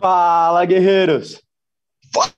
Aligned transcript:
Fala, 0.00 0.64
guerreiros! 0.64 1.42
Fala, 2.10 2.32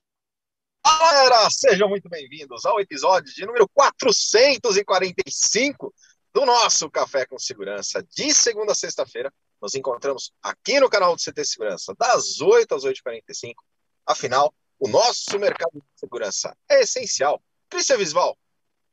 galera! 0.85 1.49
Sejam 1.49 1.89
muito 1.89 2.09
bem-vindos 2.09 2.67
ao 2.67 2.81
episódio 2.81 3.33
de 3.33 3.47
número 3.47 3.69
445 3.73 5.95
do 6.35 6.45
nosso 6.45 6.91
Café 6.91 7.25
com 7.25 7.39
Segurança. 7.39 8.05
De 8.17 8.35
segunda 8.35 8.73
a 8.73 8.75
sexta-feira, 8.75 9.33
nos 9.61 9.77
encontramos 9.77 10.33
aqui 10.43 10.81
no 10.81 10.91
canal 10.91 11.15
do 11.15 11.23
CT 11.23 11.45
Segurança, 11.45 11.95
das 11.97 12.41
8 12.41 12.75
às 12.75 12.83
8h45. 12.85 13.55
Afinal, 14.05 14.53
o 14.81 14.89
nosso 14.89 15.39
mercado 15.39 15.71
de 15.75 15.83
segurança 15.95 16.57
é 16.69 16.81
essencial. 16.81 17.41
Cristian 17.71 17.99
Visval, 17.99 18.37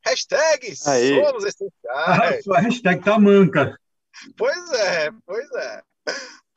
hashtag 0.06 0.74
Aí. 0.86 1.24
somos 1.24 1.44
Ah, 1.44 1.48
essenciais. 1.48 2.44
sua 2.46 2.60
hashtag 2.60 3.02
tá 3.02 3.18
manca. 3.18 3.76
Pois 4.36 4.70
é, 4.74 5.10
pois 5.26 5.50
é. 5.56 5.82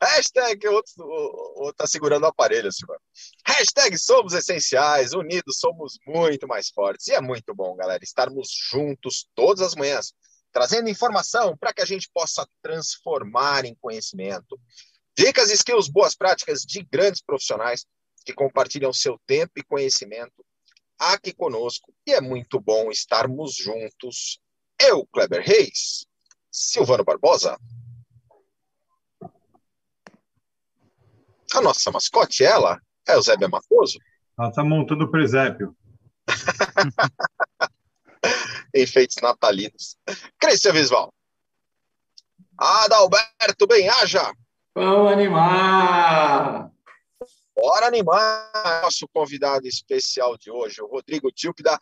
Hashtag 0.06 0.66
outro, 0.68 0.92
o- 0.98 1.68
o- 1.68 1.72
tá 1.72 1.86
segurando 1.86 2.24
o 2.24 2.26
aparelho, 2.26 2.70
Silvano. 2.72 3.00
Hashtag 3.46 3.96
somos 3.98 4.32
essenciais, 4.32 5.12
unidos 5.12 5.58
somos 5.58 5.98
muito 6.06 6.46
mais 6.46 6.68
fortes. 6.70 7.08
E 7.08 7.12
é 7.12 7.20
muito 7.20 7.54
bom, 7.54 7.74
galera, 7.76 8.02
estarmos 8.02 8.48
juntos 8.70 9.28
todas 9.34 9.60
as 9.62 9.74
manhãs, 9.74 10.12
trazendo 10.52 10.88
informação 10.88 11.56
para 11.56 11.72
que 11.72 11.82
a 11.82 11.84
gente 11.86 12.08
possa 12.12 12.46
transformar 12.62 13.64
em 13.64 13.74
conhecimento. 13.74 14.58
Dicas, 15.16 15.50
skills, 15.50 15.88
boas 15.88 16.14
práticas 16.14 16.62
de 16.62 16.82
grandes 16.82 17.22
profissionais 17.22 17.86
que 18.24 18.32
compartilham 18.32 18.92
seu 18.92 19.18
tempo 19.26 19.52
e 19.56 19.62
conhecimento 19.62 20.44
aqui 20.98 21.32
conosco. 21.32 21.92
E 22.06 22.12
é 22.12 22.20
muito 22.20 22.60
bom 22.60 22.90
estarmos 22.90 23.54
juntos. 23.56 24.40
Eu, 24.80 25.06
Kleber 25.06 25.42
Reis, 25.44 26.06
Silvano 26.50 27.04
Barbosa. 27.04 27.58
A 31.54 31.60
nossa 31.60 31.92
mascote, 31.92 32.42
ela, 32.42 32.80
é 33.06 33.16
o 33.16 33.22
Zébia 33.22 33.48
Matoso. 33.48 34.00
Ela 34.36 34.52
tá 34.52 34.64
montando 34.64 35.04
o 35.04 35.10
presépio. 35.10 35.76
Enfeites 38.74 39.18
natalinos. 39.22 39.96
Cristian 40.38 40.72
Visval. 40.72 41.14
Adalberto 42.58 43.68
Benhaja. 43.68 44.32
Vamos 44.74 45.12
animar! 45.12 46.72
Bora 47.54 47.86
animar 47.86 48.50
nosso 48.82 49.06
convidado 49.08 49.68
especial 49.68 50.36
de 50.36 50.50
hoje, 50.50 50.82
o 50.82 50.88
Rodrigo 50.88 51.30
Tilp 51.30 51.60
da. 51.60 51.78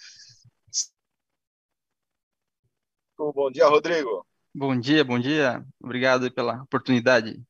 Bom 3.18 3.50
dia, 3.50 3.66
Rodrigo. 3.66 4.26
Bom 4.54 4.78
dia, 4.78 5.02
bom 5.02 5.18
dia. 5.18 5.64
Obrigado 5.82 6.30
pela 6.30 6.62
oportunidade. 6.62 7.42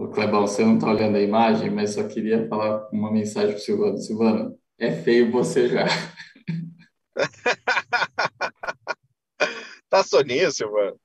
Ô, 0.00 0.08
Clebão, 0.08 0.46
você 0.46 0.64
não 0.64 0.78
tá 0.78 0.90
olhando 0.90 1.16
a 1.16 1.20
imagem, 1.20 1.68
mas 1.68 1.90
só 1.90 2.02
queria 2.08 2.48
falar 2.48 2.88
uma 2.90 3.12
mensagem 3.12 3.50
pro 3.52 3.60
Silvano. 3.60 3.98
Silvano, 3.98 4.58
é 4.78 4.90
feio 4.90 5.30
você 5.30 5.68
já. 5.68 5.84
Tá 9.90 10.04
soníssimo, 10.04 10.70
mano. 10.70 10.96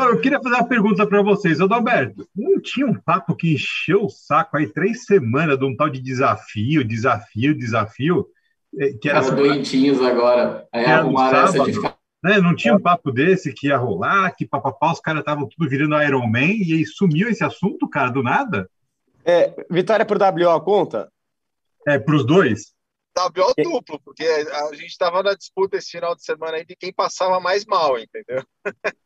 Eu 0.00 0.20
queria 0.20 0.40
fazer 0.40 0.54
uma 0.54 0.68
pergunta 0.68 1.04
para 1.04 1.22
vocês. 1.22 1.60
Adalberto, 1.60 2.24
não 2.32 2.60
tinha 2.60 2.86
um 2.86 2.94
papo 2.94 3.34
que 3.34 3.52
encheu 3.52 4.04
o 4.04 4.08
saco 4.08 4.56
aí 4.56 4.72
três 4.72 5.04
semanas 5.04 5.58
de 5.58 5.64
um 5.64 5.76
tal 5.76 5.90
de 5.90 6.00
desafio, 6.00 6.84
desafio, 6.84 7.58
desafio, 7.58 8.28
eh, 8.78 8.92
que 8.92 9.08
era 9.08 9.24
Ficaram 9.24 9.42
doentinhos 9.42 10.00
agora. 10.00 10.68
Aí 10.72 10.84
arrumaram 10.84 11.48
essa 11.48 11.64
de 11.64 11.72
ficar. 11.72 11.98
Né? 12.24 12.40
Não 12.40 12.56
tinha 12.56 12.74
um 12.74 12.80
papo 12.80 13.12
desse 13.12 13.52
que 13.52 13.66
ia 13.68 13.76
rolar, 13.76 14.34
que 14.34 14.46
papapá, 14.46 14.90
os 14.90 14.98
caras 15.00 15.20
estavam 15.20 15.46
tudo 15.46 15.68
virando 15.68 16.02
Iron 16.02 16.26
Man 16.26 16.40
e 16.46 16.72
aí 16.72 16.86
sumiu 16.86 17.28
esse 17.28 17.44
assunto, 17.44 17.86
cara, 17.88 18.10
do 18.10 18.22
nada? 18.22 18.68
É, 19.24 19.54
vitória 19.70 20.04
por 20.06 20.16
WO 20.18 20.60
conta? 20.62 21.12
É, 21.86 21.98
pros 21.98 22.26
dois. 22.26 22.72
WO 23.16 23.54
duplo, 23.62 24.00
porque 24.02 24.24
a 24.24 24.74
gente 24.74 24.96
tava 24.98 25.22
na 25.22 25.34
disputa 25.34 25.76
esse 25.76 25.90
final 25.90 26.16
de 26.16 26.24
semana 26.24 26.56
aí 26.56 26.64
de 26.64 26.74
quem 26.74 26.92
passava 26.92 27.38
mais 27.38 27.64
mal, 27.66 27.98
entendeu? 27.98 28.42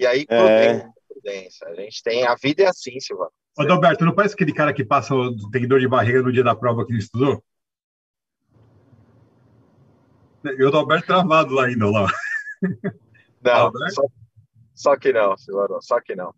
E 0.00 0.06
aí, 0.06 0.24
É. 0.30 0.86
prudência. 1.08 1.66
A 1.66 1.74
gente 1.74 2.00
tem. 2.04 2.24
A 2.24 2.36
vida 2.36 2.62
é 2.62 2.66
assim, 2.68 3.00
Silvano. 3.00 3.32
Adalberto, 3.58 4.04
não 4.04 4.14
parece 4.14 4.34
aquele 4.34 4.52
cara 4.52 4.72
que 4.72 4.84
passa, 4.84 5.12
o- 5.12 5.50
tem 5.50 5.66
dor 5.66 5.80
de 5.80 5.88
barriga 5.88 6.22
no 6.22 6.30
dia 6.32 6.44
da 6.44 6.54
prova 6.54 6.86
que 6.86 6.92
não 6.92 7.00
estudou? 7.00 7.42
E 10.44 10.62
o 10.62 10.68
Adalberto 10.68 11.08
travado 11.08 11.52
lá 11.52 11.64
ainda, 11.66 11.90
lá. 11.90 12.06
Não, 13.42 13.70
só, 13.90 14.02
só 14.74 14.96
que 14.96 15.12
não, 15.12 15.36
Silvano, 15.36 15.78
só 15.80 16.00
que 16.00 16.14
não. 16.16 16.34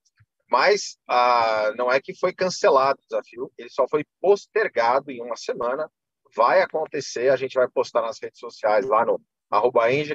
Mas 0.51 0.99
ah, 1.09 1.73
não 1.77 1.91
é 1.91 2.01
que 2.01 2.15
foi 2.19 2.33
cancelado 2.33 2.99
o 3.01 3.09
desafio, 3.09 3.53
ele 3.57 3.71
só 3.71 3.87
foi 3.89 4.05
postergado 4.21 5.11
em 5.11 5.23
uma 5.23 5.37
semana. 5.37 5.91
Vai 6.37 6.61
acontecer, 6.61 7.29
a 7.31 7.37
gente 7.37 7.55
vai 7.55 7.69
postar 7.69 8.03
nas 8.03 8.19
redes 8.21 8.39
sociais 8.39 8.87
lá 8.87 9.05
no 9.05 9.21
arroba 9.51 9.87
Reis 9.87 10.09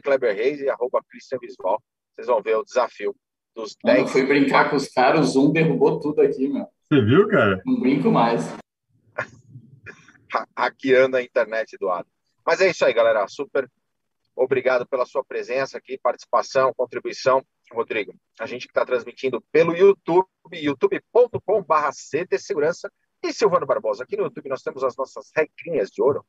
e 0.62 0.70
arroba 0.70 1.02
Christian 1.10 1.40
Visval. 1.40 1.82
Vocês 2.16 2.28
vão 2.28 2.42
ver 2.42 2.56
o 2.56 2.64
desafio 2.64 3.14
dos 3.54 3.76
Quando 3.82 3.96
eu 3.98 4.02
10. 4.04 4.12
fui 4.12 4.26
brincar 4.26 4.70
com 4.70 4.76
os 4.78 4.88
caras, 4.88 5.30
o 5.30 5.32
Zoom 5.32 5.52
derrubou 5.52 6.00
tudo 6.00 6.22
aqui, 6.22 6.48
meu. 6.48 6.68
Você 6.88 7.02
viu, 7.02 7.28
cara? 7.28 7.62
Não 7.66 7.80
brinco 7.80 8.10
mais. 8.12 8.46
ha- 10.34 10.48
hackeando 10.58 11.18
a 11.18 11.22
internet 11.24 11.78
do 11.78 11.90
Adam. 11.90 12.06
Mas 12.46 12.62
é 12.62 12.70
isso 12.70 12.86
aí, 12.86 12.94
galera. 12.94 13.28
Super 13.28 13.70
obrigado 14.36 14.86
pela 14.88 15.06
sua 15.06 15.24
presença 15.24 15.78
aqui, 15.78 15.98
participação, 15.98 16.74
contribuição. 16.76 17.44
Rodrigo, 17.72 18.14
a 18.40 18.46
gente 18.46 18.68
que 18.68 18.72
está 18.72 18.86
transmitindo 18.86 19.42
pelo 19.52 19.76
YouTube, 19.76 20.28
youtube.com.br 20.54 21.90
CT 22.12 22.38
Segurança 22.38 22.92
e 23.24 23.34
Silvano 23.34 23.66
Barbosa. 23.66 24.04
Aqui 24.04 24.16
no 24.16 24.24
YouTube 24.24 24.50
nós 24.50 24.62
temos 24.62 24.84
as 24.84 24.96
nossas 24.96 25.32
regrinhas 25.36 25.90
de 25.90 26.02
ouro. 26.02 26.24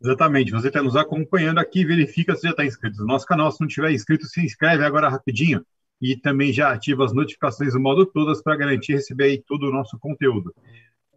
Exatamente. 0.00 0.52
Você 0.52 0.68
está 0.68 0.82
nos 0.82 0.96
acompanhando 0.96 1.58
aqui, 1.58 1.84
verifica 1.84 2.34
se 2.36 2.42
já 2.42 2.50
está 2.50 2.64
inscrito 2.64 2.98
no 2.98 3.06
nosso 3.06 3.26
canal. 3.26 3.50
Se 3.50 3.60
não 3.60 3.68
tiver 3.68 3.90
inscrito, 3.90 4.26
se 4.26 4.44
inscreve 4.44 4.84
agora 4.84 5.08
rapidinho. 5.08 5.64
E 6.00 6.16
também 6.16 6.52
já 6.52 6.72
ativa 6.72 7.04
as 7.04 7.12
notificações 7.12 7.72
do 7.72 7.80
modo 7.80 8.04
todas 8.04 8.42
para 8.42 8.56
garantir 8.56 8.92
receber 8.92 9.42
todo 9.46 9.68
o 9.68 9.72
nosso 9.72 9.98
conteúdo. 9.98 10.54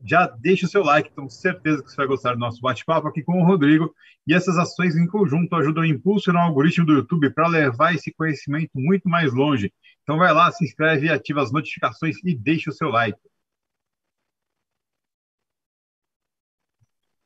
Já 0.04 0.28
deixa 0.28 0.66
o 0.66 0.70
seu 0.70 0.84
like, 0.84 1.12
tenho 1.12 1.30
certeza 1.30 1.84
que 1.84 1.90
você 1.90 1.98
vai 1.98 2.08
gostar 2.08 2.34
do 2.34 2.40
nosso 2.40 2.62
bate-papo 2.62 3.08
aqui 3.08 3.22
com 3.22 3.42
o 3.42 3.46
Rodrigo. 3.46 3.94
E 4.26 4.34
essas 4.34 4.58
ações 4.58 4.96
em 4.96 5.08
conjunto 5.08 5.54
ajudam 5.56 5.84
a 5.84 5.88
impulsionar 5.88 6.44
o 6.44 6.48
algoritmo 6.48 6.86
do 6.86 6.94
YouTube 6.94 7.32
para 7.32 7.48
levar 7.48 7.94
esse 7.94 8.14
conhecimento 8.14 8.72
muito 8.76 9.10
mais 9.10 9.34
longe. 9.34 9.74
Então 10.04 10.18
vai 10.18 10.34
lá, 10.34 10.52
se 10.52 10.64
inscreve, 10.64 11.10
ativa 11.10 11.42
as 11.42 11.52
notificações 11.52 12.16
e 12.24 12.36
deixa 12.36 12.70
o 12.70 12.74
seu 12.74 12.90
like. 12.90 13.20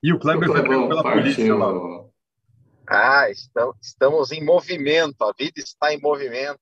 E 0.01 0.11
o 0.11 0.19
Kleber 0.19 0.49
foi 0.49 0.61
pego 0.61 0.89
pela 0.89 1.01
polícia 1.01 1.55
lá. 1.55 2.03
Ah, 2.85 3.29
estamos, 3.29 3.77
estamos 3.81 4.31
em 4.31 4.43
movimento, 4.43 5.23
a 5.23 5.31
vida 5.31 5.59
está 5.59 5.93
em 5.93 6.01
movimento. 6.01 6.59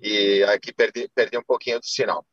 E 0.00 0.42
aqui 0.44 0.74
perdi, 0.74 1.08
perdi 1.14 1.38
um 1.38 1.44
pouquinho 1.44 1.78
do 1.78 1.86
sinal. 1.86 2.26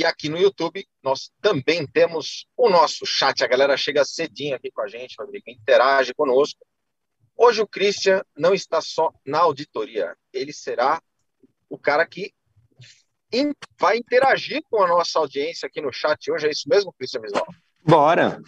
E 0.00 0.04
aqui 0.06 0.30
no 0.30 0.38
YouTube 0.38 0.88
nós 1.02 1.30
também 1.42 1.86
temos 1.86 2.46
o 2.56 2.70
nosso 2.70 3.04
chat. 3.04 3.44
A 3.44 3.46
galera 3.46 3.76
chega 3.76 4.02
cedinho 4.02 4.56
aqui 4.56 4.70
com 4.70 4.80
a 4.80 4.88
gente, 4.88 5.14
Rodrigo, 5.18 5.44
interage 5.50 6.14
conosco. 6.14 6.66
Hoje 7.36 7.60
o 7.60 7.66
Christian 7.66 8.24
não 8.34 8.54
está 8.54 8.80
só 8.80 9.12
na 9.26 9.40
auditoria, 9.40 10.16
ele 10.32 10.54
será 10.54 11.02
o 11.68 11.76
cara 11.76 12.06
que 12.06 12.32
vai 13.78 13.98
interagir 13.98 14.62
com 14.70 14.82
a 14.82 14.88
nossa 14.88 15.18
audiência 15.18 15.66
aqui 15.66 15.82
no 15.82 15.92
chat 15.92 16.32
hoje. 16.32 16.46
É 16.46 16.50
isso 16.50 16.66
mesmo, 16.66 16.94
Christian 16.94 17.20
Visual? 17.20 17.46
Bora! 17.84 18.40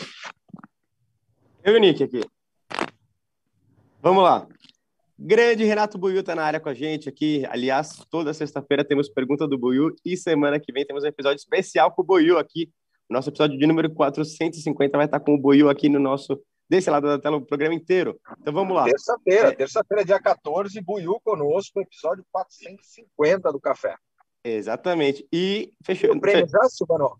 Eu 1.62 1.75
e 1.75 1.76
o 1.76 1.81
Nick 1.81 2.02
aqui. 2.02 2.22
Vamos 4.00 4.25
lá. 4.25 4.48
Grande 5.24 5.62
Renato 5.64 5.96
Buiu 5.96 6.20
tá 6.24 6.34
na 6.34 6.42
área 6.42 6.58
com 6.58 6.69
a 6.69 6.74
gente 6.74 7.08
aqui. 7.08 7.46
Aliás, 7.48 8.04
toda 8.10 8.34
sexta-feira 8.34 8.84
temos 8.84 9.08
pergunta 9.08 9.46
do 9.46 9.56
Buiu 9.56 9.94
e 10.04 10.16
semana 10.16 10.58
que 10.58 10.72
vem 10.72 10.84
temos 10.84 11.04
um 11.04 11.06
episódio 11.06 11.36
especial 11.36 11.92
com 11.92 12.02
o 12.02 12.04
Buiu 12.04 12.38
aqui. 12.38 12.69
O 13.08 13.14
nosso 13.14 13.30
episódio 13.30 13.56
de 13.56 13.64
número 13.64 13.88
450 13.88 14.96
vai 14.96 15.06
estar 15.06 15.20
com 15.20 15.34
o 15.34 15.38
Buiu 15.38 15.70
aqui 15.70 15.88
no 15.88 16.00
nosso, 16.00 16.42
desse 16.69 16.90
lado 16.90 17.06
da 17.06 17.20
tela, 17.20 17.36
o 17.36 17.46
programa 17.46 17.72
inteiro. 17.72 18.19
Então 18.40 18.52
vamos 18.52 18.74
lá. 18.74 18.84
Terça-feira, 18.84 19.48
É. 19.50 19.54
terça-feira, 19.54 20.04
dia 20.04 20.20
14, 20.20 20.80
Buiu 20.80 21.20
conosco, 21.22 21.80
episódio 21.80 22.24
450 22.32 23.52
do 23.52 23.60
Café. 23.60 23.94
Exatamente. 24.42 25.24
E 25.32 25.72
fechou. 25.84 26.12
O 26.16 26.20
prêmio 26.20 26.48
já, 26.48 26.69
Silvano? 26.69 27.12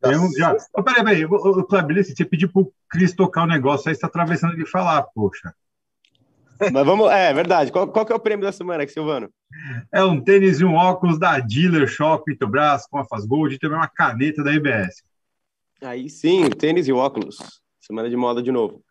Temos 0.00 0.32
já. 0.36 0.54
Ô, 0.72 0.84
peraí, 0.84 1.02
peraí. 1.04 2.04
Se 2.04 2.14
você 2.14 2.24
pedir 2.24 2.46
pro 2.46 2.72
Cris 2.88 3.12
tocar 3.12 3.42
o 3.42 3.48
negócio, 3.48 3.88
aí 3.88 3.94
você 3.96 4.00
tá 4.02 4.06
atravessando 4.06 4.54
de 4.54 4.64
falar, 4.70 5.02
poxa. 5.14 5.52
Mas 6.70 6.86
vamos. 6.86 7.10
É 7.10 7.32
verdade. 7.32 7.72
Qual, 7.72 7.88
qual 7.88 8.04
que 8.04 8.12
é 8.12 8.16
o 8.16 8.20
prêmio 8.20 8.44
da 8.44 8.52
semana, 8.52 8.86
Silvano? 8.86 9.30
É 9.92 10.04
um 10.04 10.20
tênis 10.20 10.60
e 10.60 10.64
um 10.64 10.74
óculos 10.74 11.18
da 11.18 11.38
Dealer 11.38 11.86
Shop 11.86 12.30
Itobras 12.30 12.86
com 12.86 12.98
a 12.98 13.04
Faz 13.04 13.24
Gold 13.24 13.54
e 13.54 13.58
também 13.58 13.78
uma 13.78 13.88
caneta 13.88 14.42
da 14.42 14.52
EBS. 14.52 15.02
Aí 15.82 16.08
sim, 16.08 16.48
tênis 16.50 16.86
e 16.86 16.92
óculos. 16.92 17.38
Semana 17.80 18.08
de 18.08 18.16
moda 18.16 18.42
de 18.42 18.52
novo. 18.52 18.82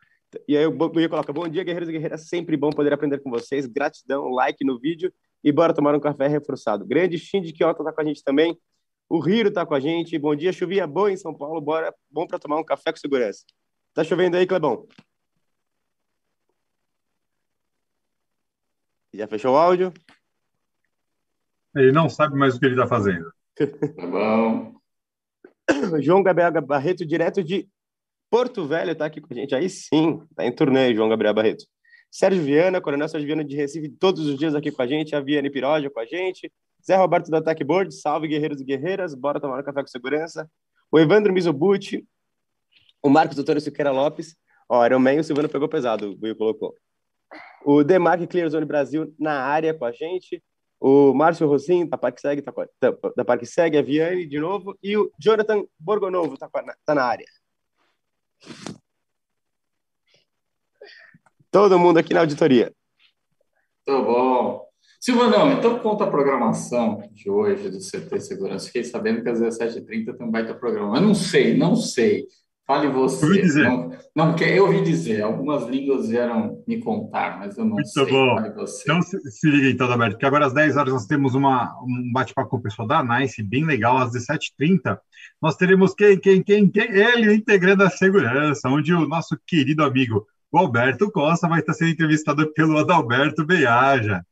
E 0.48 0.58
aí 0.58 0.66
o 0.66 0.72
Buiu 0.72 1.10
coloca: 1.10 1.32
Bom 1.32 1.48
dia, 1.48 1.64
guerreiros 1.64 1.90
e 1.90 1.92
guerreiras. 1.92 2.28
Sempre 2.28 2.58
bom 2.58 2.70
poder 2.70 2.94
aprender 2.94 3.20
com 3.20 3.30
vocês. 3.30 3.66
Gratidão, 3.66 4.30
like 4.30 4.66
no 4.66 4.80
vídeo 4.80 5.12
e 5.44 5.52
bora 5.52 5.74
tomar 5.74 5.96
um 5.96 6.00
café 6.00 6.28
reforçado. 6.28 6.86
Grande 6.86 7.18
Shinji 7.18 7.52
Kyoto 7.52 7.84
tá 7.84 7.92
com 7.92 8.02
a 8.02 8.06
gente 8.06 8.24
também. 8.24 8.58
O 9.10 9.20
Riro 9.20 9.50
está 9.50 9.66
com 9.66 9.74
a 9.74 9.80
gente. 9.80 10.18
Bom 10.18 10.36
dia, 10.36 10.54
chovia 10.54 10.88
boa 10.88 11.12
em 11.12 11.18
São 11.18 11.34
Paulo. 11.34 11.60
Bora, 11.60 11.94
bom 12.10 12.26
para 12.26 12.40
tomar 12.40 12.58
um 12.58 12.64
café 12.64 12.92
com 12.92 12.98
segurança. 12.98 13.44
Tá 13.94 14.04
chovendo 14.04 14.38
aí, 14.38 14.46
Clebão? 14.46 14.88
Já 19.14 19.28
fechou 19.28 19.54
o 19.54 19.58
áudio? 19.58 19.94
Ele 21.76 21.92
não 21.92 22.10
sabe 22.10 22.38
mais 22.38 22.56
o 22.56 22.60
que 22.60 22.66
ele 22.66 22.76
está 22.76 22.88
fazendo. 22.88 23.32
Tá 23.56 24.08
bom. 24.08 24.74
João 26.02 26.24
Gabriel 26.24 26.52
Barreto, 26.62 27.06
direto 27.06 27.44
de 27.44 27.68
Porto 28.30 28.66
Velho, 28.66 28.92
está 28.92 29.06
aqui 29.06 29.20
com 29.20 29.34
a 29.34 29.36
gente. 29.36 29.56
Aí 29.56 29.70
sim, 29.70 30.22
tá 30.36 30.46
em 30.46 30.54
turnê, 30.54 30.94
João 30.94 31.10
Gabriel 31.10 31.34
Barreto. 31.34 31.66
Sérgio 32.10 32.44
Viana, 32.44 32.82
Coronel 32.82 33.08
Sérgio 33.08 33.28
Viana 33.28 33.44
de 33.44 33.56
Recife, 33.56 33.90
todos 33.90 34.26
os 34.26 34.38
dias 34.38 34.54
aqui 34.56 34.72
com 34.72 34.82
a 34.82 34.88
gente. 34.88 35.16
A 35.16 35.22
Viane 35.22 35.50
Piroja 35.50 35.90
com 35.90 36.00
a 36.00 36.06
gente. 36.06 36.52
Zé 36.86 36.96
Roberto 36.96 37.30
do 37.30 37.38
Ataque 37.38 37.64
Board, 37.64 37.94
salve 37.94 38.28
guerreiros 38.28 38.60
e 38.60 38.64
guerreiras, 38.66 39.14
bora 39.14 39.40
tomar 39.40 39.60
um 39.60 39.64
café 39.64 39.82
com 39.82 39.88
segurança. 39.88 40.50
O 40.92 41.00
Evandro 41.00 41.32
Mizobuti, 41.32 42.06
o 43.02 43.10
Marcos 43.10 43.36
Doutor 43.36 43.62
Siqueira 43.62 43.92
Lopes. 43.92 44.36
Ó, 44.68 44.86
Iron 44.86 45.00
Man, 45.00 45.20
o 45.20 45.24
Silvano 45.24 45.48
pegou 45.48 45.70
pesado, 45.70 46.12
o 46.12 46.26
Will 46.26 46.36
colocou. 46.36 46.76
O 47.64 47.84
Demarque 47.84 48.28
Clear 48.28 48.50
Zone 48.50 48.66
Brasil 48.66 49.14
na 49.20 49.42
área 49.42 49.74
com 49.74 49.86
a 49.86 49.92
gente. 49.92 50.44
O 50.80 51.14
Márcio 51.14 51.48
Rosim, 51.48 51.88
da 51.88 51.96
Parque 51.96 52.20
Segue, 52.20 52.42
tá, 52.42 52.52
da 53.16 53.24
Parque 53.24 53.46
Segue, 53.46 53.78
a 53.78 53.84
Viane 53.84 54.26
de 54.26 54.40
novo. 54.40 54.76
E 54.82 54.98
o 54.98 55.12
Jonathan 55.20 55.64
Borgonovo, 55.80 56.38
tá, 56.38 56.50
tá 56.84 56.96
na 56.96 57.04
área. 57.04 57.26
Todo 61.52 61.78
mundo 61.78 61.98
aqui 61.98 62.14
na 62.14 62.22
auditoria. 62.22 62.74
Tá 63.86 64.00
bom. 64.02 64.66
Silvanão, 65.00 65.52
então 65.52 65.80
conta 65.80 66.04
a 66.04 66.10
programação 66.10 67.02
de 67.12 67.30
hoje 67.30 67.70
do 67.70 67.80
CT 67.80 68.20
Segurança. 68.20 68.68
Fiquei 68.68 68.84
sabendo 68.84 69.24
que 69.24 69.30
às 69.30 69.40
17h30 69.40 70.16
tem 70.16 70.28
um 70.28 70.32
baita 70.32 70.54
programa. 70.54 70.98
Eu 70.98 71.02
não 71.02 71.16
sei, 71.16 71.58
não 71.58 71.76
sei. 71.76 72.28
Fale 72.72 72.88
você. 72.88 73.26
ouvi 73.26 73.42
dizer. 73.42 73.68
Não, 73.68 73.92
não, 74.16 74.28
porque 74.30 74.46
eu 74.46 74.66
ouvi 74.66 74.82
dizer. 74.82 75.22
Algumas 75.22 75.68
línguas 75.68 76.08
vieram 76.08 76.64
me 76.66 76.80
contar, 76.80 77.38
mas 77.38 77.58
eu 77.58 77.66
não 77.66 77.72
Muito 77.74 77.90
sei. 77.90 78.06
bom. 78.06 78.36
Fale 78.36 78.54
você. 78.54 78.84
Então, 78.84 79.02
se, 79.02 79.20
se 79.30 79.50
liga 79.50 79.70
então, 79.70 79.92
Alberto, 79.92 80.18
que 80.18 80.26
agora 80.26 80.46
às 80.46 80.54
10 80.54 80.78
horas 80.78 80.94
nós 80.94 81.06
temos 81.06 81.36
uma, 81.36 81.78
um 81.84 82.12
bate-papo 82.14 82.50
com 82.50 82.58
o 82.58 82.62
pessoal 82.62 82.88
da 82.88 83.04
NICE, 83.04 83.44
bem 83.44 83.66
legal, 83.66 83.98
às 83.98 84.14
17h30. 84.14 84.98
Nós 85.42 85.58
teremos 85.58 85.94
quem, 85.94 86.18
quem, 86.18 86.42
quem, 86.42 86.70
quem? 86.70 86.90
Ele, 86.92 87.34
integrando 87.34 87.84
a 87.84 87.90
segurança, 87.90 88.70
onde 88.70 88.94
o 88.94 89.06
nosso 89.06 89.38
querido 89.46 89.84
amigo, 89.84 90.26
o 90.50 90.58
Alberto 90.58 91.12
Costa, 91.12 91.50
vai 91.50 91.60
estar 91.60 91.74
sendo 91.74 91.92
entrevistado 91.92 92.54
pelo 92.54 92.78
Adalberto 92.78 93.46
Beaja. 93.46 94.26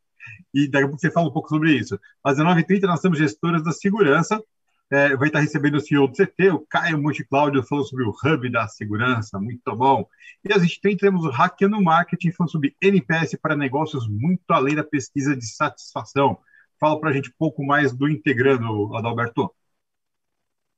E 0.53 0.65
daqui 0.69 0.86
a 0.86 0.88
pouco 0.88 1.01
você 1.01 1.12
fala 1.12 1.27
um 1.27 1.33
pouco 1.33 1.50
sobre 1.50 1.74
isso. 1.74 2.00
Às 2.24 2.38
19h30 2.38 2.83
nós 2.83 3.01
temos 3.01 3.18
gestoras 3.18 3.62
da 3.63 3.74
segurança, 3.74 4.41
é, 4.91 5.15
vai 5.15 5.27
estar 5.27 5.39
recebendo 5.39 5.75
o 5.75 5.80
CEO 5.80 6.07
do 6.07 6.13
CT, 6.13 6.50
o 6.50 6.65
Caio 6.68 7.00
Multicláudio, 7.00 7.63
falando 7.63 7.88
sobre 7.88 8.06
o 8.06 8.09
hub 8.12 8.51
da 8.51 8.68
segurança, 8.68 9.39
muito 9.39 9.75
bom. 9.75 10.07
E 10.44 10.51
às 10.51 10.63
20h30 10.63 10.97
temos 10.97 11.25
o 11.25 11.30
Hackeando 11.30 11.81
Marketing, 11.81 12.31
falando 12.31 12.51
sobre 12.51 12.75
NPS 12.81 13.36
para 13.41 13.56
negócios, 13.56 14.07
muito 14.07 14.50
além 14.50 14.75
da 14.75 14.83
pesquisa 14.83 15.36
de 15.36 15.45
satisfação. 15.45 16.39
Fala 16.80 17.00
para 17.00 17.12
a 17.12 17.13
gente 17.13 17.30
um 17.30 17.33
pouco 17.38 17.63
mais 17.63 17.94
do 17.94 18.09
Integrando, 18.09 18.95
Adalberto. 18.95 19.53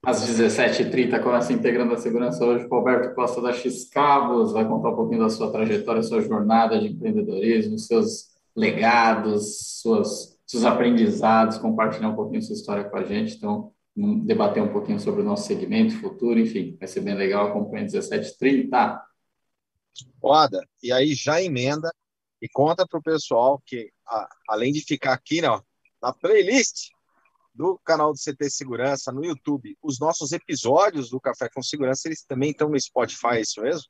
Às 0.03 0.27
17h30 0.27 1.21
começa 1.21 1.53
integrando 1.53 1.93
a 1.93 1.97
segurança 1.97 2.43
hoje 2.43 2.67
com 2.67 2.73
o 2.73 2.79
Alberto 2.79 3.13
Costa 3.13 3.39
da 3.39 3.53
X 3.53 3.87
Cabos, 3.87 4.51
vai 4.51 4.67
contar 4.67 4.89
um 4.89 4.95
pouquinho 4.95 5.21
da 5.21 5.29
sua 5.29 5.51
trajetória, 5.51 6.01
sua 6.01 6.21
jornada 6.21 6.79
de 6.79 6.87
empreendedorismo, 6.87 7.77
seus 7.77 8.31
legados, 8.55 9.79
suas, 9.79 10.39
seus 10.45 10.65
aprendizados, 10.65 11.59
compartilhar 11.59 12.09
um 12.09 12.15
pouquinho 12.15 12.41
sua 12.41 12.55
história 12.55 12.83
com 12.83 12.97
a 12.97 13.03
gente. 13.03 13.35
Então, 13.35 13.71
debater 13.95 14.63
um 14.63 14.71
pouquinho 14.71 14.99
sobre 14.99 15.21
o 15.21 15.23
nosso 15.23 15.47
segmento 15.47 15.99
futuro, 15.99 16.39
enfim, 16.39 16.77
vai 16.79 16.87
ser 16.87 17.01
bem 17.01 17.15
legal. 17.15 17.47
Acompanhe 17.47 17.85
17h30. 17.85 19.01
Roda, 20.21 20.65
e 20.81 20.91
aí 20.91 21.13
já 21.13 21.41
emenda 21.41 21.93
e 22.41 22.47
conta 22.47 22.87
para 22.87 22.99
o 22.99 23.03
pessoal 23.03 23.61
que, 23.65 23.91
a, 24.07 24.29
além 24.49 24.71
de 24.71 24.81
ficar 24.81 25.13
aqui 25.13 25.43
ó, 25.45 25.61
na 26.01 26.13
playlist 26.13 26.89
do 27.53 27.77
canal 27.83 28.13
do 28.13 28.19
CT 28.19 28.49
Segurança 28.49 29.11
no 29.11 29.23
YouTube, 29.23 29.77
os 29.81 29.99
nossos 29.99 30.31
episódios 30.31 31.09
do 31.09 31.19
Café 31.19 31.49
com 31.53 31.61
Segurança, 31.61 32.07
eles 32.07 32.23
também 32.23 32.51
estão 32.51 32.69
no 32.69 32.79
Spotify, 32.79 33.35
é 33.35 33.41
isso 33.41 33.61
mesmo? 33.61 33.83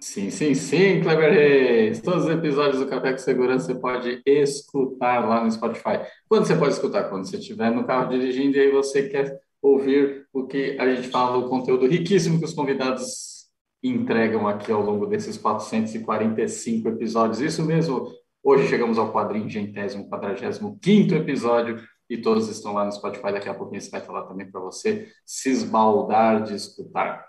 Sim, 0.00 0.30
sim, 0.30 0.54
sim, 0.54 1.00
Kleber 1.00 1.32
Reis. 1.32 2.00
Todos 2.00 2.24
os 2.24 2.30
episódios 2.30 2.78
do 2.78 2.86
Café 2.86 3.12
com 3.12 3.18
Segurança 3.18 3.66
você 3.66 3.74
pode 3.74 4.22
escutar 4.26 5.26
lá 5.26 5.42
no 5.42 5.50
Spotify. 5.50 6.00
Quando 6.28 6.46
você 6.46 6.54
pode 6.54 6.74
escutar? 6.74 7.04
Quando 7.04 7.26
você 7.26 7.38
estiver 7.38 7.70
no 7.70 7.84
carro 7.84 8.10
dirigindo 8.10 8.56
e 8.56 8.60
aí 8.60 8.70
você 8.70 9.08
quer 9.08 9.40
ouvir 9.62 10.26
o 10.32 10.46
que 10.46 10.76
a 10.78 10.94
gente 10.94 11.08
fala, 11.08 11.38
o 11.38 11.48
conteúdo 11.48 11.86
riquíssimo 11.86 12.38
que 12.38 12.44
os 12.44 12.52
convidados 12.52 13.46
entregam 13.82 14.46
aqui 14.46 14.70
ao 14.70 14.82
longo 14.82 15.06
desses 15.06 15.38
445 15.38 16.88
episódios. 16.88 17.40
Isso 17.40 17.64
mesmo, 17.64 18.10
hoje 18.42 18.68
chegamos 18.68 18.98
ao 18.98 19.12
quadringentésimo, 19.12 20.08
quadragésimo 20.08 20.78
quinto 20.80 21.14
episódio 21.14 21.82
e 22.08 22.18
todos 22.18 22.48
estão 22.48 22.74
lá 22.74 22.84
no 22.84 22.92
Spotify. 22.92 23.32
Daqui 23.32 23.48
a 23.48 23.54
pouquinho 23.54 23.80
você 23.80 23.90
vai 23.90 24.00
falar 24.00 24.22
também 24.22 24.50
para 24.50 24.60
você 24.60 25.08
se 25.24 25.50
esbaldar 25.50 26.42
de 26.42 26.54
escutar. 26.54 27.26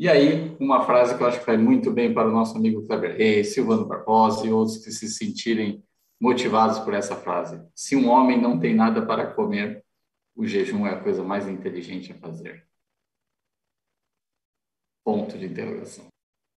E 0.00 0.08
aí, 0.08 0.56
uma 0.58 0.86
frase 0.86 1.14
que 1.14 1.22
eu 1.22 1.26
acho 1.26 1.40
que 1.40 1.44
vai 1.44 1.58
muito 1.58 1.90
bem 1.90 2.14
para 2.14 2.26
o 2.26 2.32
nosso 2.32 2.56
amigo 2.56 2.86
Kleber 2.86 3.18
Reis, 3.18 3.52
Silvano 3.52 3.84
Barbosa 3.84 4.46
e 4.46 4.50
outros 4.50 4.78
que 4.82 4.90
se 4.90 5.06
sentirem 5.10 5.84
motivados 6.18 6.78
por 6.78 6.94
essa 6.94 7.14
frase. 7.14 7.62
Se 7.74 7.94
um 7.94 8.08
homem 8.08 8.40
não 8.40 8.58
tem 8.58 8.74
nada 8.74 9.04
para 9.04 9.30
comer, 9.34 9.84
o 10.34 10.46
jejum 10.46 10.86
é 10.86 10.94
a 10.94 11.02
coisa 11.02 11.22
mais 11.22 11.46
inteligente 11.46 12.12
a 12.12 12.18
fazer. 12.18 12.66
Ponto 15.04 15.36
de 15.36 15.44
interrogação. 15.44 16.06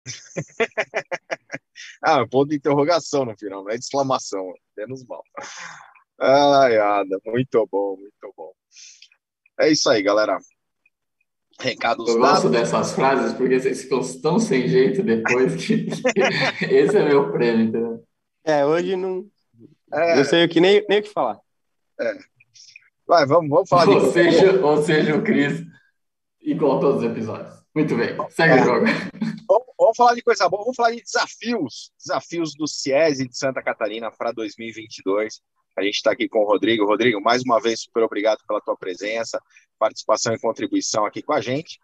ah, 2.01 2.25
ponto 2.29 2.51
de 2.51 2.59
interrogação 2.59 3.25
no 3.25 3.37
final, 3.37 3.65
não 3.65 3.71
é 3.73 3.75
de 3.75 3.83
exclamação, 3.83 4.55
menos 4.77 5.05
mal. 5.05 5.25
Ai, 6.17 6.79
Ada, 6.79 7.21
muito 7.27 7.69
bom, 7.69 7.97
muito 7.97 8.35
bom. 8.37 8.53
É 9.59 9.69
isso 9.69 9.91
aí, 9.91 10.01
galera. 10.01 10.39
Recados 11.61 12.09
Eu 12.09 12.19
gosto 12.19 12.49
dessas 12.49 12.93
frases 12.93 13.35
porque 13.35 13.61
vocês 13.61 13.83
ficam 13.83 14.01
tão 14.21 14.39
sem 14.39 14.67
jeito 14.67 15.03
depois 15.03 15.65
que 15.65 15.87
esse 16.71 16.97
é 16.97 17.05
meu 17.05 17.31
prêmio, 17.31 17.67
entendeu? 17.67 18.05
É, 18.45 18.65
hoje 18.65 18.97
não. 18.97 19.27
É... 19.93 20.19
Eu 20.19 20.25
sei 20.25 20.45
o 20.45 20.49
que 20.49 20.61
nem, 20.61 20.85
nem 20.89 21.01
o 21.01 21.03
que 21.03 21.11
falar. 21.11 21.39
É. 22.01 22.19
Vai, 23.07 23.27
vamos, 23.27 23.51
vamos 23.51 23.69
falar 23.69 23.89
ou 23.89 24.01
de. 24.01 24.13
Seja, 24.13 24.65
ou 24.65 24.83
seja, 24.83 25.17
o 25.17 25.23
Cris, 25.23 25.63
igual 26.41 26.81
todos 26.81 27.03
os 27.03 27.11
episódios. 27.11 27.63
Muito 27.75 27.97
bem, 27.97 28.17
segue 28.31 28.55
é. 28.55 28.63
o 28.63 28.65
jogo. 28.65 28.87
Vamos, 29.49 29.67
vamos, 29.79 29.97
falar 29.97 30.15
de 30.15 30.23
coisa 30.23 30.49
boa, 30.49 30.63
vamos 30.63 30.77
falar 30.77 30.91
de 30.91 31.03
desafios. 31.03 31.91
Desafios 31.99 32.55
do 32.55 32.67
CIESE 32.67 33.29
de 33.29 33.37
Santa 33.37 33.63
Catarina 33.63 34.11
para 34.11 34.33
2022. 34.33 35.41
A 35.77 35.83
gente 35.83 35.95
está 35.95 36.13
aqui 36.13 36.29
com 36.29 36.41
o 36.41 36.47
Rodrigo. 36.47 36.85
Rodrigo, 36.85 37.21
mais 37.21 37.43
uma 37.43 37.61
vez, 37.61 37.83
super 37.83 38.03
obrigado 38.03 38.41
pela 38.47 38.61
tua 38.61 38.77
presença, 38.77 39.41
participação 39.83 40.33
e 40.33 40.39
contribuição 40.39 41.05
aqui 41.05 41.21
com 41.23 41.33
a 41.33 41.41
gente. 41.41 41.81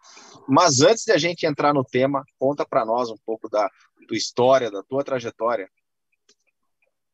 Mas 0.47 0.79
antes 0.79 1.03
de 1.03 1.11
a 1.11 1.17
gente 1.17 1.45
entrar 1.45 1.73
no 1.73 1.83
tema, 1.83 2.23
conta 2.37 2.65
para 2.65 2.85
nós 2.85 3.09
um 3.09 3.17
pouco 3.25 3.49
da 3.49 3.69
tua 4.07 4.15
história, 4.15 4.71
da 4.71 4.81
tua 4.81 5.03
trajetória. 5.03 5.69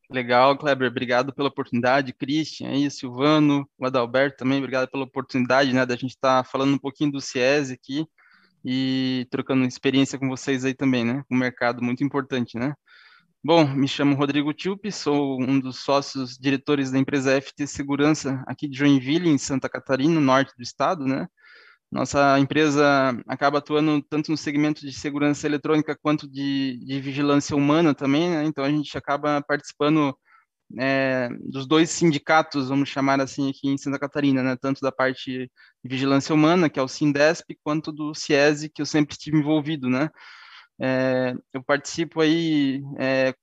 Legal, 0.08 0.56
Kleber, 0.56 0.88
obrigado 0.88 1.34
pela 1.34 1.48
oportunidade. 1.48 2.12
Christian, 2.12 2.68
aí, 2.68 2.88
Silvano, 2.88 3.68
o 3.76 3.84
Adalberto 3.84 4.36
também, 4.36 4.58
obrigado 4.58 4.88
pela 4.88 5.02
oportunidade, 5.02 5.72
né, 5.72 5.84
da 5.84 5.96
gente 5.96 6.10
estar 6.10 6.44
tá 6.44 6.48
falando 6.48 6.74
um 6.74 6.78
pouquinho 6.78 7.10
do 7.10 7.20
CIES 7.20 7.72
aqui 7.72 8.06
e 8.64 9.26
trocando 9.28 9.64
experiência 9.64 10.16
com 10.16 10.28
vocês 10.28 10.64
aí 10.64 10.74
também, 10.74 11.04
né, 11.04 11.24
um 11.28 11.36
mercado 11.36 11.82
muito 11.82 12.04
importante, 12.04 12.56
né. 12.56 12.76
Bom, 13.46 13.64
me 13.64 13.86
chamo 13.86 14.16
Rodrigo 14.16 14.52
Tilpe, 14.52 14.90
sou 14.90 15.40
um 15.40 15.60
dos 15.60 15.78
sócios 15.78 16.36
diretores 16.36 16.90
da 16.90 16.98
empresa 16.98 17.40
FT 17.40 17.64
Segurança 17.68 18.42
aqui 18.44 18.66
de 18.66 18.76
Joinville, 18.76 19.28
em 19.28 19.38
Santa 19.38 19.68
Catarina, 19.68 20.20
norte 20.20 20.52
do 20.56 20.64
estado, 20.64 21.04
né? 21.06 21.28
Nossa 21.88 22.40
empresa 22.40 23.16
acaba 23.28 23.58
atuando 23.58 24.02
tanto 24.02 24.32
no 24.32 24.36
segmento 24.36 24.80
de 24.80 24.92
segurança 24.92 25.46
eletrônica 25.46 25.96
quanto 26.02 26.28
de, 26.28 26.76
de 26.84 27.00
vigilância 27.00 27.54
humana 27.54 27.94
também, 27.94 28.30
né? 28.30 28.44
Então 28.44 28.64
a 28.64 28.68
gente 28.68 28.98
acaba 28.98 29.40
participando 29.40 30.12
é, 30.76 31.28
dos 31.48 31.68
dois 31.68 31.88
sindicatos, 31.90 32.68
vamos 32.68 32.88
chamar 32.88 33.20
assim, 33.20 33.48
aqui 33.48 33.68
em 33.68 33.78
Santa 33.78 34.00
Catarina, 34.00 34.42
né? 34.42 34.56
Tanto 34.60 34.80
da 34.80 34.90
parte 34.90 35.30
de 35.30 35.50
vigilância 35.84 36.34
humana, 36.34 36.68
que 36.68 36.80
é 36.80 36.82
o 36.82 36.88
Sindesp, 36.88 37.56
quanto 37.62 37.92
do 37.92 38.12
CIESE, 38.12 38.70
que 38.70 38.82
eu 38.82 38.86
sempre 38.86 39.12
estive 39.14 39.38
envolvido, 39.38 39.88
né? 39.88 40.10
É, 40.80 41.34
eu 41.52 41.62
participo 41.62 42.20
aí 42.20 42.82
é, 42.98 43.34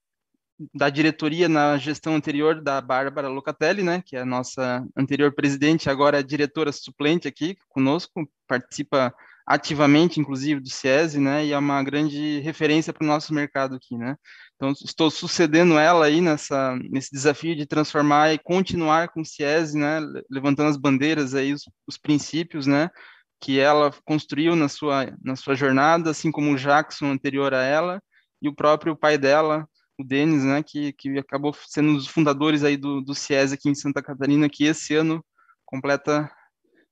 da 0.73 0.89
diretoria 0.89 1.49
na 1.49 1.77
gestão 1.77 2.15
anterior 2.15 2.61
da 2.61 2.79
Bárbara 2.79 3.27
Locatelli, 3.27 3.83
né, 3.83 4.01
que 4.05 4.15
é 4.15 4.21
a 4.21 4.25
nossa 4.25 4.85
anterior 4.95 5.33
presidente, 5.33 5.89
agora 5.89 6.19
é 6.19 6.23
diretora 6.23 6.71
suplente 6.71 7.27
aqui 7.27 7.57
conosco, 7.69 8.29
participa 8.47 9.13
ativamente, 9.45 10.21
inclusive, 10.21 10.61
do 10.61 10.69
CIESE, 10.69 11.19
né, 11.19 11.45
e 11.45 11.51
é 11.51 11.57
uma 11.57 11.83
grande 11.83 12.39
referência 12.39 12.93
para 12.93 13.03
o 13.03 13.07
nosso 13.07 13.33
mercado 13.33 13.75
aqui, 13.75 13.97
né. 13.97 14.15
Então, 14.55 14.71
estou 14.71 15.11
sucedendo 15.11 15.77
ela 15.77 16.05
aí 16.05 16.21
nessa, 16.21 16.77
nesse 16.89 17.11
desafio 17.11 17.55
de 17.55 17.65
transformar 17.65 18.33
e 18.33 18.39
continuar 18.39 19.09
com 19.09 19.21
o 19.21 19.25
CIESE, 19.25 19.77
né, 19.77 19.99
levantando 20.29 20.69
as 20.69 20.77
bandeiras 20.77 21.35
aí, 21.35 21.51
os, 21.51 21.63
os 21.85 21.97
princípios, 21.97 22.65
né, 22.65 22.89
que 23.43 23.59
ela 23.59 23.91
construiu 24.05 24.55
na 24.55 24.69
sua, 24.69 25.13
na 25.21 25.35
sua 25.35 25.53
jornada, 25.53 26.11
assim 26.11 26.31
como 26.31 26.53
o 26.53 26.55
Jackson 26.55 27.11
anterior 27.11 27.53
a 27.53 27.61
ela, 27.61 28.01
e 28.41 28.47
o 28.47 28.55
próprio 28.55 28.95
pai 28.95 29.17
dela, 29.17 29.67
o 29.99 30.03
Denis, 30.05 30.45
né, 30.45 30.63
que, 30.63 30.93
que 30.93 31.19
acabou 31.19 31.53
sendo 31.67 31.89
um 31.89 31.95
dos 31.95 32.07
fundadores 32.07 32.63
aí 32.63 32.77
do, 32.77 33.01
do 33.01 33.13
CIES 33.13 33.51
aqui 33.51 33.67
em 33.67 33.75
Santa 33.75 34.01
Catarina, 34.01 34.47
que 34.49 34.63
esse 34.63 34.95
ano 34.95 35.21
completa 35.65 36.31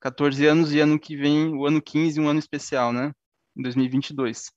14 0.02 0.46
anos 0.46 0.74
e 0.74 0.82
ano 0.82 1.00
que 1.00 1.16
vem, 1.16 1.56
o 1.56 1.66
ano 1.66 1.82
15, 1.82 2.20
um 2.20 2.28
ano 2.28 2.40
especial, 2.40 2.92
né, 2.92 3.14
em 3.58 3.62
2022. 3.62 4.52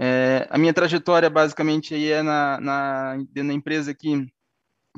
É, 0.00 0.48
a 0.48 0.56
minha 0.56 0.72
trajetória 0.72 1.28
basicamente 1.28 1.94
aí 1.94 2.10
é 2.10 2.22
na, 2.22 2.58
na, 2.58 3.16
na 3.36 3.52
empresa 3.52 3.92
que, 3.92 4.26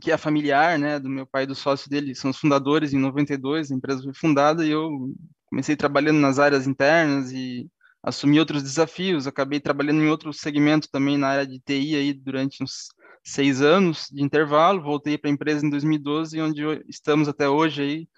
que 0.01 0.13
é 0.13 0.17
familiar, 0.17 0.79
né, 0.79 1.01
do 1.01 1.09
meu 1.09 1.27
pai 1.27 1.43
e 1.43 1.47
do 1.49 1.57
sócio 1.57 1.91
dele, 1.91 2.15
são 2.15 2.31
os 2.31 2.39
fundadores 2.39 2.93
em 2.93 3.01
92, 3.01 3.73
a 3.73 3.75
empresa 3.75 4.01
foi 4.05 4.15
fundada 4.15 4.65
e 4.65 4.71
eu 4.71 5.13
comecei 5.51 5.77
trabalhando 5.77 6.21
nas 6.21 6.39
áreas 6.39 6.67
internas 6.67 7.33
e 7.33 7.69
assumi 8.03 8.39
outros 8.39 8.63
desafios. 8.63 9.27
Acabei 9.27 9.61
trabalhando 9.61 10.01
em 10.03 10.09
outro 10.09 10.33
segmento 10.33 10.89
também 10.91 11.19
na 11.19 11.29
área 11.29 11.47
de 11.47 11.61
TI 11.61 11.97
aí 11.97 12.13
durante 12.15 12.63
uns 12.63 12.89
seis 13.25 13.61
anos 13.61 14.07
de 14.11 14.23
intervalo. 14.23 14.83
Voltei 14.83 15.19
para 15.19 15.31
a 15.31 15.33
empresa 15.33 15.67
em 15.67 15.71
2012, 15.71 16.41
onde 16.41 16.63
estamos 16.89 17.29
até 17.29 17.49
hoje 17.49 17.83
aí 17.83 18.09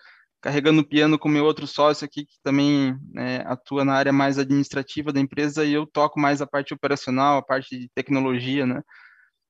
carregando 0.40 0.80
o 0.82 0.86
piano 0.86 1.18
com 1.18 1.28
meu 1.28 1.44
outro 1.44 1.68
sócio 1.68 2.04
aqui 2.04 2.26
que 2.26 2.34
também 2.42 2.96
é, 3.16 3.36
atua 3.46 3.84
na 3.84 3.94
área 3.94 4.12
mais 4.12 4.38
administrativa 4.38 5.12
da 5.12 5.20
empresa 5.20 5.64
e 5.64 5.72
eu 5.72 5.86
toco 5.86 6.18
mais 6.18 6.42
a 6.42 6.46
parte 6.46 6.74
operacional, 6.74 7.38
a 7.38 7.42
parte 7.42 7.78
de 7.78 7.88
tecnologia, 7.94 8.66
né? 8.66 8.82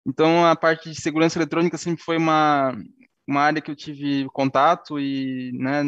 Então 0.07 0.45
a 0.45 0.55
parte 0.55 0.91
de 0.91 1.01
segurança 1.01 1.39
eletrônica 1.39 1.79
sempre 1.79 2.05
foi 2.05 2.19
uma 2.19 2.75
uma 3.27 3.41
área 3.41 3.61
que 3.63 3.71
eu 3.71 3.77
tive 3.77 4.29
contato 4.33 4.99
e, 4.99 5.53
né, 5.55 5.83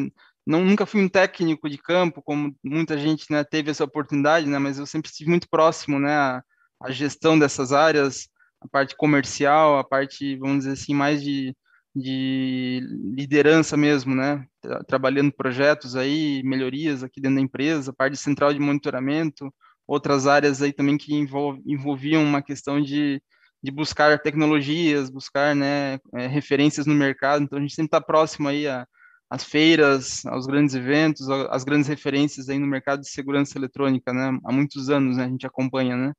não 0.46 0.64
nunca 0.64 0.84
fui 0.84 1.00
um 1.02 1.08
técnico 1.08 1.68
de 1.68 1.78
campo, 1.78 2.22
como 2.22 2.54
muita 2.62 2.98
gente 2.98 3.30
né, 3.30 3.42
teve 3.44 3.70
essa 3.70 3.84
oportunidade, 3.84 4.46
né, 4.46 4.58
mas 4.58 4.78
eu 4.78 4.86
sempre 4.86 5.10
estive 5.10 5.30
muito 5.30 5.48
próximo 5.48 5.98
né, 5.98 6.14
à, 6.14 6.42
à, 6.82 6.90
gestão 6.90 7.38
dessas 7.38 7.72
áreas, 7.72 8.28
a 8.60 8.68
parte 8.68 8.94
comercial, 8.96 9.78
a 9.78 9.84
parte, 9.84 10.36
vamos 10.36 10.58
dizer 10.58 10.72
assim, 10.72 10.94
mais 10.94 11.22
de, 11.22 11.56
de 11.96 12.80
liderança 13.16 13.76
mesmo, 13.76 14.14
né, 14.14 14.44
trabalhando 14.86 15.32
projetos 15.32 15.96
aí, 15.96 16.42
melhorias 16.44 17.02
aqui 17.02 17.20
dentro 17.20 17.36
da 17.36 17.42
empresa, 17.42 17.90
a 17.90 17.94
parte 17.94 18.16
central 18.16 18.52
de 18.52 18.60
monitoramento, 18.60 19.52
outras 19.86 20.26
áreas 20.26 20.60
aí 20.60 20.72
também 20.72 20.98
que 20.98 21.14
envolv, 21.14 21.58
envolviam 21.66 22.22
uma 22.22 22.42
questão 22.42 22.82
de, 22.82 23.22
de 23.62 23.70
buscar 23.70 24.18
tecnologias, 24.18 25.08
buscar 25.08 25.54
né, 25.56 25.98
é, 26.14 26.26
referências 26.26 26.84
no 26.84 26.94
mercado, 26.94 27.44
então 27.44 27.58
a 27.58 27.62
gente 27.62 27.74
sempre 27.74 27.88
está 27.88 28.00
próximo 28.00 28.48
aí 28.48 28.68
a 28.68 28.86
as 29.34 29.42
feiras, 29.42 30.24
aos 30.26 30.46
grandes 30.46 30.76
eventos, 30.76 31.28
as 31.28 31.64
grandes 31.64 31.88
referências 31.88 32.48
aí 32.48 32.56
no 32.56 32.68
mercado 32.68 33.00
de 33.00 33.10
segurança 33.10 33.58
eletrônica, 33.58 34.12
né? 34.12 34.38
Há 34.44 34.52
muitos 34.52 34.88
anos, 34.88 35.16
né? 35.16 35.24
A 35.24 35.28
gente 35.28 35.44
acompanha, 35.44 35.96
né? 35.96 36.12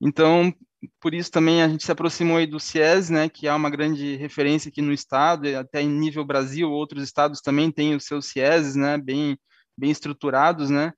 Então, 0.00 0.54
por 1.00 1.14
isso 1.14 1.32
também 1.32 1.64
a 1.64 1.68
gente 1.68 1.84
se 1.84 1.90
aproximou 1.90 2.36
aí 2.36 2.46
do 2.46 2.60
CIES, 2.60 3.10
né? 3.10 3.28
Que 3.28 3.48
é 3.48 3.52
uma 3.52 3.68
grande 3.68 4.14
referência 4.14 4.68
aqui 4.68 4.80
no 4.80 4.92
estado, 4.92 5.48
até 5.56 5.82
em 5.82 5.88
nível 5.90 6.24
Brasil, 6.24 6.70
outros 6.70 7.02
estados 7.02 7.40
também 7.40 7.72
têm 7.72 7.96
os 7.96 8.04
seus 8.04 8.26
CIES, 8.26 8.76
né? 8.76 8.96
Bem, 8.96 9.36
bem 9.76 9.90
estruturados, 9.90 10.70
né? 10.70 10.92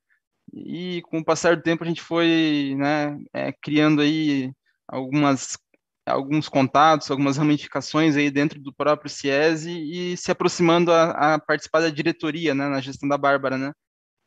E 0.52 1.00
com 1.06 1.20
o 1.20 1.24
passar 1.24 1.56
do 1.56 1.62
tempo 1.62 1.84
a 1.84 1.86
gente 1.86 2.02
foi, 2.02 2.74
né? 2.76 3.16
É, 3.32 3.50
criando 3.50 4.02
aí 4.02 4.52
algumas 4.86 5.56
alguns 6.10 6.48
contatos, 6.48 7.10
algumas 7.10 7.36
ramificações 7.36 8.16
aí 8.16 8.30
dentro 8.30 8.60
do 8.60 8.72
próprio 8.72 9.10
CIESE 9.10 9.70
e 9.70 10.16
se 10.16 10.30
aproximando 10.30 10.92
a, 10.92 11.34
a, 11.34 11.38
participar 11.38 11.80
da 11.80 11.90
diretoria, 11.90 12.54
né, 12.54 12.68
na 12.68 12.80
gestão 12.80 13.08
da 13.08 13.18
Bárbara, 13.18 13.56
né. 13.56 13.72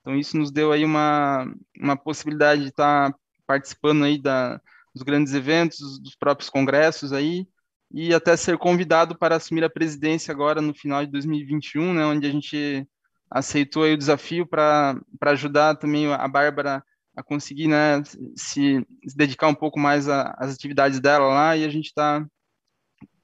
Então 0.01 0.17
isso 0.17 0.37
nos 0.37 0.51
deu 0.51 0.71
aí 0.71 0.83
uma, 0.83 1.45
uma 1.79 1.95
possibilidade 1.95 2.63
de 2.63 2.69
estar 2.69 3.13
participando 3.47 4.03
aí 4.03 4.21
da, 4.21 4.59
dos 4.93 5.03
grandes 5.03 5.33
eventos, 5.33 5.99
dos 5.99 6.15
próprios 6.15 6.49
congressos 6.49 7.13
aí, 7.13 7.47
e 7.91 8.13
até 8.13 8.35
ser 8.35 8.57
convidado 8.57 9.17
para 9.17 9.35
assumir 9.35 9.63
a 9.63 9.69
presidência 9.69 10.31
agora 10.31 10.61
no 10.61 10.73
final 10.73 11.05
de 11.05 11.11
2021, 11.11 11.93
né, 11.93 12.05
onde 12.05 12.27
a 12.27 12.31
gente 12.31 12.87
aceitou 13.29 13.83
aí 13.83 13.93
o 13.93 13.97
desafio 13.97 14.45
para 14.45 14.99
ajudar 15.21 15.75
também 15.75 16.11
a 16.11 16.27
Bárbara 16.27 16.83
a 17.15 17.23
conseguir 17.23 17.67
né, 17.67 18.03
se, 18.35 18.85
se 19.07 19.15
dedicar 19.15 19.47
um 19.47 19.55
pouco 19.55 19.79
mais 19.79 20.07
às 20.09 20.53
atividades 20.53 20.99
dela 20.99 21.27
lá 21.27 21.55
e 21.55 21.63
a 21.63 21.69
gente 21.69 21.87
está 21.87 22.25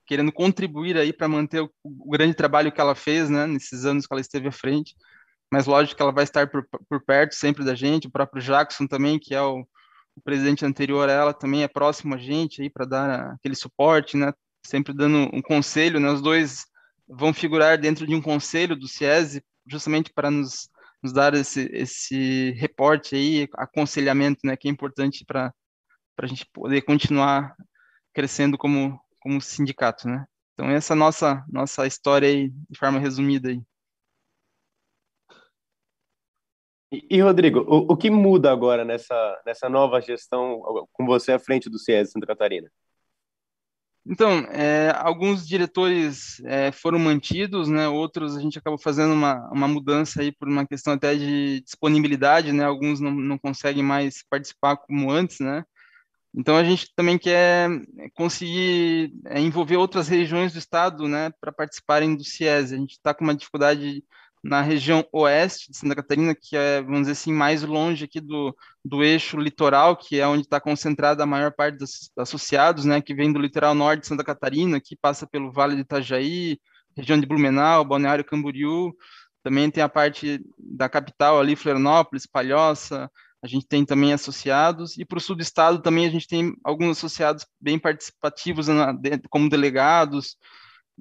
querendo 0.05 0.31
contribuir 0.31 0.97
aí 0.97 1.13
para 1.13 1.27
manter 1.27 1.61
o, 1.61 1.71
o, 1.83 2.09
grande 2.09 2.33
trabalho 2.33 2.71
que 2.71 2.81
ela 2.81 2.95
fez, 2.95 3.29
né, 3.29 3.45
nesses 3.45 3.85
anos 3.85 4.07
que 4.07 4.13
ela 4.13 4.21
esteve 4.21 4.47
à 4.47 4.51
frente. 4.51 4.95
Mas 5.51 5.67
lógico 5.67 5.95
que 5.95 6.01
ela 6.01 6.11
vai 6.11 6.23
estar 6.23 6.49
por, 6.49 6.67
por 6.87 7.03
perto 7.03 7.35
sempre 7.35 7.63
da 7.63 7.75
gente, 7.75 8.07
o 8.07 8.11
próprio 8.11 8.41
Jackson 8.41 8.87
também, 8.87 9.19
que 9.19 9.35
é 9.35 9.41
o, 9.41 9.59
o 10.15 10.21
presidente 10.23 10.65
anterior 10.65 11.07
a 11.07 11.11
ela, 11.11 11.33
também 11.33 11.63
é 11.63 11.67
próximo 11.67 12.15
a 12.15 12.17
gente 12.17 12.61
aí 12.61 12.69
para 12.69 12.85
dar 12.85 13.33
aquele 13.33 13.55
suporte, 13.55 14.17
né, 14.17 14.33
sempre 14.65 14.93
dando 14.93 15.29
um 15.33 15.41
conselho, 15.41 15.99
né, 15.99 16.09
os 16.11 16.21
dois 16.21 16.65
vão 17.07 17.33
figurar 17.33 17.77
dentro 17.77 18.05
de 18.05 18.13
um 18.15 18.21
conselho 18.21 18.75
do 18.75 18.87
CIESE, 18.87 19.43
justamente 19.67 20.11
para 20.13 20.29
nos 20.29 20.69
nos 21.01 21.13
dar 21.13 21.33
esse, 21.33 21.69
esse 21.73 22.51
reporte 22.51 23.15
aí, 23.15 23.47
aconselhamento, 23.53 24.41
né, 24.43 24.57
que 24.57 24.67
é 24.67 24.71
importante 24.71 25.25
para 25.25 25.53
a 26.17 26.27
gente 26.27 26.45
poder 26.53 26.81
continuar 26.81 27.55
crescendo 28.13 28.57
como, 28.57 28.99
como 29.19 29.41
sindicato, 29.41 30.07
né. 30.07 30.25
Então, 30.53 30.69
essa 30.69 30.93
é 30.93 30.95
a 30.95 30.97
nossa, 30.97 31.45
nossa 31.49 31.87
história 31.87 32.27
aí, 32.27 32.49
de 32.69 32.77
forma 32.77 32.99
resumida 32.99 33.49
aí. 33.49 33.61
E, 36.91 37.17
e 37.17 37.21
Rodrigo, 37.21 37.59
o, 37.61 37.93
o, 37.93 37.97
que 37.97 38.09
muda 38.09 38.51
agora 38.51 38.83
nessa, 38.83 39.41
nessa 39.45 39.69
nova 39.69 40.01
gestão 40.01 40.59
com 40.91 41.05
você 41.05 41.31
à 41.31 41.39
frente 41.39 41.69
do 41.69 41.77
CIES 41.77 42.11
Santa 42.11 42.27
Catarina? 42.27 42.69
Então, 44.11 44.39
é, 44.49 44.91
alguns 44.95 45.47
diretores 45.47 46.41
é, 46.45 46.71
foram 46.71 46.97
mantidos, 46.97 47.69
né? 47.69 47.87
Outros 47.87 48.35
a 48.35 48.41
gente 48.41 48.57
acabou 48.57 48.79
fazendo 48.79 49.13
uma, 49.13 49.47
uma 49.51 49.67
mudança 49.67 50.21
aí 50.21 50.31
por 50.31 50.47
uma 50.47 50.65
questão 50.65 50.93
até 50.93 51.13
de 51.15 51.61
disponibilidade, 51.61 52.51
né? 52.51 52.63
Alguns 52.65 52.99
não, 52.99 53.11
não 53.11 53.37
conseguem 53.37 53.83
mais 53.83 54.23
participar 54.27 54.77
como 54.77 55.11
antes, 55.11 55.39
né? 55.39 55.63
Então 56.33 56.57
a 56.57 56.63
gente 56.63 56.91
também 56.95 57.19
quer 57.19 57.69
conseguir 58.15 59.13
é, 59.25 59.39
envolver 59.39 59.77
outras 59.77 60.07
regiões 60.07 60.53
do 60.53 60.59
estado, 60.59 61.07
né, 61.07 61.31
para 61.39 61.51
participarem 61.51 62.15
do 62.15 62.23
CIES. 62.23 62.73
A 62.73 62.77
gente 62.77 62.93
está 62.93 63.13
com 63.13 63.23
uma 63.23 63.35
dificuldade 63.35 64.03
na 64.43 64.61
região 64.61 65.05
oeste 65.11 65.71
de 65.71 65.77
Santa 65.77 65.95
Catarina, 65.95 66.33
que 66.33 66.55
é, 66.55 66.81
vamos 66.81 67.01
dizer 67.01 67.11
assim, 67.11 67.33
mais 67.33 67.63
longe 67.63 68.05
aqui 68.05 68.21
do, 68.21 68.55
do 68.83 69.03
eixo 69.03 69.37
litoral, 69.37 69.97
que 69.97 70.19
é 70.19 70.27
onde 70.27 70.43
está 70.43 70.59
concentrada 70.59 71.23
a 71.23 71.27
maior 71.27 71.51
parte 71.51 71.77
dos 71.77 72.11
associados, 72.17 72.85
né, 72.85 73.01
que 73.01 73.13
vem 73.13 73.31
do 73.31 73.39
litoral 73.39 73.75
norte 73.75 74.01
de 74.01 74.07
Santa 74.07 74.23
Catarina, 74.23 74.79
que 74.79 74.95
passa 74.95 75.27
pelo 75.27 75.51
Vale 75.51 75.75
de 75.75 75.81
Itajaí, 75.81 76.59
região 76.95 77.19
de 77.19 77.25
Blumenau, 77.25 77.83
Balneário 77.83 78.23
Camboriú, 78.23 78.93
também 79.43 79.69
tem 79.69 79.83
a 79.83 79.89
parte 79.89 80.41
da 80.57 80.89
capital 80.89 81.39
ali, 81.39 81.55
Florianópolis, 81.55 82.25
Palhoça, 82.25 83.09
a 83.41 83.47
gente 83.47 83.65
tem 83.65 83.85
também 83.85 84.11
associados, 84.11 84.97
e 84.97 85.05
para 85.05 85.17
o 85.17 85.21
sul 85.21 85.35
do 85.35 85.41
estado 85.41 85.81
também 85.81 86.05
a 86.05 86.09
gente 86.09 86.27
tem 86.27 86.53
alguns 86.63 86.97
associados 86.97 87.45
bem 87.59 87.79
participativos 87.79 88.67
na, 88.67 88.93
como 89.29 89.49
delegados, 89.49 90.37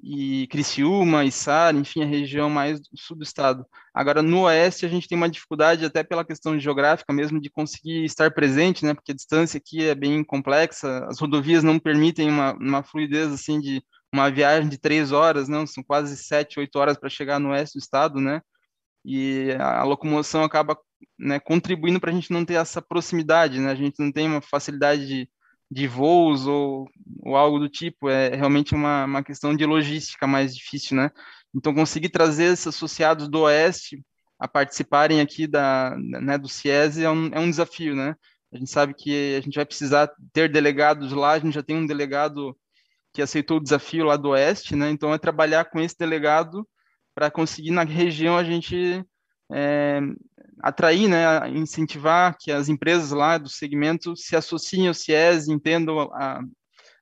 e 0.01 0.47
Criciúma, 0.47 1.25
Içara, 1.25 1.77
enfim, 1.77 2.03
a 2.03 2.05
região 2.05 2.49
mais 2.49 2.79
sul 2.95 3.17
do 3.17 3.23
estado. 3.23 3.65
Agora, 3.93 4.21
no 4.21 4.41
oeste, 4.43 4.85
a 4.85 4.89
gente 4.89 5.07
tem 5.07 5.17
uma 5.17 5.29
dificuldade, 5.29 5.85
até 5.85 6.03
pela 6.03 6.25
questão 6.25 6.59
geográfica 6.59 7.11
mesmo, 7.13 7.39
de 7.39 7.49
conseguir 7.49 8.05
estar 8.05 8.31
presente, 8.31 8.85
né, 8.85 8.93
porque 8.93 9.11
a 9.11 9.15
distância 9.15 9.57
aqui 9.57 9.83
é 9.83 9.95
bem 9.95 10.23
complexa, 10.23 11.05
as 11.07 11.19
rodovias 11.19 11.63
não 11.63 11.79
permitem 11.79 12.29
uma, 12.29 12.53
uma 12.53 12.83
fluidez, 12.83 13.31
assim, 13.31 13.59
de 13.59 13.83
uma 14.13 14.29
viagem 14.29 14.69
de 14.69 14.77
três 14.77 15.11
horas, 15.11 15.47
não, 15.47 15.67
são 15.67 15.83
quase 15.83 16.15
sete, 16.17 16.59
oito 16.59 16.77
horas 16.79 16.97
para 16.97 17.09
chegar 17.09 17.39
no 17.39 17.49
oeste 17.49 17.77
do 17.77 17.81
estado, 17.81 18.19
né, 18.19 18.41
e 19.05 19.51
a 19.59 19.83
locomoção 19.83 20.43
acaba 20.43 20.77
né, 21.17 21.39
contribuindo 21.39 21.99
para 21.99 22.11
a 22.11 22.13
gente 22.13 22.31
não 22.31 22.45
ter 22.45 22.55
essa 22.55 22.81
proximidade, 22.81 23.59
né, 23.59 23.71
a 23.71 23.75
gente 23.75 23.99
não 23.99 24.11
tem 24.11 24.27
uma 24.27 24.41
facilidade 24.41 25.07
de 25.07 25.29
de 25.71 25.87
voos 25.87 26.47
ou, 26.47 26.89
ou 27.21 27.35
algo 27.35 27.59
do 27.59 27.69
tipo, 27.69 28.09
é 28.09 28.35
realmente 28.35 28.73
uma, 28.73 29.05
uma 29.05 29.23
questão 29.23 29.55
de 29.55 29.65
logística 29.65 30.25
mais 30.25 30.55
difícil, 30.55 30.97
né? 30.97 31.11
Então, 31.53 31.73
conseguir 31.73 32.09
trazer 32.09 32.45
esses 32.45 32.67
associados 32.67 33.27
do 33.27 33.41
Oeste 33.41 34.03
a 34.39 34.47
participarem 34.47 35.19
aqui 35.21 35.45
da, 35.47 35.95
né, 35.97 36.37
do 36.37 36.47
CIESE 36.47 37.03
é 37.03 37.09
um, 37.09 37.27
é 37.33 37.39
um 37.39 37.49
desafio, 37.49 37.95
né? 37.95 38.15
A 38.51 38.57
gente 38.57 38.71
sabe 38.71 38.93
que 38.95 39.35
a 39.35 39.41
gente 39.41 39.55
vai 39.55 39.65
precisar 39.65 40.09
ter 40.33 40.49
delegados 40.51 41.11
lá, 41.11 41.33
a 41.33 41.39
gente 41.39 41.53
já 41.53 41.63
tem 41.63 41.75
um 41.75 41.85
delegado 41.85 42.57
que 43.13 43.21
aceitou 43.21 43.57
o 43.57 43.63
desafio 43.63 44.05
lá 44.05 44.17
do 44.17 44.29
Oeste, 44.29 44.75
né? 44.75 44.89
Então, 44.89 45.13
é 45.13 45.17
trabalhar 45.17 45.65
com 45.65 45.79
esse 45.79 45.97
delegado 45.97 46.67
para 47.13 47.29
conseguir 47.29 47.71
na 47.71 47.83
região 47.83 48.37
a 48.37 48.43
gente 48.43 49.03
é, 49.51 49.99
atrair, 50.61 51.07
né, 51.07 51.49
incentivar 51.49 52.37
que 52.37 52.51
as 52.51 52.69
empresas 52.69 53.11
lá 53.11 53.37
do 53.37 53.49
segmento 53.49 54.15
se 54.15 54.35
associem 54.35 54.87
ao 54.87 54.93
CIES, 54.93 55.47
entendam 55.47 56.09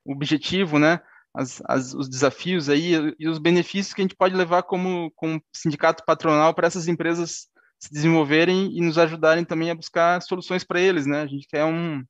o 0.04 0.12
objetivo, 0.12 0.78
né, 0.78 1.00
as, 1.34 1.62
as, 1.66 1.94
os 1.94 2.08
desafios 2.08 2.68
aí 2.68 3.14
e 3.18 3.28
os 3.28 3.38
benefícios 3.38 3.94
que 3.94 4.00
a 4.00 4.04
gente 4.04 4.16
pode 4.16 4.34
levar 4.34 4.62
como, 4.62 5.12
como 5.14 5.42
sindicato 5.52 6.04
patronal 6.04 6.54
para 6.54 6.66
essas 6.66 6.88
empresas 6.88 7.48
se 7.78 7.92
desenvolverem 7.92 8.76
e 8.76 8.80
nos 8.80 8.98
ajudarem 8.98 9.44
também 9.44 9.70
a 9.70 9.74
buscar 9.74 10.20
soluções 10.22 10.64
para 10.64 10.80
eles, 10.80 11.06
né? 11.06 11.22
A 11.22 11.26
gente 11.26 11.46
quer 11.46 11.64
um, 11.64 12.02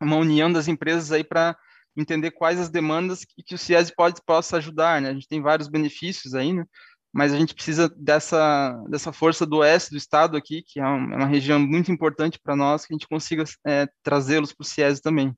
uma 0.00 0.16
união 0.16 0.52
das 0.52 0.68
empresas 0.68 1.10
aí 1.10 1.24
para 1.24 1.56
entender 1.96 2.30
quais 2.30 2.60
as 2.60 2.70
demandas 2.70 3.24
que, 3.24 3.42
que 3.42 3.54
o 3.54 3.58
CIES 3.58 3.90
pode 3.90 4.20
possa 4.24 4.58
ajudar, 4.58 5.00
né? 5.00 5.10
A 5.10 5.12
gente 5.12 5.26
tem 5.26 5.42
vários 5.42 5.68
benefícios 5.68 6.34
aí, 6.34 6.52
né? 6.52 6.64
Mas 7.12 7.32
a 7.32 7.38
gente 7.38 7.54
precisa 7.54 7.88
dessa 7.96 8.72
dessa 8.88 9.12
força 9.12 9.44
do 9.44 9.58
oeste 9.58 9.90
do 9.90 9.96
estado 9.96 10.36
aqui, 10.36 10.62
que 10.62 10.78
é 10.78 10.84
uma, 10.84 11.14
é 11.14 11.16
uma 11.18 11.26
região 11.26 11.58
muito 11.58 11.90
importante 11.90 12.38
para 12.40 12.54
nós, 12.54 12.86
que 12.86 12.94
a 12.94 12.96
gente 12.96 13.08
consiga 13.08 13.44
é, 13.66 13.88
trazê-los 14.02 14.52
para 14.52 14.62
o 14.62 14.66
CIES 14.66 15.00
também. 15.00 15.34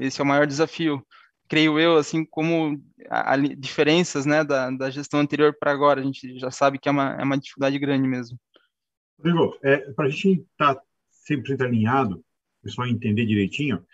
Esse 0.00 0.20
é 0.20 0.24
o 0.24 0.26
maior 0.26 0.46
desafio 0.46 1.04
creio 1.48 1.78
eu, 1.78 1.96
assim 1.96 2.24
como 2.24 2.80
a, 3.08 3.34
a 3.34 3.36
diferenças 3.36 4.26
né, 4.26 4.44
da, 4.44 4.70
da 4.70 4.90
gestão 4.90 5.20
anterior 5.20 5.56
para 5.58 5.72
agora, 5.72 6.00
a 6.00 6.04
gente 6.04 6.38
já 6.38 6.50
sabe 6.50 6.78
que 6.78 6.88
é 6.88 6.92
uma, 6.92 7.14
é 7.14 7.22
uma 7.22 7.38
dificuldade 7.38 7.78
grande 7.78 8.08
mesmo. 8.08 8.38
Rodrigo, 9.18 9.56
é, 9.62 9.78
para 9.92 10.06
a 10.06 10.08
gente 10.08 10.46
estar 10.52 10.74
tá 10.74 10.82
sempre 11.10 11.54
alinhado, 11.62 12.16
o 12.16 12.64
pessoal 12.64 12.88
entender 12.88 13.26
direitinho, 13.26 13.84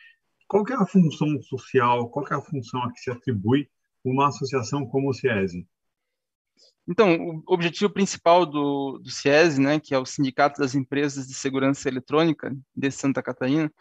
qual 0.49 0.65
é 0.69 0.75
a 0.75 0.87
função 0.87 1.41
social, 1.43 2.09
qual 2.09 2.27
é 2.29 2.35
a 2.35 2.41
função 2.41 2.83
a 2.83 2.93
que 2.93 3.01
se 3.01 3.11
atribui 3.11 3.69
uma 4.05 4.29
associação 4.29 4.87
como 4.87 5.11
o 5.11 5.15
CIESE? 5.15 5.67
Então, 6.91 7.41
o 7.47 7.55
objetivo 7.55 7.89
principal 7.89 8.45
do, 8.45 8.99
do 8.99 9.11
CIESE, 9.11 9.61
né, 9.61 9.79
que 9.79 9.95
é 9.95 9.99
o 9.99 10.05
Sindicato 10.05 10.61
das 10.61 10.75
Empresas 10.75 11.29
de 11.29 11.35
Segurança 11.35 11.89
Eletrônica 11.89 12.53
de 12.75 12.91
Santa 12.91 13.23
Catarina, 13.23 13.73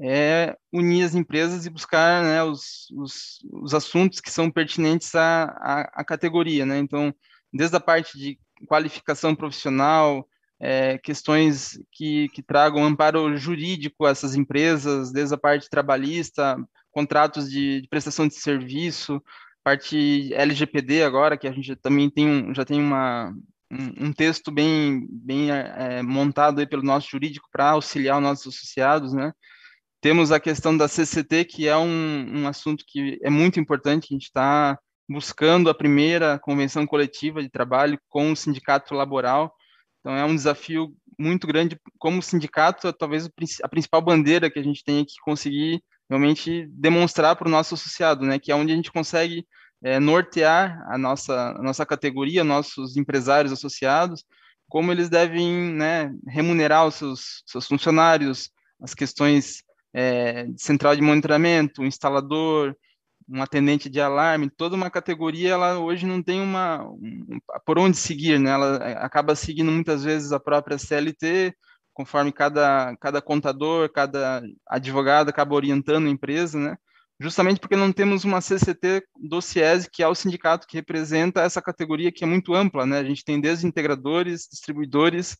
é 0.00 0.56
unir 0.72 1.04
as 1.04 1.14
empresas 1.14 1.64
e 1.64 1.70
buscar 1.70 2.24
né, 2.24 2.42
os, 2.42 2.90
os, 2.90 3.38
os, 3.52 3.72
assuntos 3.72 4.18
que 4.18 4.32
são 4.32 4.50
pertinentes 4.50 5.14
à, 5.14 5.44
à, 5.44 5.80
à, 6.00 6.04
categoria. 6.04 6.66
Né? 6.66 6.78
Então, 6.78 7.14
desde 7.52 7.76
a 7.76 7.80
parte 7.80 8.18
de 8.18 8.36
qualificação 8.66 9.32
profissional, 9.32 10.26
é, 10.58 10.98
questões 10.98 11.78
que, 11.92 12.28
que 12.30 12.42
tragam 12.42 12.84
amparo 12.84 13.36
jurídico 13.36 14.06
a 14.06 14.10
essas 14.10 14.34
empresas, 14.34 15.12
desde 15.12 15.36
a 15.36 15.38
parte 15.38 15.70
trabalhista, 15.70 16.56
contratos 16.90 17.48
de, 17.48 17.82
de 17.82 17.88
prestação 17.88 18.26
de 18.26 18.34
serviço, 18.34 19.22
parte 19.64 20.32
LGPD 20.34 21.02
agora, 21.02 21.38
que 21.38 21.48
a 21.48 21.52
gente 21.52 21.74
também 21.76 22.10
tem 22.10 22.28
um, 22.28 22.54
já 22.54 22.64
tem 22.64 22.78
uma, 22.78 23.34
um, 23.72 24.08
um 24.08 24.12
texto 24.12 24.52
bem, 24.52 25.06
bem 25.10 25.50
é, 25.50 26.02
montado 26.02 26.60
aí 26.60 26.66
pelo 26.66 26.82
nosso 26.82 27.08
jurídico 27.10 27.48
para 27.50 27.70
auxiliar 27.70 28.18
os 28.18 28.22
nossos 28.22 28.54
associados, 28.54 29.14
né? 29.14 29.32
Temos 30.02 30.30
a 30.30 30.38
questão 30.38 30.76
da 30.76 30.86
CCT, 30.86 31.46
que 31.46 31.66
é 31.66 31.76
um, 31.76 32.42
um 32.42 32.46
assunto 32.46 32.84
que 32.86 33.18
é 33.22 33.30
muito 33.30 33.58
importante, 33.58 34.08
a 34.10 34.14
gente 34.14 34.24
está 34.24 34.78
buscando 35.08 35.70
a 35.70 35.74
primeira 35.74 36.38
convenção 36.38 36.86
coletiva 36.86 37.42
de 37.42 37.48
trabalho 37.48 37.98
com 38.08 38.30
o 38.30 38.36
sindicato 38.36 38.94
laboral, 38.94 39.54
então 40.00 40.14
é 40.14 40.24
um 40.24 40.34
desafio 40.34 40.94
muito 41.18 41.46
grande 41.46 41.80
como 41.98 42.22
sindicato, 42.22 42.92
talvez 42.92 43.30
a 43.62 43.68
principal 43.68 44.02
bandeira 44.02 44.50
que 44.50 44.58
a 44.58 44.62
gente 44.62 44.84
tem 44.84 45.04
que 45.04 45.14
conseguir 45.24 45.82
realmente 46.08 46.66
demonstrar 46.70 47.36
para 47.36 47.48
o 47.48 47.50
nosso 47.50 47.74
associado, 47.74 48.24
né, 48.24 48.38
que 48.38 48.52
é 48.52 48.54
onde 48.54 48.72
a 48.72 48.76
gente 48.76 48.92
consegue 48.92 49.46
é, 49.82 49.98
nortear 50.00 50.82
a 50.88 50.96
nossa, 50.96 51.50
a 51.50 51.62
nossa 51.62 51.84
categoria, 51.84 52.44
nossos 52.44 52.96
empresários 52.96 53.52
associados, 53.52 54.24
como 54.68 54.90
eles 54.90 55.08
devem 55.08 55.72
né, 55.74 56.12
remunerar 56.26 56.86
os 56.86 56.94
seus, 56.94 57.42
seus 57.46 57.66
funcionários, 57.66 58.50
as 58.80 58.94
questões 58.94 59.62
é, 59.94 60.46
central 60.56 60.96
de 60.96 61.02
monitoramento, 61.02 61.82
um 61.82 61.86
instalador, 61.86 62.74
um 63.28 63.42
atendente 63.42 63.88
de 63.88 64.00
alarme, 64.00 64.50
toda 64.50 64.76
uma 64.76 64.90
categoria, 64.90 65.52
ela 65.52 65.78
hoje 65.78 66.06
não 66.06 66.22
tem 66.22 66.40
uma 66.40 66.84
um, 66.84 67.38
por 67.64 67.78
onde 67.78 67.96
seguir, 67.96 68.38
né? 68.38 68.50
Ela 68.50 68.76
é, 68.82 68.92
acaba 68.98 69.34
seguindo 69.34 69.70
muitas 69.70 70.04
vezes 70.04 70.32
a 70.32 70.40
própria 70.40 70.78
CLT, 70.78 71.54
conforme 71.94 72.32
cada 72.32 72.96
cada 72.96 73.22
contador, 73.22 73.90
cada 73.90 74.42
advogado 74.68 75.30
acaba 75.30 75.54
orientando 75.54 76.06
a 76.06 76.10
empresa, 76.10 76.58
né? 76.58 76.76
Justamente 77.20 77.60
porque 77.60 77.76
não 77.76 77.92
temos 77.92 78.24
uma 78.24 78.40
CCT 78.40 79.04
do 79.16 79.40
CIES, 79.40 79.88
que 79.90 80.02
é 80.02 80.08
o 80.08 80.14
sindicato 80.14 80.66
que 80.66 80.76
representa 80.76 81.42
essa 81.42 81.62
categoria 81.62 82.10
que 82.10 82.24
é 82.24 82.26
muito 82.26 82.54
ampla, 82.54 82.84
né? 82.84 82.98
A 82.98 83.04
gente 83.04 83.24
tem 83.24 83.40
desde 83.40 83.66
integradores, 83.66 84.48
distribuidores, 84.50 85.36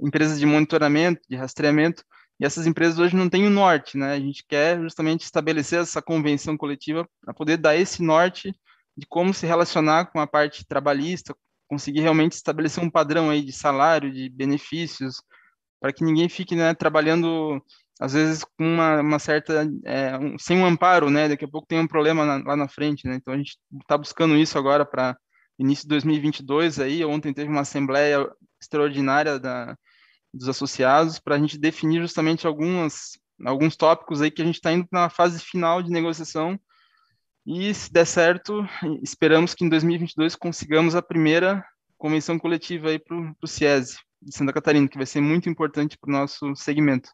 empresas 0.00 0.38
de 0.38 0.46
monitoramento, 0.46 1.20
de 1.28 1.36
rastreamento, 1.36 2.04
e 2.40 2.46
essas 2.46 2.66
empresas 2.66 3.00
hoje 3.00 3.16
não 3.16 3.28
têm 3.28 3.46
o 3.46 3.50
norte, 3.50 3.98
né? 3.98 4.12
A 4.12 4.20
gente 4.20 4.44
quer 4.46 4.80
justamente 4.80 5.24
estabelecer 5.24 5.80
essa 5.80 6.00
convenção 6.00 6.56
coletiva 6.56 7.08
para 7.20 7.34
poder 7.34 7.56
dar 7.56 7.76
esse 7.76 8.00
norte 8.00 8.54
de 8.96 9.06
como 9.06 9.34
se 9.34 9.46
relacionar 9.46 10.06
com 10.06 10.20
a 10.20 10.26
parte 10.26 10.64
trabalhista, 10.66 11.34
conseguir 11.68 12.00
realmente 12.00 12.32
estabelecer 12.32 12.82
um 12.82 12.90
padrão 12.90 13.28
aí 13.28 13.42
de 13.42 13.52
salário, 13.52 14.12
de 14.12 14.28
benefícios, 14.28 15.20
para 15.80 15.92
que 15.92 16.04
ninguém 16.04 16.28
fique 16.28 16.54
né, 16.54 16.74
trabalhando 16.74 17.62
às 18.00 18.12
vezes 18.12 18.44
com 18.44 18.64
uma, 18.64 19.00
uma 19.00 19.18
certa 19.18 19.68
é, 19.84 20.16
um, 20.16 20.38
sem 20.38 20.58
um 20.58 20.66
amparo, 20.66 21.10
né? 21.10 21.28
Daqui 21.28 21.44
a 21.44 21.48
pouco 21.48 21.66
tem 21.66 21.80
um 21.80 21.86
problema 21.86 22.24
na, 22.24 22.36
lá 22.44 22.56
na 22.56 22.68
frente, 22.68 23.06
né? 23.06 23.16
Então 23.16 23.34
a 23.34 23.36
gente 23.36 23.58
está 23.80 23.98
buscando 23.98 24.36
isso 24.36 24.56
agora 24.56 24.86
para 24.86 25.16
início 25.58 25.82
de 25.84 25.88
2022 25.88 26.78
aí. 26.78 27.04
Ontem 27.04 27.34
teve 27.34 27.50
uma 27.50 27.62
assembleia 27.62 28.28
extraordinária 28.60 29.38
da 29.38 29.76
dos 30.32 30.48
associados 30.48 31.18
para 31.18 31.36
a 31.36 31.38
gente 31.38 31.58
definir 31.58 32.00
justamente 32.02 32.46
algumas, 32.46 33.18
alguns 33.44 33.76
tópicos 33.76 34.20
aí 34.20 34.30
que 34.30 34.42
a 34.42 34.44
gente 34.44 34.56
está 34.56 34.70
indo 34.70 34.86
na 34.92 35.08
fase 35.08 35.40
final 35.40 35.82
de 35.82 35.90
negociação 35.90 36.60
e 37.46 37.72
se 37.72 37.90
der 37.90 38.06
certo, 38.06 38.62
esperamos 39.02 39.54
que 39.54 39.64
em 39.64 39.70
2022 39.70 40.36
consigamos 40.36 40.94
a 40.94 41.00
primeira 41.00 41.64
convenção 41.96 42.38
coletiva 42.38 42.90
aí 42.90 42.98
para 42.98 43.16
o 43.16 43.46
CIESE 43.46 43.96
de 44.20 44.34
Santa 44.34 44.52
Catarina, 44.52 44.88
que 44.88 44.96
vai 44.96 45.06
ser 45.06 45.20
muito 45.20 45.48
importante 45.48 45.96
para 45.98 46.08
o 46.08 46.12
nosso 46.12 46.54
segmento. 46.56 47.10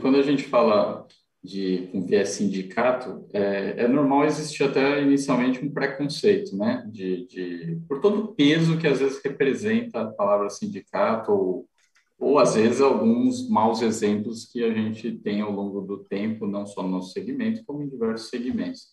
Quando 0.00 0.16
a 0.16 0.22
gente 0.22 0.44
fala 0.44 1.06
de 1.42 1.88
um 1.94 2.04
viés 2.04 2.30
sindicato, 2.30 3.26
é, 3.32 3.84
é, 3.84 3.88
normal 3.88 4.26
existir 4.26 4.64
até 4.64 5.00
inicialmente 5.02 5.64
um 5.64 5.72
preconceito, 5.72 6.54
né? 6.56 6.86
De, 6.90 7.26
de, 7.26 7.80
por 7.88 8.00
todo 8.00 8.20
o 8.20 8.34
peso 8.34 8.78
que 8.78 8.86
às 8.86 8.98
vezes 8.98 9.20
representa 9.24 10.02
a 10.02 10.10
palavra 10.10 10.50
sindicato, 10.50 11.32
ou, 11.32 11.68
ou 12.18 12.38
às 12.38 12.54
vezes 12.54 12.80
alguns 12.80 13.48
maus 13.48 13.80
exemplos 13.80 14.44
que 14.44 14.62
a 14.62 14.72
gente 14.72 15.12
tem 15.18 15.40
ao 15.40 15.50
longo 15.50 15.80
do 15.80 16.04
tempo, 16.04 16.46
não 16.46 16.66
só 16.66 16.82
no 16.82 16.90
nosso 16.90 17.12
segmento, 17.12 17.64
como 17.64 17.82
em 17.82 17.88
diversos 17.88 18.28
segmentos. 18.28 18.88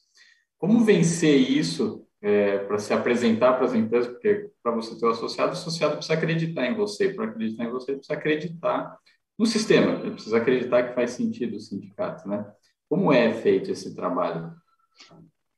Como 0.57 0.85
vencer 0.85 1.37
isso 1.37 2.06
é, 2.21 2.59
para 2.59 2.79
se 2.79 2.93
apresentar 2.93 3.53
para 3.53 3.65
as 3.65 3.73
empresas? 3.73 4.11
Porque 4.11 4.49
para 4.61 4.73
você 4.73 4.97
ter 4.97 5.05
o 5.05 5.09
um 5.09 5.11
associado, 5.11 5.49
o 5.49 5.53
associado 5.53 5.95
precisa 5.95 6.13
acreditar 6.13 6.65
em 6.65 6.75
você. 6.75 7.13
Para 7.13 7.25
acreditar 7.25 7.63
em 7.63 7.71
você, 7.71 7.93
precisa 7.93 8.13
acreditar 8.13 8.97
no 9.37 9.45
sistema. 9.45 9.99
Ele 9.99 10.11
precisa 10.11 10.37
acreditar 10.37 10.83
que 10.83 10.95
faz 10.95 11.11
sentido 11.11 11.57
o 11.57 11.59
sindicato, 11.59 12.27
né? 12.27 12.45
Como 12.89 13.11
é 13.11 13.33
feito 13.33 13.71
esse 13.71 13.93
trabalho? 13.95 14.53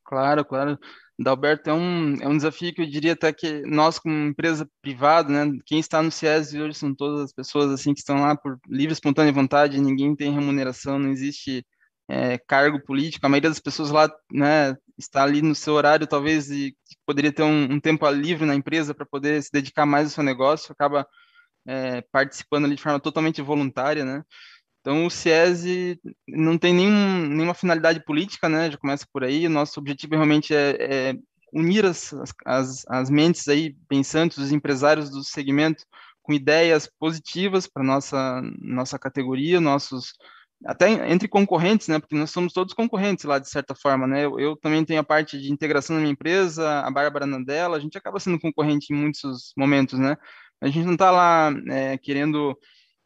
Claro, 0.04 0.44
claro. 0.44 0.80
Dalberto, 1.22 1.70
é 1.70 1.74
um, 1.74 2.16
é 2.22 2.28
um 2.28 2.38
desafio 2.38 2.74
que 2.74 2.82
eu 2.82 2.90
diria 2.90 3.12
até 3.12 3.32
que 3.34 3.62
nós, 3.64 4.00
como 4.00 4.16
empresa 4.16 4.68
privada, 4.82 5.46
né, 5.46 5.60
quem 5.66 5.78
está 5.78 6.02
no 6.02 6.10
CIES 6.10 6.54
hoje 6.54 6.76
são 6.76 6.96
todas 6.96 7.26
as 7.26 7.34
pessoas 7.34 7.70
assim 7.72 7.94
que 7.94 8.00
estão 8.00 8.22
lá 8.22 8.38
por 8.38 8.58
livre, 8.70 8.94
espontânea 8.94 9.34
vontade, 9.34 9.82
ninguém 9.82 10.16
tem 10.16 10.34
remuneração, 10.34 10.98
não 10.98 11.10
existe 11.10 11.66
é, 12.10 12.38
cargo 12.38 12.82
político, 12.82 13.26
a 13.26 13.30
maioria 13.30 13.50
das 13.50 13.60
pessoas 13.60 13.92
lá 13.92 14.10
né, 14.32 14.78
está 15.00 15.24
ali 15.24 15.42
no 15.42 15.56
seu 15.56 15.74
horário, 15.74 16.06
talvez, 16.06 16.52
e 16.52 16.76
poderia 17.06 17.32
ter 17.32 17.44
um, 17.44 17.74
um 17.74 17.80
tempo 17.80 18.08
livre 18.10 18.46
na 18.46 18.56
empresa 18.56 18.94
para 18.94 19.06
poder 19.06 19.42
se 19.42 19.52
dedicar 19.52 19.86
mais 19.86 20.06
ao 20.06 20.12
seu 20.12 20.24
negócio, 20.24 20.72
acaba 20.72 21.08
é, 21.66 22.02
participando 22.12 22.66
ali 22.66 22.76
de 22.76 22.82
forma 22.82 23.00
totalmente 23.00 23.42
voluntária, 23.42 24.04
né? 24.06 24.24
Então, 24.82 25.06
o 25.06 25.10
SIESE 25.10 26.00
não 26.28 26.58
tem 26.58 26.74
nenhum, 26.74 27.28
nenhuma 27.28 27.54
finalidade 27.54 28.04
política, 28.04 28.48
né? 28.48 28.72
Já 28.72 28.78
começa 28.78 29.06
por 29.12 29.24
aí. 29.24 29.46
O 29.46 29.50
nosso 29.50 29.80
objetivo 29.80 30.16
realmente 30.16 30.54
é, 30.56 30.78
é 30.80 31.16
unir 31.54 31.86
as, 31.86 32.14
as, 32.46 32.86
as 32.88 33.10
mentes 33.10 33.48
aí 33.48 33.76
pensantes, 33.88 34.38
os 34.38 34.52
empresários 34.52 35.10
do 35.10 35.24
segmento, 35.24 35.86
com 36.22 36.34
ideias 36.34 36.90
positivas 37.00 37.68
para 37.68 37.84
nossa 37.84 38.42
nossa 38.60 39.00
categoria, 39.00 39.60
nossos 39.60 40.14
até 40.66 41.12
entre 41.12 41.28
concorrentes, 41.28 41.88
né? 41.88 42.00
Porque 42.00 42.16
nós 42.16 42.32
somos 42.32 42.54
todos 42.54 42.74
concorrentes 42.74 43.26
lá 43.26 43.40
de 43.40 43.50
certa 43.50 43.76
forma, 43.76 44.06
né? 44.08 44.26
Eu, 44.26 44.40
eu 44.40 44.56
também 44.58 44.84
tenho 44.86 45.00
a 45.00 45.04
parte 45.04 45.40
de 45.40 45.52
integração 45.52 45.96
na 45.96 46.02
minha 46.02 46.14
empresa, 46.14 46.82
a 46.82 46.92
Bárbara 46.92 47.26
Nandela, 47.26 47.78
a 47.78 47.80
gente 47.80 47.98
acaba 47.98 48.20
sendo 48.20 48.40
concorrente 48.40 48.94
em 48.94 48.96
muitos 48.96 49.54
momentos, 49.58 49.98
né? 50.00 50.18
A 50.62 50.68
gente 50.68 50.86
não 50.86 50.94
está 50.94 51.12
lá 51.12 51.52
é, 51.70 51.98
querendo 51.98 52.58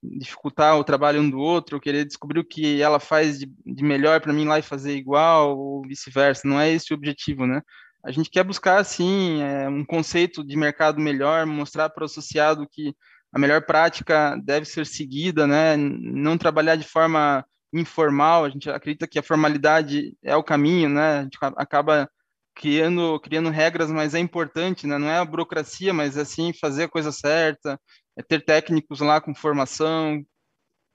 dificultar 0.01 0.77
o 0.77 0.83
trabalho 0.83 1.21
um 1.21 1.29
do 1.29 1.39
outro, 1.39 1.79
querer 1.79 2.05
descobrir 2.05 2.39
o 2.39 2.45
que 2.45 2.81
ela 2.81 2.99
faz 2.99 3.39
de, 3.39 3.51
de 3.65 3.83
melhor 3.83 4.19
para 4.21 4.33
mim 4.33 4.45
lá 4.45 4.59
e 4.59 4.61
fazer 4.61 4.95
igual, 4.95 5.57
ou 5.57 5.81
vice-versa. 5.83 6.47
Não 6.47 6.59
é 6.59 6.71
esse 6.71 6.93
o 6.93 6.95
objetivo, 6.97 7.45
né? 7.47 7.61
a 8.03 8.11
gente 8.11 8.29
quer 8.29 8.43
buscar, 8.43 8.79
assim, 8.79 9.41
é, 9.41 9.69
um 9.69 9.85
conceito 9.85 10.43
de 10.43 10.57
mercado 10.57 10.99
melhor, 10.99 11.45
mostrar 11.45 11.89
para 11.89 12.03
o 12.03 12.05
associado 12.05 12.67
que 12.69 12.93
a 13.33 13.39
melhor 13.39 13.65
prática 13.65 14.37
deve 14.43 14.65
ser 14.65 14.85
seguida, 14.85 15.47
né? 15.47 15.75
Não 15.75 16.37
trabalhar 16.37 16.75
de 16.75 16.87
forma 16.87 17.45
informal, 17.73 18.45
a 18.45 18.49
gente 18.49 18.69
acredita 18.69 19.07
que 19.07 19.17
a 19.17 19.23
formalidade 19.23 20.15
é 20.21 20.35
o 20.35 20.43
caminho, 20.43 20.89
né? 20.89 21.19
A 21.19 21.23
gente 21.23 21.37
acaba 21.41 22.09
criando, 22.55 23.19
criando 23.19 23.49
regras, 23.49 23.89
mas 23.91 24.13
é 24.13 24.19
importante, 24.19 24.85
né? 24.85 24.97
Não 24.99 25.09
é 25.09 25.17
a 25.17 25.25
burocracia, 25.25 25.91
mas 25.93 26.15
é 26.15 26.23
sim 26.23 26.53
fazer 26.53 26.83
a 26.83 26.89
coisa 26.89 27.11
certa, 27.11 27.79
é 28.15 28.21
ter 28.21 28.45
técnicos 28.45 28.99
lá 28.99 29.19
com 29.19 29.33
formação, 29.33 30.23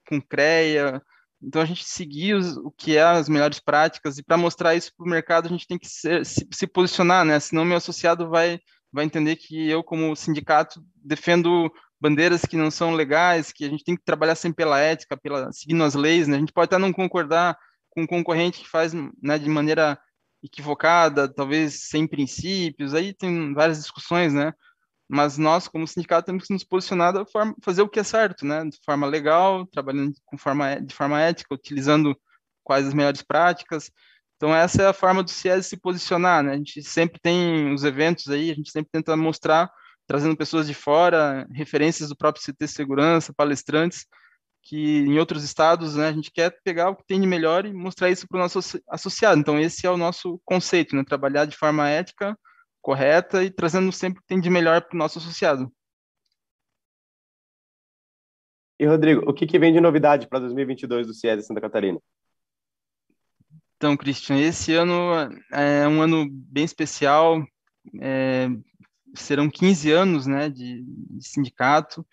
com 0.09 0.21
CREA, 0.21 1.03
então 1.43 1.63
a 1.63 1.65
gente 1.65 1.85
seguir 1.85 2.35
os, 2.35 2.57
o 2.57 2.71
que 2.71 2.97
é 2.97 3.03
as 3.03 3.29
melhores 3.29 3.61
práticas 3.61 4.19
e 4.19 4.23
para 4.23 4.37
mostrar 4.37 4.75
isso 4.75 4.93
para 4.97 5.07
o 5.07 5.09
mercado 5.09 5.47
a 5.47 5.49
gente 5.49 5.67
tem 5.67 5.79
que 5.79 5.89
ser, 5.89 6.25
se, 6.27 6.47
se, 6.53 6.67
posicionar, 6.67 7.25
né? 7.25 7.39
Senão 7.41 7.65
meu 7.65 7.77
associado 7.77 8.29
vai 8.29 8.61
vai 8.91 9.05
entender 9.05 9.37
que 9.37 9.69
eu 9.69 9.85
como 9.85 10.17
sindicato 10.17 10.83
defendo 10.97 11.71
bandeiras 12.01 12.43
que 12.43 12.57
não 12.57 12.71
são 12.71 12.95
legais, 12.95 13.53
que 13.53 13.65
a 13.65 13.69
gente 13.69 13.85
tem 13.85 13.97
que 13.97 14.05
trabalhar 14.05 14.35
sempre 14.35 14.57
pela 14.57 14.79
ética, 14.79 15.17
pela 15.17 15.53
seguindo 15.53 15.83
as 15.85 15.95
leis, 15.95 16.29
né? 16.29 16.37
A 16.37 16.41
gente 16.41 16.53
pode 16.53 16.67
até 16.67 16.79
não 16.79 16.93
concordar 16.93 17.59
com 17.91 18.03
um 18.03 18.07
concorrente 18.07 18.61
que 18.61 18.69
faz, 18.69 18.93
né, 18.95 19.39
de 19.39 19.49
maneira 19.49 19.99
equivocada, 20.43 21.29
talvez 21.29 21.89
sem 21.89 22.07
princípios, 22.07 22.95
aí 22.95 23.13
tem 23.13 23.53
várias 23.55 23.79
discussões, 23.79 24.33
né? 24.33 24.53
mas 25.09 25.39
nós, 25.39 25.67
como 25.67 25.89
sindicato, 25.89 26.27
temos 26.27 26.45
que 26.47 26.53
nos 26.53 26.65
posicionar 26.65 27.15
de 27.15 27.31
forma, 27.33 27.55
fazer 27.63 27.81
o 27.83 27.89
que 27.89 27.99
é 27.99 28.05
certo, 28.05 28.45
né? 28.45 28.65
De 28.67 28.79
forma 28.85 29.07
legal, 29.07 29.67
trabalhando 29.67 30.13
com 30.27 30.37
forma, 30.37 30.79
de 30.81 30.95
forma 30.95 31.19
ética, 31.21 31.55
utilizando 31.55 32.15
quais 32.63 32.87
as 32.87 32.95
melhores 32.95 33.23
práticas. 33.23 33.91
Então, 34.37 34.55
essa 34.55 34.83
é 34.83 34.87
a 34.87 34.93
forma 34.93 35.23
do 35.23 35.31
CIES 35.31 35.67
se 35.67 35.79
posicionar, 35.79 36.45
né? 36.45 36.53
A 36.53 36.57
gente 36.57 36.83
sempre 36.83 37.19
tem 37.21 37.73
os 37.73 37.85
eventos 37.85 38.29
aí, 38.29 38.51
a 38.51 38.55
gente 38.55 38.71
sempre 38.71 38.91
tenta 38.93 39.17
mostrar, 39.17 39.71
trazendo 40.09 40.37
pessoas 40.37 40.67
de 40.67 40.73
fora, 40.73 41.47
referências 41.53 42.09
do 42.09 42.17
próprio 42.17 42.43
CT 42.43 42.67
Segurança, 42.67 43.35
palestrantes, 43.35 44.07
que 44.63 45.01
em 45.01 45.19
outros 45.19 45.45
estados, 45.45 45.97
né, 45.97 46.09
a 46.09 46.13
gente 46.13 46.33
quer 46.33 46.59
pegar 46.65 46.89
o 46.89 46.97
que 46.97 47.07
tem 47.07 47.21
de 47.21 47.27
melhor 47.27 47.67
e 47.67 47.75
mostrar 47.75 48.09
isso 48.09 48.27
para 48.27 48.39
o 48.39 48.41
nosso 48.41 48.59
associado. 48.89 49.39
Então, 49.39 49.61
esse 49.61 49.87
é 49.87 49.91
o 49.91 49.99
nosso 49.99 50.41
conceito, 50.47 50.97
né? 50.97 51.05
Trabalhar 51.05 51.45
de 51.45 51.57
forma 51.57 51.89
ética, 51.89 52.37
correta 52.81 53.45
e 53.45 53.51
trazendo 53.51 53.93
sempre 53.93 54.19
o 54.19 54.23
que 54.23 54.29
tem 54.29 54.41
de 54.41 54.49
melhor 54.49 54.81
para 54.81 54.97
o 54.97 54.99
nosso 54.99 55.19
associado. 55.19 55.71
E, 58.81 58.87
Rodrigo, 58.87 59.29
o 59.29 59.35
que, 59.35 59.47
que 59.47 59.59
vem 59.59 59.73
de 59.73 59.81
novidade 59.81 60.27
para 60.27 60.41
2022 60.41 61.07
do 61.07 61.13
CIES 61.13 61.37
de 61.37 61.47
Santa 61.47 61.61
Catarina? 61.61 62.01
Então, 63.77 63.97
Christian, 63.97 64.39
esse 64.39 64.75
ano 64.75 65.13
é 65.53 65.87
um 65.87 66.01
ano 66.01 66.27
bem 66.31 66.65
especial. 66.65 67.45
É, 68.01 68.49
serão 69.15 69.49
15 69.51 69.91
anos 69.91 70.27
né, 70.27 70.49
de, 70.49 70.83
de 70.85 71.29
sindicato. 71.29 72.07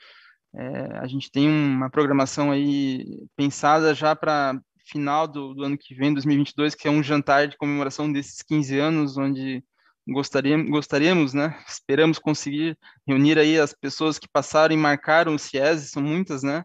É, 0.54 1.00
a 1.00 1.08
gente 1.08 1.30
tem 1.32 1.50
uma 1.50 1.90
programação 1.90 2.52
aí 2.52 3.28
pensada 3.36 3.94
já 3.94 4.16
para 4.16 4.60
final 4.86 5.28
do, 5.28 5.54
do, 5.54 5.64
ano 5.64 5.78
que 5.78 5.96
vem, 5.96 6.14
2022, 6.14 6.76
que 6.76 6.88
é 6.88 6.92
um 6.92 7.04
jantar 7.04 7.48
de 7.48 7.58
comemoração 7.58 8.12
desses 8.12 8.42
15 8.42 8.80
anos, 8.80 9.18
onde 9.18 9.64
gostaríamos, 10.08 10.70
gostaríamos, 10.70 11.34
né? 11.34 11.60
Esperamos 11.68 12.20
conseguir 12.20 12.78
reunir 13.08 13.38
aí 13.40 13.60
as 13.60 13.74
pessoas 13.74 14.20
que 14.20 14.28
passaram 14.28 14.74
e 14.74 14.78
marcaram 14.78 15.36
o 15.36 15.40
CIES, 15.40 15.90
são 15.90 16.04
muitas, 16.04 16.44
né? 16.44 16.64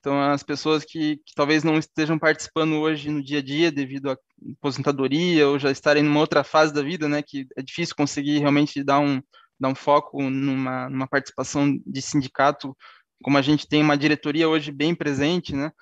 Então, 0.00 0.20
as 0.20 0.42
pessoas 0.42 0.84
que, 0.84 1.16
que, 1.16 1.34
talvez 1.34 1.64
não 1.64 1.78
estejam 1.78 2.18
participando 2.18 2.74
hoje 2.74 3.10
no 3.10 3.22
dia 3.24 3.38
a 3.38 3.42
dia 3.42 3.72
devido 3.72 4.10
à 4.10 4.18
aposentadoria 4.58 5.48
ou 5.48 5.58
já 5.58 5.70
estarem 5.70 6.02
numa 6.02 6.20
outra 6.20 6.44
fase 6.44 6.74
da 6.74 6.82
vida, 6.82 7.08
né? 7.08 7.22
Que 7.22 7.46
é 7.56 7.62
difícil 7.62 7.96
conseguir 7.96 8.38
realmente 8.38 8.84
dar 8.84 9.00
um, 9.00 9.22
dar 9.64 9.70
um 9.70 9.74
foco 9.74 10.22
numa, 10.22 10.90
numa 10.90 11.08
participação 11.08 11.74
de 11.86 12.02
sindicato, 12.02 12.76
como 13.22 13.38
a 13.38 13.42
gente 13.42 13.66
tem 13.66 13.82
uma 13.82 13.96
diretoria 13.96 14.48
hoje 14.48 14.70
bem 14.70 14.94
presente, 14.94 15.56
né? 15.56 15.72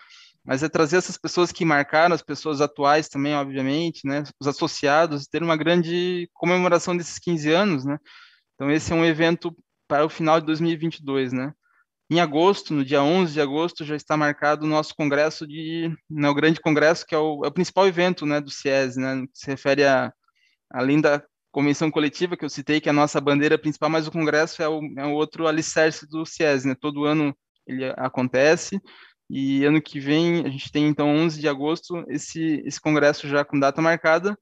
mas 0.44 0.62
é 0.62 0.68
trazer 0.68 0.96
essas 0.96 1.16
pessoas 1.16 1.52
que 1.52 1.64
marcaram, 1.64 2.14
as 2.14 2.22
pessoas 2.22 2.60
atuais 2.60 3.08
também, 3.08 3.34
obviamente, 3.34 4.06
né, 4.06 4.24
os 4.40 4.48
associados, 4.48 5.28
ter 5.28 5.40
uma 5.40 5.56
grande 5.56 6.28
comemoração 6.32 6.96
desses 6.96 7.16
15 7.18 7.50
anos, 7.52 7.84
né, 7.84 7.96
então 8.54 8.68
esse 8.68 8.92
é 8.92 8.94
um 8.96 9.04
evento 9.04 9.56
para 9.86 10.04
o 10.04 10.08
final 10.08 10.40
de 10.40 10.46
2022, 10.46 11.32
né. 11.32 11.52
Em 12.10 12.20
agosto, 12.20 12.74
no 12.74 12.84
dia 12.84 13.02
11 13.02 13.32
de 13.32 13.40
agosto, 13.40 13.84
já 13.84 13.94
está 13.94 14.16
marcado 14.16 14.66
o 14.66 14.68
nosso 14.68 14.94
congresso 14.96 15.46
de, 15.46 15.96
né, 16.10 16.28
o 16.28 16.34
grande 16.34 16.60
congresso, 16.60 17.06
que 17.06 17.14
é 17.14 17.18
o, 17.18 17.44
é 17.44 17.48
o 17.48 17.52
principal 17.52 17.86
evento, 17.86 18.26
né, 18.26 18.40
do 18.40 18.50
CIES, 18.50 18.96
né, 18.96 19.22
que 19.32 19.38
se 19.38 19.46
refere 19.46 19.84
a, 19.84 20.12
além 20.72 21.00
da 21.00 21.22
convenção 21.52 21.90
coletiva 21.90 22.36
que 22.36 22.44
eu 22.44 22.48
citei, 22.48 22.80
que 22.80 22.88
é 22.88 22.90
a 22.90 22.94
nossa 22.94 23.20
bandeira 23.20 23.58
principal, 23.58 23.90
mas 23.90 24.06
o 24.06 24.10
congresso 24.10 24.62
é 24.62 24.68
o, 24.68 24.80
é 24.96 25.06
o 25.06 25.12
outro 25.12 25.46
alicerce 25.46 26.08
do 26.08 26.24
CIES, 26.26 26.64
né, 26.64 26.74
todo 26.74 27.04
ano 27.04 27.36
ele 27.66 27.84
acontece, 27.96 28.80
e 29.30 29.64
ano 29.64 29.80
que 29.80 30.00
vem, 30.00 30.44
a 30.44 30.48
gente 30.48 30.72
tem 30.72 30.86
então 30.88 31.08
11 31.08 31.40
de 31.40 31.48
agosto, 31.48 32.04
esse, 32.08 32.62
esse 32.66 32.80
congresso 32.80 33.28
já 33.28 33.44
com 33.44 33.58
data 33.58 33.80
marcada. 33.80 34.36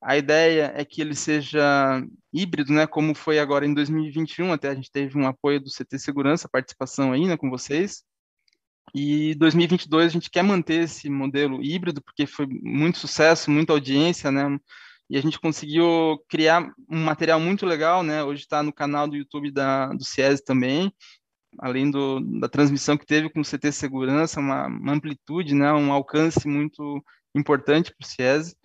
A 0.00 0.16
ideia 0.16 0.72
é 0.74 0.84
que 0.84 1.00
ele 1.02 1.14
seja 1.14 2.02
híbrido, 2.32 2.72
né, 2.72 2.86
como 2.86 3.14
foi 3.14 3.38
agora 3.38 3.66
em 3.66 3.74
2021, 3.74 4.52
até 4.52 4.68
a 4.68 4.74
gente 4.74 4.90
teve 4.90 5.18
um 5.18 5.26
apoio 5.26 5.60
do 5.60 5.70
CT 5.70 5.98
Segurança, 5.98 6.48
participação 6.48 7.12
aí, 7.12 7.26
né, 7.26 7.36
com 7.36 7.50
vocês. 7.50 8.04
E 8.94 9.34
2022 9.36 10.06
a 10.06 10.08
gente 10.08 10.30
quer 10.30 10.42
manter 10.42 10.84
esse 10.84 11.08
modelo 11.08 11.62
híbrido, 11.62 12.02
porque 12.02 12.26
foi 12.26 12.46
muito 12.46 12.98
sucesso, 12.98 13.50
muita 13.50 13.72
audiência, 13.72 14.30
né, 14.30 14.58
e 15.12 15.18
a 15.18 15.20
gente 15.20 15.38
conseguiu 15.38 16.24
criar 16.26 16.72
um 16.88 17.04
material 17.04 17.38
muito 17.38 17.66
legal, 17.66 18.02
né, 18.02 18.24
hoje 18.24 18.40
está 18.40 18.62
no 18.62 18.72
canal 18.72 19.06
do 19.06 19.14
YouTube 19.14 19.50
da, 19.50 19.88
do 19.88 20.02
CIES 20.02 20.40
também, 20.40 20.90
além 21.58 21.90
do, 21.90 22.18
da 22.40 22.48
transmissão 22.48 22.96
que 22.96 23.04
teve 23.04 23.28
com 23.28 23.42
o 23.42 23.44
CT 23.44 23.72
Segurança, 23.72 24.40
uma, 24.40 24.68
uma 24.68 24.94
amplitude, 24.94 25.54
né, 25.54 25.70
um 25.70 25.92
alcance 25.92 26.48
muito 26.48 27.04
importante 27.34 27.94
para 27.94 28.06
o 28.06 28.08
CIES. 28.08 28.56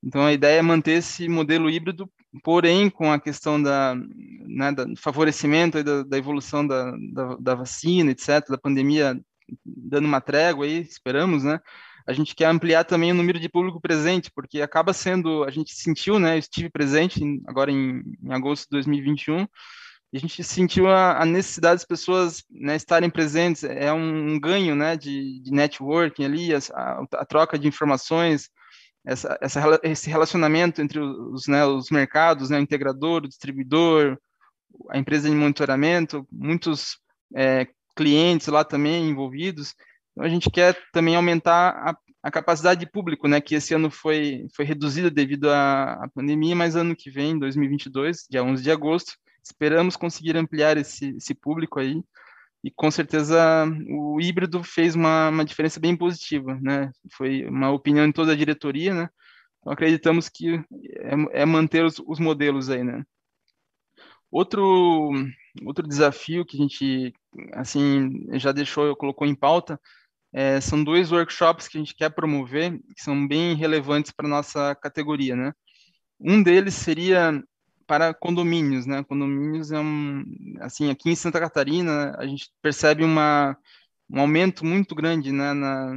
Então, 0.00 0.24
a 0.24 0.32
ideia 0.32 0.60
é 0.60 0.62
manter 0.62 0.98
esse 0.98 1.28
modelo 1.28 1.68
híbrido, 1.68 2.08
porém, 2.44 2.88
com 2.88 3.10
a 3.12 3.18
questão 3.18 3.60
da, 3.60 3.96
né, 3.96 4.70
da 4.70 4.86
favorecimento 4.96 5.82
da, 5.82 6.04
da, 6.04 6.16
evolução 6.16 6.64
da, 6.64 6.92
da, 7.12 7.36
da, 7.40 7.54
vacina, 7.56 8.12
etc., 8.12 8.48
da 8.48 8.56
pandemia 8.56 9.20
dando 9.66 10.04
uma 10.04 10.20
trégua 10.20 10.64
aí, 10.64 10.78
esperamos, 10.82 11.42
né? 11.42 11.58
A 12.08 12.12
gente 12.14 12.34
quer 12.34 12.46
ampliar 12.46 12.84
também 12.84 13.12
o 13.12 13.14
número 13.14 13.38
de 13.38 13.50
público 13.50 13.78
presente, 13.78 14.30
porque 14.34 14.62
acaba 14.62 14.94
sendo, 14.94 15.44
a 15.44 15.50
gente 15.50 15.74
sentiu, 15.74 16.18
né? 16.18 16.36
Eu 16.36 16.38
estive 16.38 16.70
presente 16.70 17.20
agora 17.46 17.70
em, 17.70 18.02
em 18.22 18.32
agosto 18.32 18.64
de 18.64 18.70
2021, 18.70 19.46
e 20.10 20.16
a 20.16 20.20
gente 20.20 20.42
sentiu 20.42 20.88
a, 20.88 21.20
a 21.20 21.26
necessidade 21.26 21.74
das 21.74 21.84
pessoas 21.84 22.42
né, 22.50 22.76
estarem 22.76 23.10
presentes, 23.10 23.62
é 23.62 23.92
um, 23.92 24.32
um 24.32 24.40
ganho 24.40 24.74
né, 24.74 24.96
de, 24.96 25.38
de, 25.40 25.50
networking 25.50 26.24
ali, 26.24 26.54
a, 26.54 26.58
a, 27.12 27.26
troca 27.26 27.58
de 27.58 27.68
informações, 27.68 28.48
essa, 29.04 29.38
essa, 29.42 29.80
esse 29.82 30.08
relacionamento 30.08 30.80
entre 30.80 30.98
os, 30.98 31.46
né, 31.46 31.62
os 31.66 31.90
mercados, 31.90 32.48
né, 32.48 32.58
o 32.58 32.62
integrador, 32.62 33.24
o 33.24 33.28
distribuidor, 33.28 34.18
a 34.88 34.96
empresa 34.96 35.28
de 35.28 35.36
monitoramento, 35.36 36.26
muitos 36.32 36.98
é, 37.36 37.66
clientes 37.94 38.46
lá 38.46 38.64
também 38.64 39.10
envolvidos. 39.10 39.74
Então, 40.18 40.26
a 40.26 40.28
gente 40.28 40.50
quer 40.50 40.76
também 40.92 41.14
aumentar 41.14 41.70
a, 41.70 41.96
a 42.24 42.30
capacidade 42.30 42.80
de 42.80 42.90
público, 42.90 43.28
né, 43.28 43.40
que 43.40 43.54
esse 43.54 43.72
ano 43.72 43.88
foi, 43.88 44.48
foi 44.52 44.64
reduzida 44.64 45.08
devido 45.08 45.48
à, 45.48 45.92
à 45.92 46.08
pandemia, 46.12 46.56
mas 46.56 46.74
ano 46.74 46.96
que 46.96 47.08
vem, 47.08 47.38
2022, 47.38 48.26
dia 48.28 48.42
11 48.42 48.60
de 48.60 48.70
agosto, 48.70 49.12
Esperamos 49.48 49.96
conseguir 49.96 50.36
ampliar 50.36 50.76
esse, 50.76 51.16
esse 51.16 51.34
público 51.34 51.80
aí 51.80 52.02
e 52.62 52.70
com 52.70 52.90
certeza 52.90 53.64
o 53.88 54.20
híbrido 54.20 54.62
fez 54.62 54.94
uma, 54.94 55.30
uma 55.30 55.44
diferença 55.44 55.80
bem 55.80 55.96
positiva, 55.96 56.58
né? 56.60 56.90
Foi 57.12 57.46
uma 57.46 57.70
opinião 57.70 58.04
em 58.04 58.12
toda 58.12 58.32
a 58.32 58.36
diretoria, 58.36 58.92
né? 58.92 59.08
Então 59.60 59.72
acreditamos 59.72 60.28
que 60.28 60.56
é, 60.96 61.42
é 61.42 61.46
manter 61.46 61.84
os, 61.84 61.98
os, 62.00 62.18
modelos 62.18 62.68
aí, 62.68 62.84
né? 62.84 63.04
Outro 64.30 65.12
outro 65.64 65.88
desafio 65.88 66.44
que 66.44 66.56
a 66.56 66.60
gente 66.60 67.14
assim 67.54 68.26
já 68.38 68.52
deixou, 68.52 68.94
colocou 68.96 69.26
em 69.26 69.34
pauta, 69.34 69.80
é, 70.32 70.60
são 70.60 70.82
dois 70.82 71.10
workshops 71.10 71.68
que 71.68 71.78
a 71.78 71.80
gente 71.80 71.94
quer 71.94 72.10
promover 72.10 72.78
que 72.96 73.02
são 73.02 73.26
bem 73.26 73.54
relevantes 73.54 74.12
para 74.12 74.28
nossa 74.28 74.74
categoria, 74.74 75.34
né? 75.34 75.52
Um 76.20 76.42
deles 76.42 76.74
seria 76.74 77.42
para 77.86 78.12
condomínios, 78.12 78.86
né? 78.86 79.02
Condomínios 79.04 79.72
é 79.72 79.80
um, 79.80 80.24
assim, 80.60 80.90
aqui 80.90 81.10
em 81.10 81.16
Santa 81.16 81.40
Catarina 81.40 82.14
a 82.18 82.26
gente 82.26 82.50
percebe 82.62 83.04
uma 83.04 83.56
um 84.10 84.20
aumento 84.20 84.64
muito 84.64 84.94
grande 84.94 85.30
né, 85.30 85.52
na, 85.52 85.92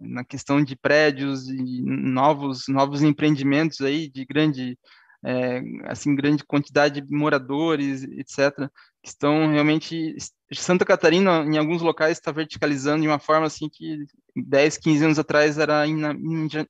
na 0.00 0.24
questão 0.24 0.62
de 0.62 0.76
prédios 0.76 1.48
e 1.48 1.82
novos 1.82 2.68
novos 2.68 3.02
empreendimentos 3.02 3.80
aí 3.80 4.08
de 4.08 4.24
grande 4.24 4.78
é, 5.24 5.60
assim 5.86 6.14
grande 6.14 6.44
quantidade 6.44 7.00
de 7.00 7.12
moradores 7.12 8.04
etc 8.04 8.70
que 9.02 9.08
estão 9.08 9.48
realmente 9.50 10.14
Santa 10.52 10.84
Catarina 10.84 11.44
em 11.44 11.58
alguns 11.58 11.82
locais 11.82 12.18
está 12.18 12.32
verticalizando 12.32 13.02
de 13.02 13.08
uma 13.08 13.18
forma 13.18 13.46
assim 13.46 13.68
que 13.68 14.06
10 14.34 14.78
15 14.78 15.04
anos 15.04 15.18
atrás 15.18 15.58
era 15.58 15.84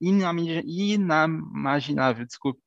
inimaginável 0.00 2.26
desculpe 2.26 2.60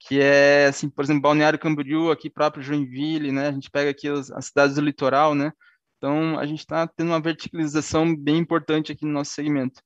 que 0.00 0.18
é, 0.18 0.66
assim, 0.66 0.88
por 0.88 1.04
exemplo, 1.04 1.22
Balneário 1.22 1.58
Camboriú, 1.58 2.10
aqui 2.10 2.30
próprio 2.30 2.62
Joinville, 2.62 3.30
né? 3.30 3.48
A 3.48 3.52
gente 3.52 3.70
pega 3.70 3.90
aqui 3.90 4.08
as, 4.08 4.30
as 4.30 4.46
cidades 4.46 4.76
do 4.76 4.82
litoral, 4.82 5.34
né? 5.34 5.52
Então, 5.98 6.38
a 6.38 6.46
gente 6.46 6.60
está 6.60 6.86
tendo 6.86 7.08
uma 7.08 7.20
verticalização 7.20 8.16
bem 8.16 8.38
importante 8.38 8.90
aqui 8.90 9.04
no 9.04 9.12
nosso 9.12 9.32
segmento. 9.32 9.82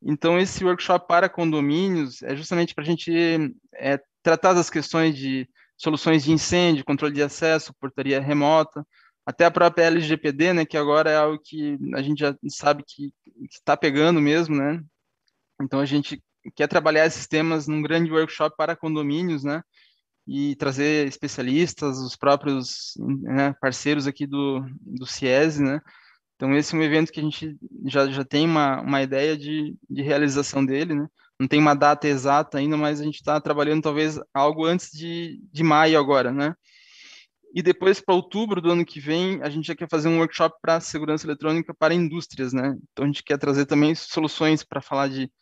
Então, 0.00 0.38
esse 0.38 0.64
workshop 0.64 1.08
para 1.08 1.28
condomínios 1.28 2.22
é 2.22 2.36
justamente 2.36 2.74
para 2.74 2.84
a 2.84 2.86
gente 2.86 3.12
é, 3.74 4.00
tratar 4.22 4.52
das 4.52 4.70
questões 4.70 5.16
de 5.16 5.48
soluções 5.76 6.22
de 6.22 6.30
incêndio, 6.30 6.84
controle 6.84 7.12
de 7.12 7.22
acesso, 7.22 7.74
portaria 7.80 8.20
remota, 8.20 8.86
até 9.26 9.44
a 9.44 9.50
própria 9.50 9.86
LGPD, 9.86 10.52
né, 10.52 10.64
que 10.64 10.76
agora 10.76 11.10
é 11.10 11.16
algo 11.16 11.38
que 11.42 11.76
a 11.94 12.00
gente 12.00 12.20
já 12.20 12.34
sabe 12.48 12.84
que 12.86 13.12
está 13.50 13.76
pegando 13.76 14.20
mesmo, 14.20 14.54
né? 14.54 14.80
Então, 15.60 15.80
a 15.80 15.84
gente 15.84 16.22
quer 16.54 16.68
trabalhar 16.68 17.06
esses 17.06 17.26
temas 17.26 17.66
num 17.66 17.82
grande 17.82 18.12
workshop 18.12 18.56
para 18.56 18.76
condomínios, 18.76 19.42
né? 19.42 19.62
E 20.28 20.54
trazer 20.56 21.08
especialistas, 21.08 21.98
os 21.98 22.16
próprios 22.16 22.94
né, 22.98 23.54
parceiros 23.60 24.06
aqui 24.06 24.26
do, 24.26 24.64
do 24.80 25.06
CIES, 25.06 25.58
né? 25.58 25.80
Então, 26.36 26.54
esse 26.54 26.74
é 26.74 26.78
um 26.78 26.82
evento 26.82 27.10
que 27.10 27.18
a 27.18 27.22
gente 27.22 27.56
já, 27.86 28.06
já 28.08 28.24
tem 28.24 28.46
uma, 28.46 28.80
uma 28.80 29.02
ideia 29.02 29.36
de, 29.36 29.76
de 29.88 30.02
realização 30.02 30.64
dele, 30.64 30.94
né? 30.94 31.08
Não 31.38 31.48
tem 31.48 31.58
uma 31.58 31.74
data 31.74 32.06
exata 32.06 32.58
ainda, 32.58 32.76
mas 32.76 33.00
a 33.00 33.04
gente 33.04 33.16
está 33.16 33.40
trabalhando 33.40 33.82
talvez 33.82 34.20
algo 34.32 34.64
antes 34.64 34.90
de, 34.92 35.40
de 35.52 35.62
maio 35.62 35.98
agora, 35.98 36.30
né? 36.32 36.54
E 37.56 37.62
depois, 37.62 38.02
para 38.02 38.14
outubro 38.14 38.60
do 38.60 38.70
ano 38.70 38.84
que 38.84 39.00
vem, 39.00 39.40
a 39.42 39.48
gente 39.48 39.68
já 39.68 39.74
quer 39.74 39.88
fazer 39.88 40.10
um 40.10 40.18
workshop 40.18 40.58
para 40.60 40.78
segurança 40.78 41.26
eletrônica 41.26 41.72
para 41.72 41.94
indústrias, 41.94 42.52
né? 42.52 42.76
Então, 42.92 43.04
a 43.04 43.06
gente 43.06 43.24
quer 43.24 43.38
trazer 43.38 43.64
também 43.64 43.94
soluções 43.94 44.62
para 44.62 44.82
falar 44.82 45.08
de 45.08 45.32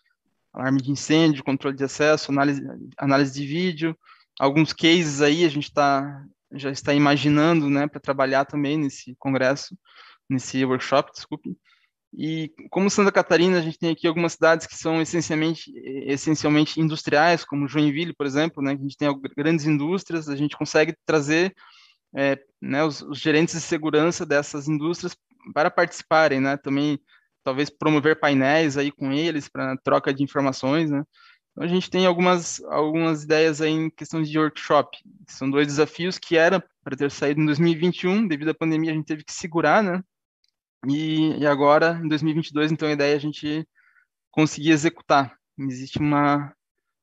alarme 0.53 0.81
de 0.81 0.92
incêndio, 0.92 1.42
controle 1.42 1.77
de 1.77 1.83
acesso, 1.83 2.31
análise, 2.31 2.62
análise 2.96 3.33
de 3.33 3.44
vídeo, 3.44 3.98
alguns 4.38 4.72
cases 4.72 5.20
aí 5.22 5.44
a 5.44 5.48
gente 5.48 5.74
tá, 5.74 6.24
já 6.53 6.70
está 6.70 6.94
imaginando, 6.94 7.68
né, 7.68 7.88
para 7.88 7.98
trabalhar 7.98 8.44
também 8.44 8.79
nesse 8.79 9.16
congresso, 9.16 9.77
nesse 10.31 10.64
workshop, 10.64 11.11
desculpe. 11.11 11.59
E 12.16 12.48
como 12.70 12.88
Santa 12.88 13.11
Catarina, 13.11 13.59
a 13.59 13.61
gente 13.61 13.77
tem 13.77 13.90
aqui 13.90 14.07
algumas 14.07 14.35
cidades 14.35 14.68
que 14.68 14.77
são 14.77 15.03
essencialmente, 15.03 15.72
essencialmente 16.07 16.81
industriais, 16.81 17.44
como 17.44 17.66
Joinville, 17.66 18.14
por 18.14 18.24
exemplo, 18.24 18.62
né, 18.62 18.77
que 18.77 18.83
a 18.83 18.85
gente 18.85 18.96
tem 18.96 19.20
grandes 19.37 19.66
indústrias, 19.66 20.29
a 20.29 20.37
gente 20.37 20.57
consegue 20.57 20.94
trazer 21.05 21.53
é, 22.16 22.38
né, 22.61 22.85
os, 22.85 23.03
os 23.03 23.18
gerentes 23.18 23.55
de 23.55 23.61
segurança 23.61 24.24
dessas 24.24 24.68
indústrias 24.68 25.16
para 25.53 25.70
participarem, 25.70 26.40
né, 26.40 26.57
também 26.57 26.98
talvez 27.42 27.68
promover 27.68 28.18
painéis 28.18 28.77
aí 28.77 28.90
com 28.90 29.12
eles 29.12 29.48
para 29.48 29.77
troca 29.79 30.12
de 30.14 30.22
informações, 30.22 30.90
né? 30.90 31.05
Então, 31.53 31.64
a 31.64 31.68
gente 31.68 31.88
tem 31.90 32.05
algumas, 32.07 32.61
algumas 32.64 33.22
ideias 33.22 33.61
aí 33.61 33.70
em 33.70 33.90
questão 33.90 34.20
de 34.22 34.37
workshop. 34.37 34.98
São 35.29 35.48
dois 35.48 35.66
desafios 35.66 36.18
que 36.18 36.37
eram 36.37 36.61
para 36.83 36.96
ter 36.96 37.11
saído 37.11 37.40
em 37.40 37.46
2021, 37.46 38.27
devido 38.27 38.50
à 38.50 38.55
pandemia 38.55 38.90
a 38.90 38.94
gente 38.94 39.07
teve 39.07 39.22
que 39.22 39.33
segurar, 39.33 39.83
né? 39.83 40.03
E, 40.88 41.38
e 41.38 41.46
agora, 41.46 42.00
em 42.03 42.09
2022, 42.09 42.72
então 42.72 42.88
a 42.88 42.92
ideia 42.92 43.14
é 43.14 43.16
a 43.16 43.20
gente 43.20 43.66
conseguir 44.31 44.70
executar. 44.70 45.38
Existe 45.59 45.98
uma, 45.98 46.53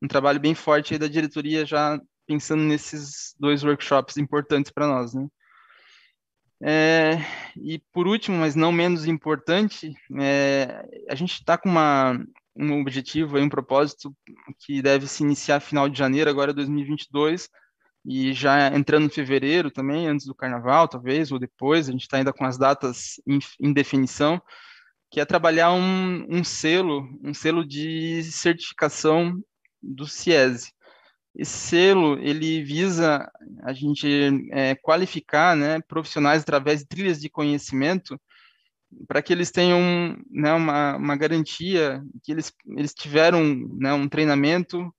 um 0.01 0.07
trabalho 0.07 0.39
bem 0.39 0.53
forte 0.53 0.93
aí 0.93 0.99
da 0.99 1.07
diretoria 1.07 1.65
já 1.65 1.99
pensando 2.27 2.63
nesses 2.63 3.35
dois 3.39 3.63
workshops 3.63 4.17
importantes 4.17 4.71
para 4.71 4.87
nós, 4.87 5.13
né? 5.13 5.27
É, 6.63 7.17
e 7.57 7.79
por 7.91 8.07
último, 8.07 8.37
mas 8.37 8.55
não 8.55 8.71
menos 8.71 9.07
importante, 9.07 9.95
é, 10.19 10.85
a 11.09 11.15
gente 11.15 11.33
está 11.33 11.57
com 11.57 11.67
uma, 11.67 12.23
um 12.55 12.79
objetivo, 12.81 13.39
um 13.39 13.49
propósito 13.49 14.15
que 14.59 14.81
deve 14.81 15.07
se 15.07 15.23
iniciar 15.23 15.59
final 15.59 15.89
de 15.89 15.97
janeiro, 15.97 16.29
agora 16.29 16.53
2022, 16.53 17.49
e 18.05 18.33
já 18.33 18.67
entrando 18.75 19.05
em 19.05 19.09
fevereiro 19.09 19.71
também, 19.71 20.07
antes 20.07 20.25
do 20.25 20.35
carnaval, 20.35 20.87
talvez, 20.87 21.31
ou 21.31 21.39
depois, 21.39 21.87
a 21.87 21.91
gente 21.91 22.01
está 22.01 22.17
ainda 22.17 22.33
com 22.33 22.45
as 22.45 22.57
datas 22.57 23.19
em, 23.27 23.39
em, 23.59 23.73
definição, 23.73 24.41
que 25.09 25.19
é 25.19 25.25
trabalhar 25.25 25.71
um, 25.73 26.25
um 26.29 26.43
selo, 26.43 27.07
um 27.23 27.33
selo 27.33 27.65
de 27.65 28.23
certificação 28.23 29.39
do 29.81 30.07
CIESE. 30.07 30.73
Esse 31.35 31.57
selo 31.57 32.19
ele 32.19 32.61
visa 32.63 33.31
a 33.63 33.73
gente 33.73 34.07
é, 34.51 34.75
qualificar 34.75 35.55
né, 35.55 35.79
profissionais 35.81 36.41
através 36.41 36.81
de 36.81 36.87
trilhas 36.87 37.19
de 37.19 37.29
conhecimento 37.29 38.19
para 39.07 39.21
que 39.21 39.31
eles 39.31 39.51
tenham 39.51 40.17
né, 40.29 40.51
uma, 40.53 40.97
uma 40.97 41.15
garantia 41.15 42.03
que 42.23 42.31
eles, 42.31 42.53
eles 42.77 42.93
tiveram 42.93 43.41
né, 43.77 43.93
um 43.93 44.07
treinamento, 44.07 44.93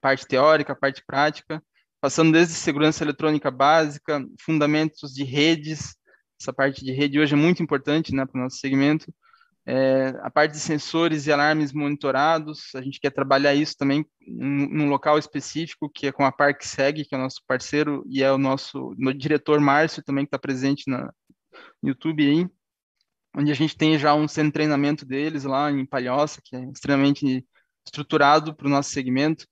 parte 0.00 0.26
teórica, 0.26 0.76
parte 0.76 1.02
prática, 1.06 1.62
passando 2.00 2.32
desde 2.32 2.54
segurança 2.54 3.02
eletrônica 3.02 3.50
básica, 3.50 4.24
fundamentos 4.40 5.12
de 5.12 5.24
redes, 5.24 5.96
essa 6.40 6.52
parte 6.52 6.84
de 6.84 6.92
rede 6.92 7.20
hoje 7.20 7.34
é 7.34 7.36
muito 7.36 7.62
importante 7.62 8.14
né, 8.14 8.26
para 8.26 8.38
o 8.38 8.42
nosso 8.42 8.56
segmento, 8.56 9.12
é, 9.64 10.08
a 10.22 10.30
parte 10.30 10.52
de 10.52 10.60
sensores 10.60 11.26
e 11.26 11.32
alarmes 11.32 11.72
monitorados, 11.72 12.74
a 12.74 12.82
gente 12.82 12.98
quer 12.98 13.10
trabalhar 13.10 13.54
isso 13.54 13.76
também 13.76 14.04
num 14.26 14.88
local 14.88 15.18
específico, 15.18 15.88
que 15.88 16.08
é 16.08 16.12
com 16.12 16.24
a 16.24 16.32
ParkSeg, 16.32 17.04
que 17.04 17.14
é 17.14 17.18
o 17.18 17.20
nosso 17.20 17.40
parceiro, 17.46 18.04
e 18.08 18.22
é 18.22 18.32
o 18.32 18.38
nosso 18.38 18.94
no 18.98 19.14
diretor 19.14 19.60
Márcio 19.60 20.02
também, 20.02 20.24
que 20.24 20.28
está 20.28 20.38
presente 20.38 20.90
na, 20.90 21.12
no 21.82 21.90
YouTube 21.90 22.26
aí, 22.26 22.48
onde 23.36 23.52
a 23.52 23.54
gente 23.54 23.76
tem 23.76 23.98
já 23.98 24.14
um 24.14 24.26
centro 24.26 24.48
de 24.48 24.54
treinamento 24.54 25.06
deles 25.06 25.44
lá 25.44 25.70
em 25.70 25.86
Palhoça, 25.86 26.40
que 26.44 26.56
é 26.56 26.64
extremamente 26.64 27.46
estruturado 27.86 28.54
para 28.54 28.66
o 28.66 28.70
nosso 28.70 28.90
segmento. 28.90 29.46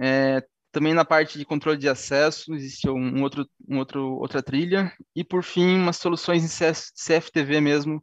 É, 0.00 0.44
também 0.72 0.94
na 0.94 1.04
parte 1.04 1.38
de 1.38 1.44
controle 1.44 1.78
de 1.78 1.88
acesso, 1.88 2.54
existe 2.54 2.88
um 2.88 3.22
outro, 3.22 3.48
um 3.68 3.78
outro, 3.78 4.14
outra 4.18 4.42
trilha. 4.42 4.92
E, 5.14 5.24
por 5.24 5.42
fim, 5.42 5.76
umas 5.76 5.96
soluções 5.96 6.44
em 6.44 6.72
CFTV 6.94 7.60
mesmo, 7.60 8.02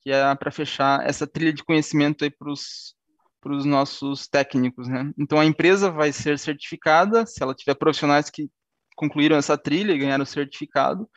que 0.00 0.10
é 0.10 0.34
para 0.34 0.50
fechar 0.50 1.06
essa 1.06 1.26
trilha 1.26 1.52
de 1.52 1.64
conhecimento 1.64 2.24
aí 2.24 2.30
para 2.30 2.50
os 2.50 3.64
nossos 3.64 4.26
técnicos, 4.28 4.88
né? 4.88 5.12
Então 5.18 5.38
a 5.38 5.44
empresa 5.44 5.90
vai 5.90 6.12
ser 6.12 6.38
certificada 6.38 7.26
se 7.26 7.42
ela 7.42 7.54
tiver 7.54 7.74
profissionais 7.74 8.30
que 8.30 8.50
concluíram 8.96 9.36
essa 9.36 9.56
trilha 9.56 9.92
e 9.92 9.98
ganharam 9.98 10.24
o 10.24 10.26
certificado, 10.26 11.08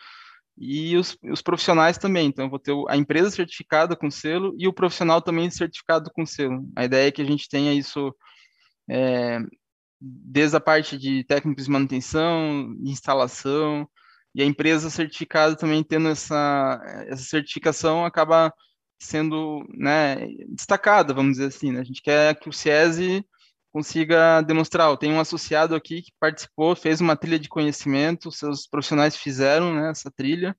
e 0.57 0.95
os, 0.95 1.17
os 1.23 1.41
profissionais 1.41 1.97
também. 1.97 2.27
Então, 2.27 2.45
eu 2.45 2.49
vou 2.49 2.59
ter 2.59 2.73
a 2.87 2.95
empresa 2.95 3.29
certificada 3.31 3.95
com 3.95 4.09
selo 4.09 4.55
e 4.57 4.67
o 4.67 4.73
profissional 4.73 5.21
também 5.21 5.49
certificado 5.49 6.11
com 6.11 6.25
selo. 6.25 6.65
A 6.75 6.85
ideia 6.85 7.07
é 7.07 7.11
que 7.11 7.21
a 7.21 7.25
gente 7.25 7.49
tenha 7.49 7.73
isso 7.73 8.15
é, 8.89 9.39
desde 9.99 10.55
a 10.55 10.61
parte 10.61 10.97
de 10.97 11.23
técnicos 11.23 11.65
de 11.65 11.71
manutenção, 11.71 12.75
instalação, 12.83 13.87
e 14.35 14.41
a 14.41 14.45
empresa 14.45 14.89
certificada 14.89 15.55
também 15.55 15.83
tendo 15.83 16.09
essa, 16.09 16.81
essa 17.07 17.23
certificação 17.23 18.05
acaba 18.05 18.53
sendo 19.03 19.65
né, 19.73 20.27
destacada, 20.49 21.13
vamos 21.13 21.33
dizer 21.33 21.47
assim. 21.47 21.71
Né? 21.71 21.79
A 21.79 21.83
gente 21.83 22.01
quer 22.01 22.35
que 22.39 22.49
o 22.49 22.53
CIESE 22.53 23.25
consiga 23.71 24.41
demonstrar. 24.41 24.95
Tenho 24.97 25.15
um 25.15 25.19
associado 25.19 25.75
aqui 25.75 26.01
que 26.01 26.11
participou, 26.19 26.75
fez 26.75 27.01
uma 27.01 27.15
trilha 27.15 27.39
de 27.39 27.49
conhecimento, 27.49 28.31
seus 28.31 28.67
profissionais 28.67 29.15
fizeram 29.15 29.73
né, 29.73 29.89
essa 29.89 30.11
trilha. 30.11 30.55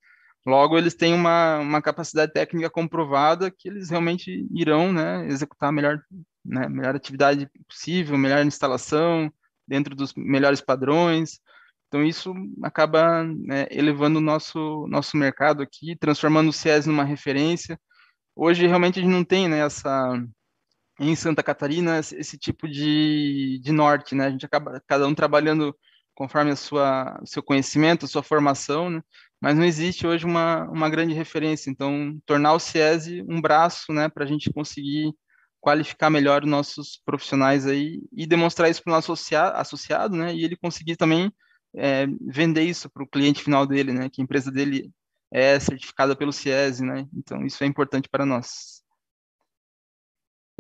Logo, 0.47 0.77
eles 0.77 0.95
têm 0.95 1.15
uma, 1.15 1.59
uma 1.59 1.81
capacidade 1.81 2.33
técnica 2.33 2.69
comprovada 2.69 3.51
que 3.51 3.69
eles 3.69 3.89
realmente 3.89 4.47
irão 4.53 4.93
né, 4.93 5.27
executar 5.27 5.71
a 5.71 5.73
melhor, 5.73 5.99
né, 6.45 6.69
melhor 6.69 6.95
atividade 6.95 7.49
possível, 7.67 8.19
melhor 8.19 8.45
instalação, 8.45 9.33
dentro 9.67 9.95
dos 9.95 10.13
melhores 10.15 10.61
padrões. 10.61 11.41
Então, 11.89 12.05
isso 12.05 12.35
acaba 12.63 13.23
né, 13.23 13.67
elevando 13.71 14.19
o 14.19 14.23
nosso, 14.23 14.87
nosso 14.89 15.17
mercado 15.17 15.63
aqui, 15.63 15.97
transformando 15.97 16.49
o 16.49 16.53
CIES 16.53 16.87
numa 16.87 17.05
referência. 17.05 17.79
Hoje, 18.37 18.67
realmente, 18.67 18.99
a 18.99 19.03
gente 19.03 19.13
não 19.13 19.25
tem 19.25 19.49
né, 19.49 19.61
essa, 19.61 20.19
em 21.01 21.15
Santa 21.17 21.43
Catarina 21.43 21.99
esse 21.99 22.39
tipo 22.39 22.69
de, 22.69 23.61
de 23.63 23.73
norte, 23.73 24.15
né? 24.15 24.27
A 24.27 24.31
gente 24.31 24.47
acaba 24.47 24.83
cada 24.87 25.07
um 25.07 25.15
trabalhando 25.15 25.77
conforme 26.15 26.53
a 26.53 26.57
sua 26.57 27.21
seu 27.25 27.43
conhecimento, 27.43 28.05
a 28.05 28.09
sua 28.09 28.23
formação, 28.23 28.91
né? 28.91 29.03
Mas 29.41 29.57
não 29.57 29.65
existe 29.65 30.07
hoje 30.07 30.25
uma, 30.25 30.65
uma 30.71 30.89
grande 30.89 31.13
referência. 31.15 31.71
Então, 31.71 32.19
tornar 32.25 32.55
o 32.55 32.61
CIESE 32.61 33.23
um 33.29 33.41
braço, 33.41 33.93
né, 33.93 34.09
para 34.09 34.25
a 34.25 34.27
gente 34.27 34.51
conseguir 34.53 35.13
qualificar 35.61 36.11
melhor 36.11 36.45
os 36.45 36.51
nossos 36.51 37.01
profissionais 37.05 37.67
aí 37.67 38.01
e 38.13 38.27
demonstrar 38.27 38.71
isso 38.71 38.83
para 38.83 38.93
o 38.93 38.95
nosso 38.95 39.13
associado, 39.13 39.57
associado, 39.57 40.17
né? 40.17 40.35
E 40.35 40.45
ele 40.45 40.57
conseguir 40.57 40.97
também 40.97 41.33
é, 41.77 42.07
vender 42.29 42.63
isso 42.63 42.89
para 42.91 43.03
o 43.03 43.09
cliente 43.09 43.43
final 43.43 43.67
dele, 43.67 43.93
né? 43.93 44.09
Que 44.11 44.21
a 44.21 44.25
empresa 44.25 44.51
dele 44.51 44.91
é 45.35 45.59
certificada 45.59 46.15
pelo 46.15 46.33
CIESE, 46.33 46.85
né? 46.85 47.09
Então, 47.13 47.45
isso 47.45 47.65
é 47.65 47.67
importante 47.67 48.09
para 48.09 48.25
nós. 48.25 48.85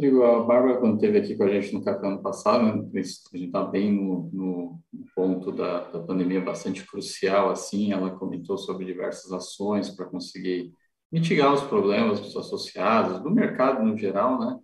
A 0.00 0.42
Bárbara, 0.42 0.78
quando 0.78 0.96
esteve 0.96 1.18
aqui 1.18 1.37
com 1.37 1.44
a 1.44 1.48
gente 1.48 1.72
no 1.72 1.84
café 1.84 2.04
ano 2.04 2.20
passado, 2.20 2.64
né, 2.64 2.72
a 2.72 2.96
gente 2.96 3.46
está 3.46 3.62
bem 3.62 3.92
no, 3.92 4.28
no, 4.32 4.82
ponto 5.14 5.52
da, 5.52 5.88
da, 5.92 6.00
pandemia 6.00 6.40
bastante 6.40 6.84
crucial, 6.84 7.50
assim, 7.50 7.92
ela 7.92 8.18
comentou 8.18 8.58
sobre 8.58 8.84
diversas 8.84 9.30
ações 9.30 9.90
para 9.90 10.06
conseguir 10.06 10.72
mitigar 11.12 11.54
os 11.54 11.62
problemas 11.62 12.18
dos 12.18 12.37
associados, 12.37 13.22
do 13.22 13.30
mercado 13.30 13.84
no 13.84 13.96
geral, 13.96 14.40
né? 14.40 14.58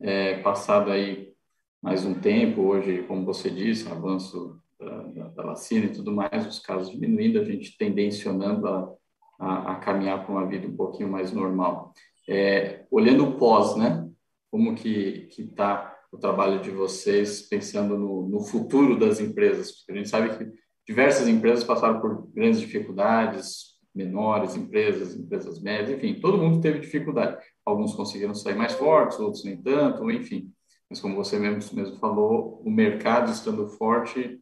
É, 0.00 0.42
passado 0.42 0.90
aí 0.90 1.32
mais 1.80 2.04
um 2.04 2.14
tempo, 2.14 2.62
hoje, 2.62 3.04
como 3.04 3.24
você 3.24 3.48
disse, 3.48 3.88
avanço 3.88 4.60
da, 4.80 5.28
da, 5.28 5.42
vacina 5.44 5.86
e 5.86 5.92
tudo 5.92 6.10
mais, 6.10 6.44
os 6.44 6.58
casos 6.58 6.90
diminuindo, 6.90 7.38
a 7.38 7.44
gente 7.44 7.76
tendencionando 7.78 8.66
a, 8.66 8.92
a, 9.38 9.72
a 9.72 9.76
caminhar 9.76 10.24
para 10.24 10.32
uma 10.32 10.46
vida 10.46 10.66
um 10.66 10.76
pouquinho 10.76 11.10
mais 11.10 11.32
normal. 11.32 11.92
É, 12.28 12.84
olhando 12.90 13.26
o 13.26 13.36
pós, 13.36 13.76
né? 13.76 14.08
Como 14.50 14.74
que 14.74 15.28
está 15.38 15.96
o 16.12 16.18
trabalho 16.18 16.60
de 16.60 16.70
vocês 16.70 17.42
pensando 17.42 17.96
no, 17.98 18.28
no 18.28 18.40
futuro 18.40 18.98
das 18.98 19.20
empresas? 19.20 19.72
Porque 19.72 19.92
a 19.92 19.96
gente 19.96 20.08
sabe 20.08 20.36
que 20.36 20.52
diversas 20.86 21.26
empresas 21.26 21.64
passaram 21.64 22.00
por 22.00 22.28
grandes 22.32 22.60
dificuldades, 22.60 23.72
menores 23.94 24.56
empresas, 24.56 25.14
empresas 25.14 25.60
médias, 25.60 25.98
enfim, 25.98 26.20
todo 26.20 26.38
mundo 26.38 26.60
teve 26.60 26.80
dificuldade. 26.80 27.38
Alguns 27.64 27.94
conseguiram 27.94 28.34
sair 28.34 28.54
mais 28.54 28.72
fortes, 28.72 29.18
outros 29.18 29.44
nem 29.44 29.56
tanto, 29.60 30.10
enfim. 30.10 30.50
Mas 30.88 31.00
como 31.00 31.16
você 31.16 31.38
mesmo, 31.38 31.76
mesmo 31.76 31.96
falou, 31.96 32.62
o 32.64 32.70
mercado 32.70 33.30
estando 33.30 33.66
forte 33.66 34.40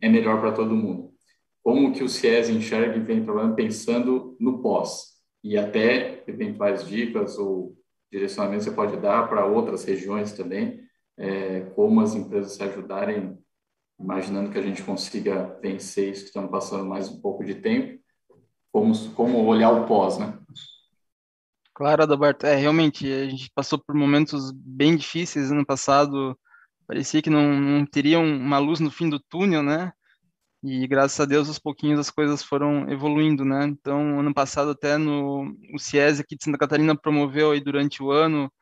é 0.00 0.08
melhor 0.08 0.40
para 0.40 0.52
todo 0.52 0.74
mundo. 0.74 1.12
Como 1.68 1.92
que 1.92 2.02
o 2.02 2.08
CIES 2.08 2.48
enxerga 2.48 2.96
e 2.96 3.00
vem 3.00 3.22
trabalhando 3.22 3.54
pensando 3.54 4.34
no 4.40 4.62
pós? 4.62 5.18
E 5.44 5.58
até 5.58 6.24
eventuais 6.26 6.88
dicas 6.88 7.36
ou 7.36 7.76
direcionamentos 8.10 8.64
você 8.64 8.70
pode 8.70 8.96
dar 8.96 9.28
para 9.28 9.44
outras 9.44 9.84
regiões 9.84 10.32
também, 10.32 10.80
é, 11.18 11.60
como 11.76 12.00
as 12.00 12.14
empresas 12.14 12.52
se 12.52 12.62
ajudarem, 12.62 13.38
imaginando 14.00 14.50
que 14.50 14.56
a 14.56 14.62
gente 14.62 14.82
consiga 14.82 15.58
vencer 15.60 16.10
isso 16.10 16.22
que 16.22 16.28
estamos 16.28 16.50
passando 16.50 16.86
mais 16.86 17.10
um 17.10 17.20
pouco 17.20 17.44
de 17.44 17.56
tempo, 17.56 18.02
como, 18.72 18.94
como 19.10 19.44
olhar 19.44 19.70
o 19.70 19.86
pós, 19.86 20.16
né? 20.16 20.38
Claro, 21.74 22.02
Adalberto, 22.02 22.46
é, 22.46 22.54
realmente, 22.54 23.12
a 23.12 23.28
gente 23.28 23.50
passou 23.54 23.78
por 23.78 23.94
momentos 23.94 24.52
bem 24.52 24.96
difíceis 24.96 25.52
ano 25.52 25.66
passado, 25.66 26.34
parecia 26.86 27.20
que 27.20 27.28
não, 27.28 27.60
não 27.60 27.84
teria 27.84 28.18
uma 28.18 28.58
luz 28.58 28.80
no 28.80 28.90
fim 28.90 29.10
do 29.10 29.20
túnel, 29.20 29.62
né? 29.62 29.92
E 30.62 30.86
graças 30.88 31.18
a 31.20 31.24
Deus, 31.24 31.48
aos 31.48 31.58
pouquinhos 31.58 32.00
as 32.00 32.10
coisas 32.10 32.42
foram 32.42 32.90
evoluindo, 32.90 33.44
né? 33.44 33.64
Então, 33.64 34.18
ano 34.20 34.34
passado 34.34 34.70
até 34.72 34.96
no 34.98 35.54
o 35.72 35.78
CIES 35.78 36.20
aqui 36.20 36.36
de 36.36 36.44
Santa 36.44 36.58
Catarina 36.58 36.96
promoveu 36.96 37.52
aí 37.52 37.60
durante 37.60 38.02
o 38.02 38.10
ano 38.10 38.52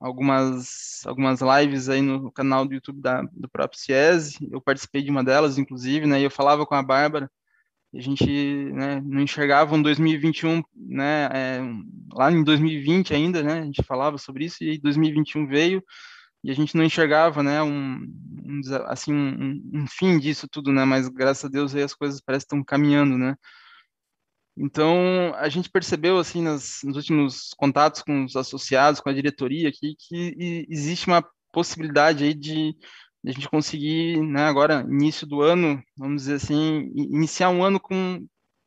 algumas 0.00 1.04
algumas 1.06 1.40
lives 1.40 1.88
aí 1.88 2.02
no 2.02 2.30
canal 2.32 2.66
do 2.66 2.74
YouTube 2.74 3.00
da, 3.00 3.22
do 3.32 3.48
próprio 3.48 3.80
CIES. 3.80 4.38
Eu 4.50 4.60
participei 4.60 5.02
de 5.02 5.10
uma 5.10 5.24
delas, 5.24 5.58
inclusive, 5.58 6.06
né? 6.06 6.20
E 6.20 6.24
eu 6.24 6.30
falava 6.30 6.66
com 6.66 6.74
a 6.74 6.82
Bárbara 6.82 7.30
a 7.94 8.00
gente 8.00 8.26
né, 8.72 9.02
não 9.04 9.22
enxergava 9.22 9.74
um 9.74 9.80
2021, 9.80 10.62
né, 10.74 11.28
é, 11.32 11.60
lá 12.12 12.30
em 12.30 12.44
2020 12.44 13.14
ainda, 13.14 13.42
né, 13.42 13.60
a 13.60 13.64
gente 13.64 13.82
falava 13.82 14.18
sobre 14.18 14.44
isso, 14.44 14.62
e 14.62 14.78
2021 14.78 15.46
veio, 15.46 15.82
e 16.42 16.50
a 16.50 16.54
gente 16.54 16.76
não 16.76 16.84
enxergava, 16.84 17.42
né, 17.42 17.62
um, 17.62 17.98
um 18.44 18.60
assim, 18.86 19.12
um, 19.12 19.60
um, 19.74 19.86
fim 19.86 20.18
disso 20.18 20.46
tudo, 20.48 20.72
né, 20.72 20.84
mas 20.84 21.08
graças 21.08 21.44
a 21.44 21.48
Deus 21.48 21.74
aí 21.74 21.82
as 21.82 21.94
coisas 21.94 22.20
parecem 22.20 22.44
estão 22.44 22.64
caminhando, 22.64 23.18
né. 23.18 23.34
Então, 24.60 25.32
a 25.36 25.48
gente 25.48 25.70
percebeu, 25.70 26.18
assim, 26.18 26.42
nas, 26.42 26.80
nos 26.82 26.96
últimos 26.96 27.50
contatos 27.56 28.02
com 28.02 28.24
os 28.24 28.34
associados, 28.34 29.00
com 29.00 29.08
a 29.08 29.12
diretoria 29.12 29.68
aqui, 29.68 29.94
que 29.96 30.66
existe 30.68 31.06
uma 31.06 31.24
possibilidade 31.52 32.24
aí 32.24 32.34
de 32.34 32.76
a 33.26 33.30
gente 33.30 33.48
conseguir, 33.48 34.20
né, 34.22 34.44
agora, 34.44 34.84
início 34.88 35.26
do 35.26 35.42
ano, 35.42 35.82
vamos 35.96 36.22
dizer 36.22 36.34
assim, 36.34 36.90
iniciar 36.94 37.50
um 37.50 37.62
ano 37.62 37.78
com, 37.78 38.26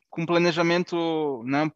com 0.10 0.26
planejamento, 0.26 1.44
né, 1.46 1.70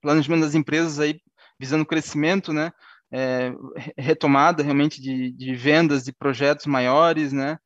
planejamento 0.00 0.42
das 0.42 0.54
empresas 0.54 1.00
aí, 1.00 1.20
visando 1.58 1.86
crescimento, 1.86 2.52
né, 2.52 2.72
é, 3.12 3.52
retomada 3.96 4.62
realmente 4.62 5.00
de, 5.00 5.30
de 5.32 5.54
vendas 5.54 6.04
de 6.04 6.12
projetos 6.12 6.66
maiores, 6.66 7.32
né, 7.32 7.58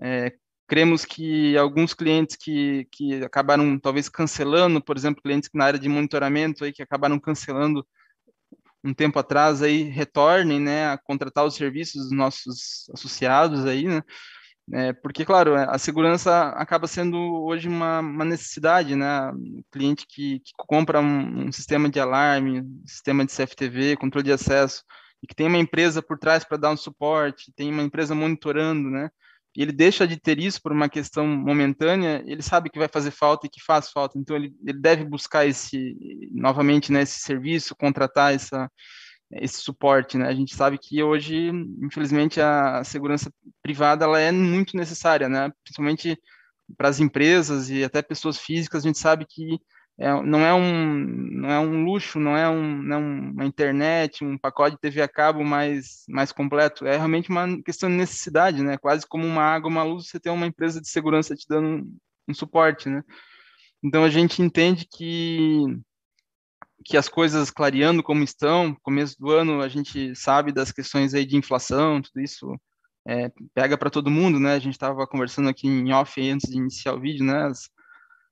é, 0.00 0.32
cremos 0.66 1.04
que 1.04 1.56
alguns 1.56 1.94
clientes 1.94 2.36
que, 2.36 2.86
que 2.92 3.24
acabaram 3.24 3.78
talvez 3.78 4.08
cancelando, 4.08 4.82
por 4.82 4.96
exemplo, 4.96 5.22
clientes 5.22 5.50
na 5.52 5.64
área 5.64 5.80
de 5.80 5.88
monitoramento 5.88 6.64
aí 6.64 6.72
que 6.72 6.82
acabaram 6.82 7.18
cancelando 7.18 7.84
um 8.82 8.94
tempo 8.94 9.18
atrás 9.18 9.62
aí 9.62 9.82
retornem, 9.82 10.60
né, 10.60 10.86
a 10.86 10.96
contratar 10.98 11.44
os 11.44 11.54
serviços 11.54 12.04
dos 12.04 12.12
nossos 12.12 12.88
associados 12.94 13.66
aí, 13.66 13.84
né, 13.86 14.02
é, 14.72 14.92
porque, 14.92 15.24
claro, 15.24 15.54
a 15.54 15.78
segurança 15.78 16.50
acaba 16.50 16.86
sendo 16.86 17.16
hoje 17.44 17.66
uma, 17.68 18.00
uma 18.00 18.24
necessidade, 18.24 18.94
né, 18.94 19.30
o 19.32 19.64
cliente 19.70 20.06
que, 20.06 20.40
que 20.40 20.52
compra 20.56 21.00
um, 21.00 21.46
um, 21.46 21.52
sistema 21.52 21.88
de 21.88 21.98
alarme, 21.98 22.64
sistema 22.86 23.24
de 23.24 23.32
CFTV, 23.32 23.96
controle 23.96 24.24
de 24.24 24.32
acesso, 24.32 24.84
e 25.22 25.26
que 25.26 25.34
tem 25.34 25.48
uma 25.48 25.58
empresa 25.58 26.00
por 26.00 26.18
trás 26.18 26.44
para 26.44 26.56
dar 26.56 26.70
um 26.70 26.76
suporte, 26.76 27.52
tem 27.56 27.72
uma 27.72 27.82
empresa 27.82 28.14
monitorando, 28.14 28.88
né, 28.88 29.10
e 29.56 29.62
ele 29.62 29.72
deixa 29.72 30.06
de 30.06 30.16
ter 30.16 30.38
isso 30.38 30.62
por 30.62 30.70
uma 30.70 30.88
questão 30.88 31.26
momentânea, 31.26 32.22
ele 32.24 32.42
sabe 32.42 32.70
que 32.70 32.78
vai 32.78 32.88
fazer 32.88 33.10
falta 33.10 33.46
e 33.46 33.50
que 33.50 33.62
faz 33.62 33.90
falta, 33.90 34.18
então 34.18 34.36
ele, 34.36 34.54
ele 34.64 34.78
deve 34.78 35.04
buscar 35.04 35.46
esse, 35.46 35.96
novamente, 36.30 36.92
né, 36.92 37.02
esse 37.02 37.20
serviço, 37.20 37.74
contratar 37.74 38.34
essa, 38.34 38.70
esse 39.32 39.60
suporte, 39.62 40.18
né? 40.18 40.26
A 40.26 40.34
gente 40.34 40.54
sabe 40.54 40.78
que 40.78 41.02
hoje, 41.02 41.50
infelizmente, 41.82 42.40
a 42.40 42.82
segurança 42.84 43.32
privada 43.62 44.04
ela 44.04 44.18
é 44.18 44.32
muito 44.32 44.76
necessária, 44.76 45.28
né? 45.28 45.52
Principalmente 45.62 46.18
para 46.76 46.88
as 46.88 47.00
empresas 47.00 47.70
e 47.70 47.84
até 47.84 48.02
pessoas 48.02 48.38
físicas, 48.38 48.84
a 48.84 48.86
gente 48.88 48.98
sabe 48.98 49.26
que 49.28 49.58
é, 49.98 50.10
não, 50.22 50.40
é 50.40 50.54
um, 50.54 51.04
não 51.04 51.50
é 51.50 51.60
um 51.60 51.84
luxo, 51.84 52.18
não 52.18 52.36
é, 52.36 52.48
um, 52.48 52.82
não 52.82 52.96
é 52.96 52.98
uma 52.98 53.44
internet, 53.44 54.24
um 54.24 54.38
pacote 54.38 54.76
de 54.76 54.80
TV 54.80 55.02
a 55.02 55.08
cabo 55.08 55.44
mais, 55.44 56.04
mais 56.08 56.32
completo, 56.32 56.86
é 56.86 56.96
realmente 56.96 57.28
uma 57.28 57.62
questão 57.62 57.88
de 57.90 57.96
necessidade, 57.96 58.62
né? 58.62 58.78
Quase 58.78 59.06
como 59.06 59.26
uma 59.26 59.42
água, 59.42 59.68
uma 59.68 59.82
luz, 59.82 60.08
você 60.08 60.18
tem 60.18 60.32
uma 60.32 60.46
empresa 60.46 60.80
de 60.80 60.88
segurança 60.88 61.34
te 61.36 61.46
dando 61.48 61.68
um, 61.68 61.96
um 62.28 62.34
suporte, 62.34 62.88
né? 62.88 63.02
Então 63.82 64.02
a 64.02 64.08
gente 64.08 64.42
entende 64.42 64.86
que 64.90 65.64
que 66.84 66.96
as 66.96 67.08
coisas 67.08 67.50
clareando 67.50 68.02
como 68.02 68.22
estão, 68.24 68.74
começo 68.82 69.16
do 69.18 69.30
ano 69.30 69.60
a 69.60 69.68
gente 69.68 70.14
sabe 70.14 70.52
das 70.52 70.72
questões 70.72 71.14
aí 71.14 71.24
de 71.26 71.36
inflação, 71.36 72.00
tudo 72.00 72.20
isso 72.20 72.58
é, 73.06 73.30
pega 73.54 73.76
para 73.76 73.90
todo 73.90 74.10
mundo, 74.10 74.38
né? 74.38 74.54
A 74.54 74.58
gente 74.58 74.74
estava 74.74 75.06
conversando 75.06 75.48
aqui 75.48 75.66
em 75.66 75.92
off 75.92 76.20
antes 76.30 76.50
de 76.50 76.56
iniciar 76.56 76.94
o 76.94 77.00
vídeo, 77.00 77.24
né? 77.24 77.46
As, 77.46 77.68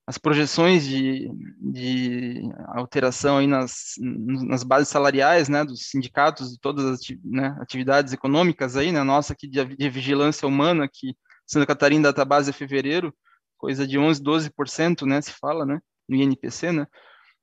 as 0.08 0.16
projeções 0.16 0.86
de, 0.86 1.30
de 1.60 2.40
alteração 2.68 3.36
aí 3.36 3.46
nas, 3.46 3.92
nas 3.98 4.62
bases 4.62 4.88
salariais, 4.88 5.50
né, 5.50 5.62
dos 5.62 5.90
sindicatos 5.90 6.52
de 6.52 6.58
todas 6.58 6.86
as 6.86 7.00
né, 7.22 7.54
atividades 7.60 8.14
econômicas 8.14 8.74
aí, 8.74 8.90
né, 8.90 9.02
nossa 9.02 9.34
aqui 9.34 9.46
de, 9.46 9.62
de, 9.76 9.90
vigilância 9.90 10.48
humana, 10.48 10.88
que 10.90 11.14
Santa 11.46 11.66
Catarina 11.66 12.04
data 12.04 12.24
base 12.24 12.48
é 12.48 12.54
fevereiro, 12.54 13.14
coisa 13.58 13.86
de 13.86 13.98
11, 13.98 14.22
12%, 14.22 15.06
né, 15.06 15.20
se 15.20 15.32
fala, 15.32 15.66
né, 15.66 15.78
no 16.08 16.16
INPC, 16.16 16.72
né, 16.72 16.86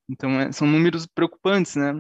então 0.10 0.40
é, 0.40 0.52
são 0.52 0.68
números 0.68 1.06
preocupantes, 1.06 1.76
né, 1.76 1.94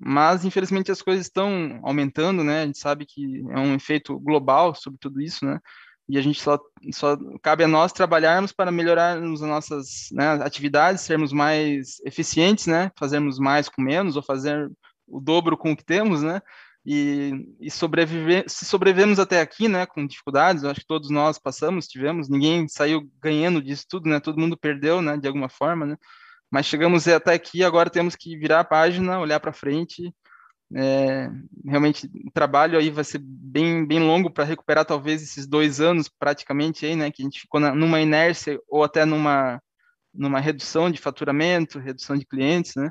mas 0.00 0.44
infelizmente 0.44 0.90
as 0.90 1.02
coisas 1.02 1.26
estão 1.26 1.80
aumentando, 1.82 2.42
né, 2.42 2.62
a 2.62 2.66
gente 2.66 2.78
sabe 2.78 3.06
que 3.06 3.42
é 3.50 3.58
um 3.58 3.74
efeito 3.74 4.18
global 4.18 4.74
sobre 4.74 4.98
tudo 4.98 5.20
isso, 5.20 5.44
né, 5.44 5.60
e 6.08 6.18
a 6.18 6.22
gente 6.22 6.42
só, 6.42 6.58
só 6.92 7.16
cabe 7.42 7.64
a 7.64 7.68
nós 7.68 7.92
trabalharmos 7.92 8.52
para 8.52 8.72
melhorarmos 8.72 9.42
as 9.42 9.48
nossas 9.48 10.08
né, 10.12 10.32
atividades, 10.42 11.02
sermos 11.02 11.32
mais 11.32 12.00
eficientes, 12.04 12.66
né, 12.66 12.90
fazermos 12.98 13.38
mais 13.38 13.68
com 13.68 13.80
menos 13.80 14.16
ou 14.16 14.22
fazer 14.22 14.70
o 15.06 15.20
dobro 15.20 15.56
com 15.56 15.72
o 15.72 15.76
que 15.76 15.84
temos, 15.84 16.22
né, 16.22 16.42
e, 16.84 17.32
e 17.60 17.70
sobreviver, 17.70 18.44
se 18.48 18.64
sobrevivemos 18.64 19.20
até 19.20 19.40
aqui, 19.40 19.68
né, 19.68 19.86
com 19.86 20.06
dificuldades, 20.06 20.64
acho 20.64 20.80
que 20.80 20.86
todos 20.86 21.10
nós 21.10 21.38
passamos, 21.38 21.86
tivemos, 21.86 22.28
ninguém 22.28 22.66
saiu 22.66 23.08
ganhando 23.20 23.62
disso 23.62 23.86
tudo, 23.88 24.08
né, 24.08 24.18
todo 24.18 24.40
mundo 24.40 24.56
perdeu, 24.56 25.00
né, 25.00 25.16
de 25.16 25.28
alguma 25.28 25.48
forma, 25.48 25.86
né, 25.86 25.96
mas 26.52 26.66
chegamos 26.66 27.08
até 27.08 27.32
aqui, 27.32 27.64
agora 27.64 27.88
temos 27.88 28.14
que 28.14 28.36
virar 28.36 28.60
a 28.60 28.64
página, 28.64 29.18
olhar 29.18 29.40
para 29.40 29.54
frente. 29.54 30.14
É, 30.74 31.30
realmente 31.66 32.06
o 32.26 32.30
trabalho 32.30 32.78
aí 32.78 32.90
vai 32.90 33.04
ser 33.04 33.20
bem, 33.22 33.86
bem 33.86 33.98
longo 34.00 34.30
para 34.30 34.44
recuperar 34.44 34.84
talvez 34.84 35.22
esses 35.22 35.46
dois 35.46 35.80
anos 35.80 36.10
praticamente 36.10 36.84
aí, 36.84 36.94
né, 36.94 37.10
que 37.10 37.22
a 37.22 37.24
gente 37.24 37.40
ficou 37.40 37.58
na, 37.58 37.74
numa 37.74 38.00
inércia 38.00 38.58
ou 38.68 38.84
até 38.84 39.06
numa, 39.06 39.62
numa 40.14 40.40
redução 40.40 40.90
de 40.90 41.00
faturamento, 41.00 41.78
redução 41.78 42.16
de 42.16 42.26
clientes, 42.26 42.74
né, 42.76 42.90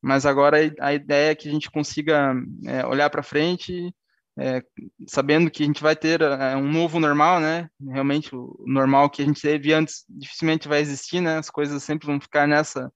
mas 0.00 0.24
agora 0.26 0.58
a 0.80 0.92
ideia 0.92 1.32
é 1.32 1.34
que 1.34 1.48
a 1.48 1.52
gente 1.52 1.70
consiga 1.70 2.34
é, 2.66 2.86
olhar 2.86 3.10
para 3.10 3.22
frente, 3.22 3.92
é, 4.38 4.62
sabendo 5.06 5.50
que 5.50 5.62
a 5.62 5.66
gente 5.66 5.82
vai 5.82 5.94
ter 5.94 6.22
é, 6.22 6.56
um 6.56 6.70
novo 6.70 6.98
normal, 6.98 7.38
né, 7.40 7.68
realmente 7.90 8.34
o 8.34 8.64
normal 8.66 9.10
que 9.10 9.22
a 9.22 9.24
gente 9.24 9.42
teve 9.42 9.72
antes 9.72 10.04
dificilmente 10.08 10.68
vai 10.68 10.80
existir, 10.80 11.20
né, 11.20 11.38
as 11.38 11.50
coisas 11.50 11.82
sempre 11.82 12.06
vão 12.06 12.20
ficar 12.20 12.46
nessa 12.46 12.90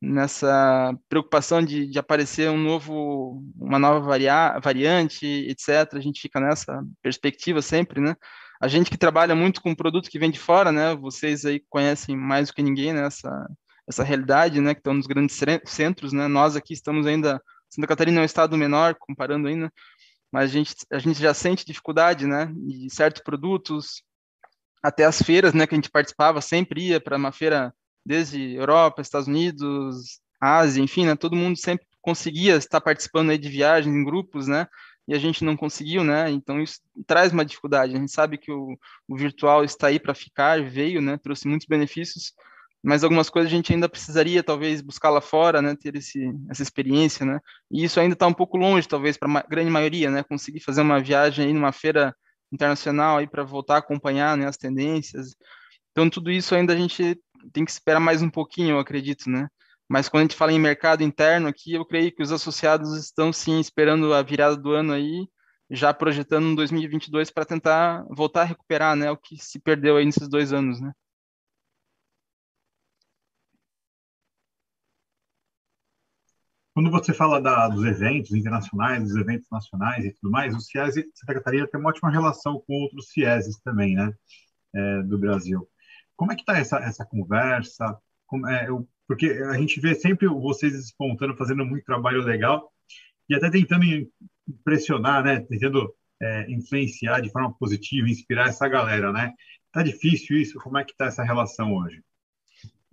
nessa 0.00 0.94
preocupação 1.08 1.64
de, 1.64 1.86
de 1.86 1.98
aparecer 1.98 2.50
um 2.50 2.58
novo, 2.58 3.42
uma 3.58 3.78
nova 3.78 4.00
varia, 4.00 4.58
variante, 4.60 5.26
etc. 5.48 5.94
A 5.94 6.00
gente 6.00 6.20
fica 6.20 6.38
nessa 6.38 6.84
perspectiva 7.02 7.62
sempre, 7.62 7.98
né? 7.98 8.14
A 8.60 8.68
gente 8.68 8.90
que 8.90 8.98
trabalha 8.98 9.34
muito 9.34 9.62
com 9.62 9.74
produto 9.74 10.10
que 10.10 10.18
vem 10.18 10.30
de 10.30 10.38
fora, 10.38 10.70
né? 10.70 10.94
Vocês 10.94 11.46
aí 11.46 11.62
conhecem 11.70 12.14
mais 12.14 12.48
do 12.48 12.54
que 12.54 12.62
ninguém 12.62 12.92
né? 12.92 13.06
essa, 13.06 13.48
essa 13.88 14.04
realidade, 14.04 14.60
né? 14.60 14.74
Que 14.74 14.80
estão 14.80 14.94
nos 14.94 15.06
grandes 15.06 15.38
centros, 15.64 16.12
né? 16.12 16.28
Nós 16.28 16.56
aqui 16.56 16.74
estamos 16.74 17.06
ainda 17.06 17.40
Santa 17.68 17.88
Catarina 17.88 18.20
é 18.20 18.22
um 18.22 18.24
estado 18.26 18.56
menor 18.56 18.94
comparando 18.98 19.48
ainda, 19.48 19.72
mas 20.32 20.50
a 20.50 20.52
gente 20.52 20.74
a 20.90 20.98
gente 20.98 21.20
já 21.20 21.32
sente 21.34 21.64
dificuldade, 21.64 22.26
né? 22.26 22.52
De 22.54 22.88
certos 22.90 23.22
produtos, 23.22 24.02
até 24.86 25.04
as 25.04 25.20
feiras, 25.20 25.52
né, 25.52 25.66
que 25.66 25.74
a 25.74 25.78
gente 25.78 25.90
participava, 25.90 26.40
sempre 26.40 26.88
ia 26.88 27.00
para 27.00 27.16
uma 27.16 27.32
feira 27.32 27.74
desde 28.04 28.54
Europa, 28.54 29.02
Estados 29.02 29.26
Unidos, 29.26 30.20
Ásia, 30.40 30.80
enfim, 30.80 31.06
né, 31.06 31.16
todo 31.16 31.34
mundo 31.34 31.58
sempre 31.58 31.84
conseguia 32.00 32.54
estar 32.54 32.80
participando 32.80 33.30
aí 33.30 33.38
de 33.38 33.48
viagens 33.48 33.92
em 33.94 34.04
grupos, 34.04 34.46
né, 34.46 34.68
e 35.08 35.14
a 35.14 35.18
gente 35.18 35.44
não 35.44 35.56
conseguiu, 35.56 36.04
né, 36.04 36.30
então 36.30 36.60
isso 36.60 36.80
traz 37.04 37.32
uma 37.32 37.44
dificuldade, 37.44 37.96
a 37.96 37.98
gente 37.98 38.12
sabe 38.12 38.38
que 38.38 38.52
o, 38.52 38.78
o 39.08 39.16
virtual 39.16 39.64
está 39.64 39.88
aí 39.88 39.98
para 39.98 40.14
ficar, 40.14 40.62
veio, 40.62 41.02
né, 41.02 41.18
trouxe 41.18 41.48
muitos 41.48 41.66
benefícios, 41.66 42.32
mas 42.86 43.02
algumas 43.02 43.28
coisas 43.28 43.50
a 43.50 43.56
gente 43.56 43.72
ainda 43.72 43.88
precisaria 43.88 44.44
talvez 44.44 44.80
buscar 44.80 45.10
lá 45.10 45.20
fora, 45.20 45.60
né, 45.60 45.74
ter 45.74 45.96
esse, 45.96 46.32
essa 46.48 46.62
experiência, 46.62 47.26
né, 47.26 47.40
e 47.68 47.82
isso 47.82 47.98
ainda 47.98 48.12
está 48.12 48.28
um 48.28 48.32
pouco 48.32 48.56
longe, 48.56 48.86
talvez, 48.86 49.16
para 49.16 49.40
a 49.40 49.42
grande 49.42 49.70
maioria, 49.70 50.08
né, 50.08 50.22
conseguir 50.22 50.60
fazer 50.60 50.82
uma 50.82 51.00
viagem 51.00 51.46
aí 51.46 51.52
numa 51.52 51.72
feira 51.72 52.14
internacional 52.52 53.18
aí 53.18 53.26
para 53.26 53.42
voltar 53.42 53.74
a 53.74 53.78
acompanhar, 53.78 54.36
né, 54.36 54.46
as 54.46 54.56
tendências, 54.56 55.34
então 55.90 56.08
tudo 56.08 56.30
isso 56.30 56.54
ainda 56.54 56.74
a 56.74 56.76
gente 56.76 57.20
tem 57.52 57.64
que 57.64 57.72
esperar 57.72 57.98
mais 57.98 58.22
um 58.22 58.30
pouquinho, 58.30 58.76
eu 58.76 58.78
acredito, 58.78 59.28
né, 59.28 59.48
mas 59.88 60.08
quando 60.08 60.20
a 60.20 60.24
gente 60.24 60.36
fala 60.36 60.52
em 60.52 60.60
mercado 60.60 61.02
interno 61.02 61.48
aqui, 61.48 61.72
eu 61.74 61.84
creio 61.84 62.14
que 62.14 62.22
os 62.22 62.30
associados 62.30 62.96
estão 62.96 63.32
sim 63.32 63.58
esperando 63.58 64.14
a 64.14 64.22
virada 64.22 64.56
do 64.56 64.70
ano 64.70 64.92
aí, 64.92 65.26
já 65.68 65.92
projetando 65.92 66.44
um 66.46 66.54
2022 66.54 67.32
para 67.32 67.44
tentar 67.44 68.04
voltar 68.08 68.42
a 68.42 68.44
recuperar, 68.44 68.94
né, 68.94 69.10
o 69.10 69.16
que 69.16 69.36
se 69.42 69.58
perdeu 69.58 69.96
aí 69.96 70.04
nesses 70.04 70.28
dois 70.28 70.52
anos, 70.52 70.80
né. 70.80 70.92
Quando 76.76 76.90
você 76.90 77.14
fala 77.14 77.40
da, 77.40 77.68
dos 77.68 77.86
eventos 77.86 78.32
internacionais, 78.32 79.02
dos 79.02 79.16
eventos 79.16 79.48
nacionais 79.50 80.04
e 80.04 80.12
tudo 80.12 80.30
mais, 80.30 80.54
o 80.54 80.60
CIESE 80.60 81.10
Santa 81.14 81.32
Catarina 81.32 81.66
tem 81.66 81.80
uma 81.80 81.88
ótima 81.88 82.10
relação 82.10 82.62
com 82.66 82.74
outros 82.82 83.08
CIESes 83.08 83.58
também, 83.62 83.94
né, 83.94 84.12
é, 84.74 85.02
do 85.04 85.16
Brasil. 85.16 85.66
Como 86.14 86.32
é 86.32 86.34
que 86.34 86.42
está 86.42 86.58
essa, 86.58 86.76
essa 86.80 87.02
conversa? 87.06 87.98
Como, 88.26 88.46
é, 88.46 88.68
eu, 88.68 88.86
porque 89.08 89.26
a 89.50 89.54
gente 89.54 89.80
vê 89.80 89.94
sempre 89.94 90.28
vocês 90.28 90.74
espontando, 90.74 91.34
fazendo 91.34 91.64
muito 91.64 91.82
trabalho 91.82 92.20
legal 92.20 92.70
e 93.26 93.34
até 93.34 93.48
tentando 93.48 93.86
impressionar, 94.46 95.24
né, 95.24 95.40
tentando 95.48 95.94
é, 96.20 96.50
influenciar 96.50 97.22
de 97.22 97.30
forma 97.30 97.54
positiva, 97.54 98.06
inspirar 98.06 98.48
essa 98.48 98.68
galera, 98.68 99.10
né? 99.14 99.32
Tá 99.72 99.82
difícil 99.82 100.36
isso? 100.36 100.58
Como 100.58 100.76
é 100.76 100.84
que 100.84 100.94
tá 100.94 101.06
essa 101.06 101.24
relação 101.24 101.74
hoje? 101.74 102.02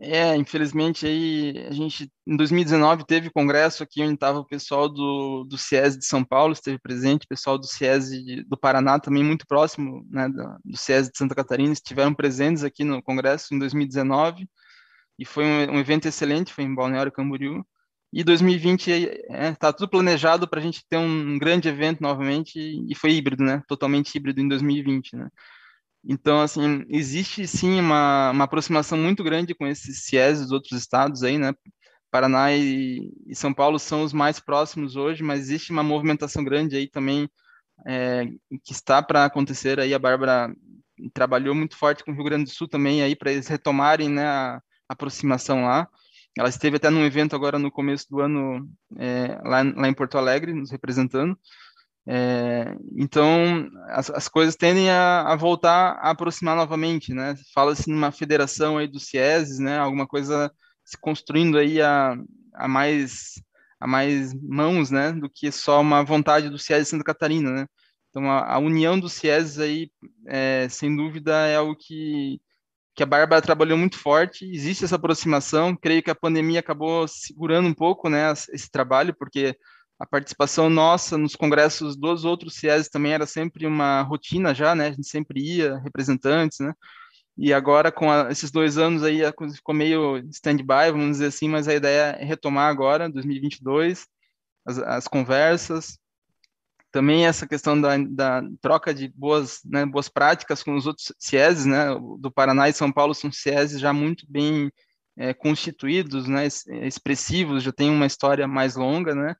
É, 0.06 0.36
infelizmente 0.36 1.06
aí 1.06 1.66
a 1.66 1.72
gente 1.72 2.12
em 2.28 2.36
2019 2.36 3.06
teve 3.06 3.30
congresso 3.30 3.84
aqui 3.84 4.02
onde 4.04 4.16
estava 4.16 4.40
o 4.40 4.46
pessoal 4.46 4.90
do, 4.90 5.46
do 5.46 5.58
CIES 5.58 5.98
de 5.98 6.06
São 6.06 6.26
Paulo, 6.26 6.52
esteve 6.52 6.78
presente, 6.78 7.24
o 7.24 7.28
pessoal 7.28 7.58
do 7.58 7.66
CIES 7.66 8.10
do 8.46 8.58
Paraná 8.58 9.00
também 9.00 9.24
muito 9.24 9.48
próximo, 9.48 10.06
né, 10.10 10.28
do, 10.28 10.78
CIES 10.78 11.10
de 11.10 11.18
Santa 11.18 11.34
Catarina, 11.34 11.72
estiveram 11.72 12.14
presentes 12.14 12.66
aqui 12.66 12.84
no 12.84 13.02
congresso 13.02 13.56
em 13.56 13.60
2019 13.60 14.46
e 15.18 15.26
foi 15.26 15.46
um, 15.46 15.76
um 15.76 15.80
evento 15.80 16.06
excelente, 16.06 16.54
foi 16.54 16.66
em 16.66 16.76
Balneário 16.76 17.12
Camboriú. 17.12 17.66
E 18.12 18.24
2020 18.24 18.92
está 18.92 19.36
é, 19.36 19.56
tá 19.56 19.74
tudo 19.74 19.90
planejado 19.90 20.48
para 20.50 20.60
a 20.60 20.64
gente 20.64 20.84
ter 20.88 20.98
um 20.98 21.38
grande 21.40 21.70
evento 21.70 22.02
novamente 22.02 22.60
e 22.60 22.94
foi 22.94 23.12
híbrido, 23.12 23.44
né? 23.44 23.64
Totalmente 23.68 24.14
híbrido 24.16 24.40
em 24.42 24.48
2020, 24.48 25.16
né? 25.16 25.30
Então, 26.06 26.42
assim, 26.42 26.86
existe 26.90 27.48
sim 27.48 27.80
uma, 27.80 28.32
uma 28.32 28.44
aproximação 28.44 28.98
muito 28.98 29.24
grande 29.24 29.56
com 29.56 29.66
esses 29.66 30.04
CIES 30.04 30.42
dos 30.42 30.52
outros 30.52 30.78
estados 30.80 31.24
aí, 31.24 31.38
né? 31.38 31.54
Paraná 32.12 32.54
e, 32.54 33.12
e, 33.26 33.36
São 33.36 33.54
Paulo 33.54 33.80
são 33.80 34.04
os 34.04 34.14
mais 34.14 34.40
próximos 34.40 34.96
hoje, 34.96 35.24
mas 35.24 35.40
existe 35.40 35.72
uma 35.72 35.82
movimentação 35.82 36.44
grande 36.44 36.76
aí 36.76 36.88
também 36.88 37.28
é, 37.88 38.26
que 38.64 38.72
está 38.74 39.02
para 39.02 39.26
acontecer 39.26 39.80
aí. 39.80 39.94
A 39.94 40.00
Bárbara 40.00 40.54
trabalhou 41.14 41.56
muito 41.56 41.76
forte 41.76 42.04
com 42.04 42.12
o 42.12 42.14
Rio 42.14 42.26
Grande 42.26 42.46
do 42.46 42.50
Sul 42.56 42.68
também 42.68 43.02
aí 43.02 43.16
para 43.16 43.32
eles 43.32 43.48
retomarem 43.48 44.10
né, 44.10 44.26
a 44.26 44.62
aproximação 44.88 45.66
lá. 45.66 45.88
Ela 46.38 46.50
esteve 46.50 46.78
até 46.78 46.90
num 46.90 47.06
evento 47.06 47.36
agora 47.36 47.58
no 47.58 47.72
começo 47.72 48.08
do 48.10 48.20
ano 48.20 48.68
é, 48.98 49.40
lá, 49.44 49.64
lá 49.64 49.88
em 49.88 49.94
Porto 49.94 50.18
Alegre, 50.18 50.54
nos 50.54 50.72
representando. 50.72 51.38
É, 52.06 52.76
então, 52.98 53.70
as, 53.88 54.10
as, 54.10 54.28
coisas 54.28 54.58
tendem 54.58 54.90
a, 54.90 55.22
a, 55.22 55.36
voltar 55.38 55.94
a 56.02 56.10
aproximar 56.10 56.56
novamente, 56.56 57.14
né? 57.14 57.36
Fala-se 57.54 57.90
numa 57.90 58.12
federação 58.12 58.78
aí 58.78 58.88
dos 58.88 59.08
CIESes, 59.08 59.60
né? 59.60 59.78
Alguma 59.78 60.06
coisa 60.06 60.52
se 60.84 60.98
construindo 60.98 61.58
aí 61.58 61.82
a, 61.82 62.18
a 62.54 62.68
mais 62.68 63.42
a 63.80 63.88
mais 63.88 64.34
mãos, 64.34 64.92
né? 64.92 65.12
Do 65.12 65.30
que 65.30 65.52
só 65.52 65.82
uma 65.82 66.04
vontade 66.04 66.50
do 66.50 66.58
CIES 66.58 66.84
de 66.84 66.90
Santa 66.90 67.04
Catarina, 67.04 67.52
né? 67.52 67.68
Então, 68.10 68.30
a, 68.32 68.54
a 68.54 68.60
união 68.60 69.00
dos 69.00 69.14
CIESes 69.14 69.60
aí, 69.60 69.92
é, 70.28 70.68
sem 70.70 70.96
dúvida, 70.96 71.48
é 71.48 71.58
algo 71.58 71.76
que, 71.76 72.40
que 72.96 73.04
a 73.04 73.06
Bárbara 73.06 73.42
trabalhou 73.42 73.78
muito 73.78 73.98
forte. 73.98 74.46
Existe 74.46 74.86
essa 74.86 74.96
aproximação. 74.96 75.76
Creio 75.76 76.04
que 76.04 76.12
a 76.12 76.16
pandemia 76.16 76.60
acabou 76.60 77.08
segurando 77.08 77.68
um 77.68 77.74
pouco, 77.74 78.10
né? 78.10 78.32
Esse 78.32 78.70
trabalho, 78.72 79.14
porque 79.14 79.58
a 80.04 80.06
participação 80.06 80.70
nossa 80.70 81.18
nos 81.18 81.34
congressos 81.34 81.96
dos 81.96 82.26
outros 82.26 82.56
CIES 82.56 82.90
também 82.90 83.14
era 83.14 83.26
sempre 83.26 83.66
uma 83.66 84.02
rotina 84.02 84.54
já, 84.54 84.76
né? 84.76 84.88
A 84.88 84.92
gente 84.92 85.08
sempre 85.08 85.40
ia, 85.40 85.78
representantes, 85.78 86.60
né? 86.60 86.74
E 87.38 87.54
agora, 87.54 87.90
com 87.90 88.12
a, 88.12 88.30
esses 88.30 88.52
dois 88.52 88.78
anos 88.78 89.02
aí, 89.02 89.24
a 89.24 89.32
coisa 89.32 89.56
ficou 89.56 89.74
meio 89.74 90.18
stand-by, 90.30 90.92
vamos 90.92 91.12
dizer 91.12 91.28
assim, 91.28 91.48
mas 91.48 91.70
a 91.70 91.74
ideia 91.74 92.18
é 92.20 92.26
retomar 92.26 92.70
agora, 92.70 93.10
2022, 93.10 94.06
as, 94.66 94.78
as 94.80 95.08
conversas. 95.08 95.98
Também 96.92 97.26
essa 97.26 97.48
questão 97.48 97.80
da, 97.80 97.98
da 97.98 98.44
troca 98.62 98.94
de 98.94 99.08
boas, 99.08 99.62
né, 99.64 99.86
boas 99.86 100.10
práticas 100.10 100.62
com 100.62 100.76
os 100.76 100.86
outros 100.86 101.14
CIESs, 101.18 101.66
né? 101.66 101.96
Do 102.20 102.30
Paraná 102.30 102.68
e 102.68 102.74
São 102.74 102.92
Paulo 102.92 103.16
são 103.16 103.32
CIESs 103.32 103.80
já 103.80 103.94
muito 103.94 104.26
bem 104.30 104.70
é, 105.18 105.34
constituídos, 105.34 106.28
né? 106.28 106.46
Expressivos, 106.86 107.64
já 107.64 107.72
tem 107.72 107.90
uma 107.90 108.06
história 108.06 108.46
mais 108.50 108.76
longa, 108.76 109.16
né? 109.16 109.34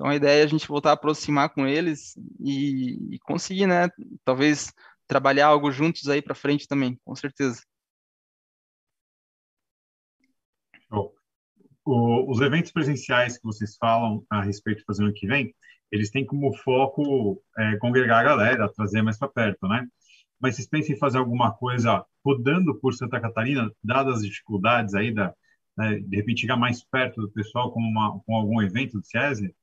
Então 0.00 0.08
a 0.08 0.16
ideia 0.16 0.40
é 0.40 0.44
a 0.44 0.46
gente 0.46 0.66
voltar 0.66 0.88
a 0.88 0.92
aproximar 0.94 1.50
com 1.50 1.66
eles 1.66 2.16
e, 2.42 3.16
e 3.16 3.18
conseguir, 3.18 3.66
né? 3.66 3.86
Talvez 4.24 4.72
trabalhar 5.06 5.48
algo 5.48 5.70
juntos 5.70 6.08
aí 6.08 6.22
para 6.22 6.34
frente 6.34 6.66
também, 6.66 6.98
com 7.04 7.14
certeza. 7.14 7.60
O, 11.84 12.32
os 12.32 12.40
eventos 12.40 12.72
presenciais 12.72 13.36
que 13.36 13.44
vocês 13.44 13.76
falam 13.76 14.24
a 14.30 14.40
respeito 14.40 14.86
fazer 14.86 15.02
ano 15.02 15.12
que 15.12 15.26
vem, 15.26 15.54
eles 15.92 16.10
têm 16.10 16.24
como 16.24 16.56
foco 16.56 17.44
é, 17.58 17.76
congregar 17.76 18.20
a 18.20 18.24
galera, 18.24 18.72
trazer 18.72 19.02
mais 19.02 19.18
para 19.18 19.28
perto, 19.28 19.68
né? 19.68 19.86
Mas 20.40 20.56
vocês 20.56 20.66
pensam 20.66 20.94
em 20.94 20.98
fazer 20.98 21.18
alguma 21.18 21.52
coisa 21.52 22.02
rodando 22.24 22.74
por 22.80 22.94
Santa 22.94 23.20
Catarina, 23.20 23.70
dadas 23.84 24.16
as 24.16 24.22
dificuldades 24.22 24.94
aí 24.94 25.12
da, 25.12 25.34
né, 25.76 25.98
de 25.98 26.16
repente 26.16 26.40
chegar 26.40 26.56
mais 26.56 26.82
perto 26.82 27.20
do 27.20 27.30
pessoal 27.30 27.70
com, 27.70 27.80
uma, 27.80 28.18
com 28.20 28.34
algum 28.34 28.62
evento 28.62 28.98
do 28.98 29.04
CIESE? 29.04 29.54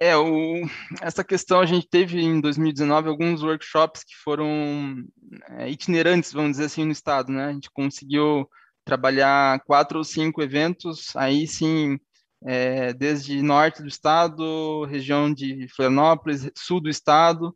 É, 0.00 0.16
o, 0.16 0.66
essa 1.02 1.24
questão 1.24 1.60
a 1.60 1.66
gente 1.66 1.88
teve 1.88 2.20
em 2.20 2.40
2019 2.40 3.08
alguns 3.08 3.42
workshops 3.42 4.04
que 4.04 4.14
foram 4.16 5.04
é, 5.58 5.70
itinerantes, 5.70 6.32
vamos 6.32 6.52
dizer 6.52 6.66
assim, 6.66 6.84
no 6.84 6.92
estado, 6.92 7.32
né? 7.32 7.46
A 7.46 7.52
gente 7.52 7.70
conseguiu 7.70 8.48
trabalhar 8.84 9.60
quatro 9.64 9.98
ou 9.98 10.04
cinco 10.04 10.42
eventos, 10.42 11.14
aí 11.16 11.46
sim, 11.46 11.98
é, 12.44 12.92
desde 12.92 13.42
norte 13.42 13.82
do 13.82 13.88
estado, 13.88 14.84
região 14.84 15.32
de 15.32 15.66
Florianópolis, 15.74 16.50
sul 16.54 16.80
do 16.80 16.88
estado, 16.88 17.54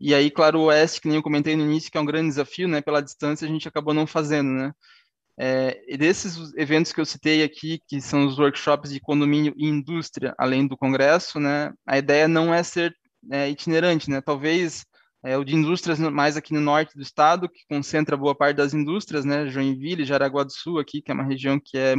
e 0.00 0.14
aí, 0.14 0.30
claro, 0.30 0.60
o 0.60 0.64
oeste, 0.66 1.00
que 1.00 1.08
nem 1.08 1.16
eu 1.16 1.22
comentei 1.22 1.56
no 1.56 1.64
início, 1.64 1.90
que 1.90 1.98
é 1.98 2.00
um 2.00 2.06
grande 2.06 2.28
desafio, 2.28 2.68
né? 2.68 2.80
Pela 2.80 3.02
distância, 3.02 3.46
a 3.46 3.50
gente 3.50 3.66
acabou 3.66 3.92
não 3.92 4.06
fazendo, 4.06 4.50
né? 4.50 4.72
É, 5.40 5.80
e 5.86 5.96
desses 5.96 6.52
eventos 6.56 6.92
que 6.92 7.00
eu 7.00 7.06
citei 7.06 7.44
aqui, 7.44 7.80
que 7.86 8.00
são 8.00 8.26
os 8.26 8.38
workshops 8.38 8.90
de 8.90 8.98
condomínio 8.98 9.54
e 9.56 9.68
indústria, 9.68 10.34
além 10.36 10.66
do 10.66 10.76
congresso, 10.76 11.38
né, 11.38 11.72
a 11.86 11.96
ideia 11.96 12.26
não 12.26 12.52
é 12.52 12.60
ser 12.64 12.92
é, 13.30 13.48
itinerante, 13.48 14.10
né, 14.10 14.20
talvez 14.20 14.84
é, 15.24 15.38
o 15.38 15.44
de 15.44 15.54
indústrias 15.54 16.00
mais 16.00 16.36
aqui 16.36 16.52
no 16.52 16.60
norte 16.60 16.96
do 16.96 17.02
estado, 17.02 17.48
que 17.48 17.60
concentra 17.68 18.16
boa 18.16 18.34
parte 18.34 18.56
das 18.56 18.74
indústrias, 18.74 19.24
né, 19.24 19.46
Joinville, 19.46 20.04
Jaraguá 20.04 20.42
do 20.42 20.52
Sul 20.52 20.80
aqui, 20.80 21.00
que 21.00 21.12
é 21.12 21.14
uma 21.14 21.24
região 21.24 21.60
que 21.64 21.78
é 21.78 21.94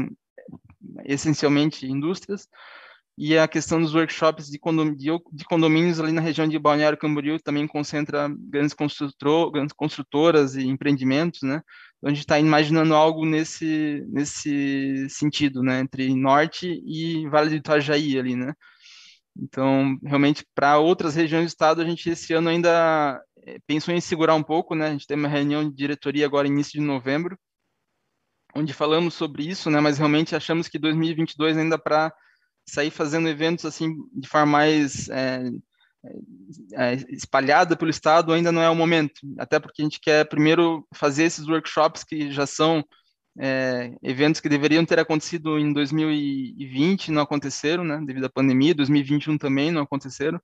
essencialmente 1.05 1.85
indústrias, 1.85 2.45
e 3.21 3.37
a 3.37 3.49
questão 3.49 3.81
dos 3.81 3.93
workshops 3.93 4.49
de, 4.49 4.57
condom, 4.57 4.95
de, 4.95 5.11
condomínios 5.43 5.99
ali 5.99 6.13
na 6.13 6.21
região 6.21 6.47
de 6.47 6.57
Balneário 6.57 6.97
Camboriú 6.97 7.37
também 7.37 7.67
concentra 7.67 8.29
grandes, 8.33 8.73
grandes 9.51 9.73
construtoras 9.75 10.55
e 10.55 10.65
empreendimentos, 10.65 11.41
né, 11.41 11.61
a 12.01 12.07
gente 12.07 12.19
está 12.19 12.39
imaginando 12.39 12.95
algo 12.95 13.25
nesse, 13.25 14.05
nesse 14.07 15.09
sentido, 15.09 15.61
né, 15.61 15.81
entre 15.81 16.15
norte 16.15 16.81
e 16.85 17.27
Vale 17.27 17.49
do 17.49 17.55
Itajaí 17.55 18.17
ali, 18.17 18.37
né. 18.37 18.53
Então, 19.37 19.99
realmente, 20.01 20.45
para 20.55 20.77
outras 20.77 21.13
regiões 21.13 21.43
do 21.43 21.49
estado, 21.49 21.81
a 21.81 21.85
gente 21.85 22.09
esse 22.09 22.31
ano 22.31 22.47
ainda 22.47 23.21
eh, 23.45 23.59
pensou 23.67 23.93
em 23.93 23.99
segurar 23.99 24.35
um 24.35 24.43
pouco, 24.43 24.73
né, 24.75 24.87
a 24.87 24.91
gente 24.91 25.05
tem 25.05 25.17
uma 25.17 25.27
reunião 25.27 25.69
de 25.69 25.75
diretoria 25.75 26.25
agora, 26.25 26.47
início 26.47 26.79
de 26.79 26.87
novembro, 26.87 27.37
onde 28.55 28.73
falamos 28.73 29.13
sobre 29.13 29.45
isso, 29.45 29.69
né, 29.69 29.81
mas 29.81 29.97
realmente 29.97 30.37
achamos 30.37 30.69
que 30.69 30.79
2022 30.79 31.57
ainda 31.57 31.77
para 31.77 32.13
sair 32.69 32.91
fazendo 32.91 33.27
eventos 33.27 33.65
assim 33.65 33.95
de 34.13 34.27
forma 34.27 34.45
mais 34.53 35.09
é, 35.09 35.49
é, 36.73 36.93
espalhada 37.09 37.75
pelo 37.75 37.91
estado 37.91 38.31
ainda 38.31 38.51
não 38.51 38.61
é 38.61 38.69
o 38.69 38.75
momento, 38.75 39.21
até 39.37 39.59
porque 39.59 39.81
a 39.81 39.85
gente 39.85 39.99
quer 39.99 40.27
primeiro 40.27 40.87
fazer 40.93 41.23
esses 41.23 41.47
workshops 41.47 42.03
que 42.03 42.31
já 42.31 42.45
são 42.45 42.83
é, 43.37 43.93
eventos 44.03 44.41
que 44.41 44.49
deveriam 44.49 44.85
ter 44.85 44.99
acontecido 44.99 45.57
em 45.59 45.71
2020 45.73 47.11
não 47.11 47.21
aconteceram, 47.21 47.83
né, 47.83 48.01
devido 48.05 48.25
à 48.25 48.29
pandemia, 48.29 48.75
2021 48.75 49.37
também 49.37 49.71
não 49.71 49.81
aconteceram, 49.81 50.41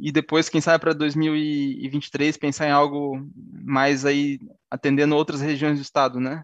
e 0.00 0.10
depois, 0.10 0.48
quem 0.48 0.60
sabe, 0.60 0.80
para 0.80 0.94
2023 0.94 2.36
pensar 2.38 2.66
em 2.66 2.70
algo 2.70 3.20
mais 3.62 4.06
aí 4.06 4.38
atendendo 4.70 5.14
outras 5.14 5.42
regiões 5.42 5.78
do 5.78 5.82
estado, 5.82 6.18
né? 6.18 6.42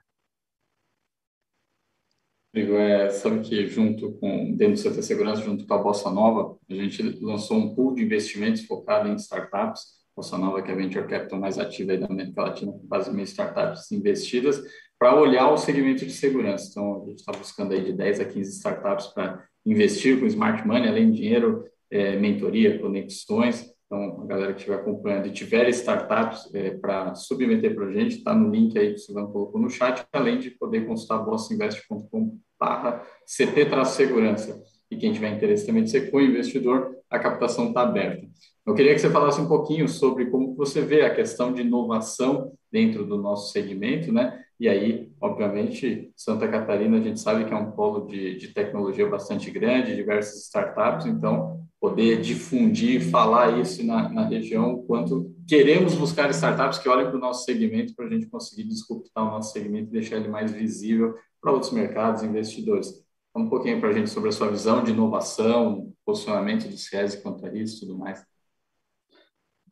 Rodrigo, 2.57 2.79
é, 2.79 3.11
sabe 3.11 3.41
que 3.41 3.67
junto 3.67 4.13
com, 4.13 4.57
dentro 4.57 4.77
do 4.77 4.79
setor 4.79 5.01
de 5.01 5.05
segurança, 5.05 5.43
junto 5.43 5.67
com 5.67 5.75
a 5.75 5.79
Bossa 5.79 6.11
Nova, 6.11 6.57
a 6.71 6.75
gente 6.75 7.03
lançou 7.21 7.59
um 7.59 7.75
pool 7.75 7.95
de 7.95 8.03
investimentos 8.03 8.65
focado 8.65 9.11
em 9.11 9.15
startups. 9.17 9.83
Bossa 10.17 10.39
Nova, 10.39 10.63
que 10.63 10.71
é 10.71 10.73
a 10.73 10.77
venture 10.77 11.07
capital 11.07 11.39
mais 11.39 11.59
ativa 11.59 11.93
aí 11.93 11.99
da 11.99 12.07
América 12.07 12.41
Latina, 12.41 12.73
com 12.73 12.89
quase 12.89 13.15
mil 13.15 13.25
startups 13.25 13.93
investidas, 13.93 14.63
para 14.99 15.15
olhar 15.21 15.53
o 15.53 15.59
segmento 15.59 16.07
de 16.07 16.13
segurança. 16.13 16.71
Então, 16.71 17.03
a 17.03 17.07
gente 17.11 17.19
está 17.19 17.33
buscando 17.33 17.75
aí 17.75 17.85
de 17.85 17.93
10 17.93 18.21
a 18.21 18.25
15 18.25 18.51
startups 18.51 19.09
para 19.09 19.45
investir 19.67 20.19
com 20.19 20.25
smart 20.25 20.67
money, 20.67 20.89
além 20.89 21.11
de 21.11 21.19
dinheiro, 21.19 21.63
é, 21.91 22.17
mentoria, 22.17 22.79
conexões. 22.79 23.71
Então, 23.85 24.23
a 24.23 24.27
galera 24.27 24.55
que 24.55 24.61
estiver 24.61 24.77
acompanhando 24.77 25.27
e 25.27 25.31
tiver 25.31 25.69
startups 25.69 26.49
é, 26.55 26.71
para 26.71 27.15
submeter 27.15 27.75
para 27.75 27.85
a 27.85 27.93
gente, 27.93 28.17
está 28.17 28.35
no 28.35 28.51
link 28.51 28.79
aí 28.79 28.95
que 28.95 28.95
o 28.95 28.99
Silvano 28.99 29.31
colocou 29.31 29.61
no 29.61 29.69
chat, 29.69 30.07
além 30.11 30.39
de 30.39 30.53
poder 30.53 30.87
consultar 30.87 31.19
bossinvest.com 31.19 32.39
barra 32.59 33.03
CT-segurança. 33.25 34.63
E 34.91 34.97
quem 34.97 35.13
tiver 35.13 35.35
interesse 35.35 35.67
também 35.67 35.85
de 35.85 35.91
ser 35.91 36.11
co-investidor, 36.11 36.97
a 37.11 37.19
captação 37.19 37.69
está 37.69 37.83
aberta. 37.83 38.27
Eu 38.65 38.75
queria 38.75 38.95
que 38.95 39.01
você 39.01 39.11
falasse 39.11 39.41
um 39.41 39.49
pouquinho 39.49 39.89
sobre 39.89 40.27
como 40.27 40.55
você 40.55 40.81
vê 40.81 41.03
a 41.03 41.15
questão 41.15 41.53
de 41.53 41.63
inovação 41.63 42.53
dentro 42.71 43.05
do 43.05 43.17
nosso 43.17 43.53
segmento, 43.53 44.13
né? 44.13 44.43
E 44.59 44.69
aí, 44.69 45.13
obviamente, 45.21 46.11
Santa 46.17 46.49
Catarina 46.49 46.99
a 46.99 47.01
gente 47.01 47.21
sabe 47.21 47.45
que 47.45 47.53
é 47.53 47.57
um 47.57 47.73
polo 47.73 48.07
de, 48.07 48.37
de 48.37 48.49
tecnologia 48.49 49.07
bastante 49.09 49.51
grande, 49.51 49.95
diversas 49.95 50.45
startups, 50.45 51.07
então 51.07 51.56
poder 51.81 52.21
difundir, 52.21 53.11
falar 53.11 53.59
isso 53.59 53.85
na, 53.85 54.09
na 54.09 54.27
região, 54.27 54.83
quanto 54.87 55.35
queremos 55.47 55.95
buscar 55.95 56.31
startups 56.31 56.79
que 56.79 56.89
olhem 56.89 57.07
para 57.07 57.17
o 57.17 57.21
nosso 57.21 57.45
segmento 57.45 57.95
para 57.95 58.07
a 58.07 58.11
gente 58.11 58.27
conseguir 58.27 58.65
disruptar 58.65 59.25
o 59.25 59.31
nosso 59.31 59.53
segmento 59.53 59.89
e 59.89 59.93
deixar 59.93 60.17
ele 60.17 60.29
mais 60.29 60.51
visível 60.51 61.15
para 61.41 61.53
outros 61.53 61.73
mercados, 61.73 62.23
investidores. 62.23 62.89
Fala 63.33 63.47
um 63.47 63.51
pouquinho 63.51 63.79
para 63.79 63.91
a 63.91 63.93
gente 63.93 64.11
sobre 64.11 64.31
a 64.31 64.33
sua 64.33 64.51
visão 64.51 64.83
de 64.83 64.91
inovação, 64.91 65.93
posicionamento 66.05 66.69
do 66.69 66.77
SESI 66.77 67.23
quanto 67.23 67.47
a 67.47 67.55
isso 67.55 67.77
e 67.77 67.81
tudo 67.81 67.99
mais. 67.99 68.25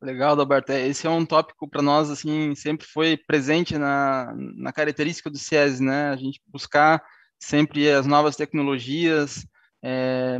Legal, 0.03 0.39
Alberto. 0.39 0.71
É, 0.71 0.87
esse 0.87 1.07
é 1.07 1.11
um 1.11 1.25
tópico 1.25 1.69
para 1.69 1.81
nós, 1.81 2.11
assim, 2.11 2.55
sempre 2.55 2.87
foi 2.87 3.17
presente 3.17 3.79
na, 3.79 4.35
na 4.37 4.71
característica 4.71 5.31
do 5.31 5.39
SESI, 5.39 5.83
né? 5.83 6.11
A 6.11 6.17
gente 6.17 6.43
buscar 6.47 7.03
sempre 7.39 7.91
as 7.91 8.07
novas 8.07 8.37
tecnologias, 8.37 9.47
é, 9.87 10.39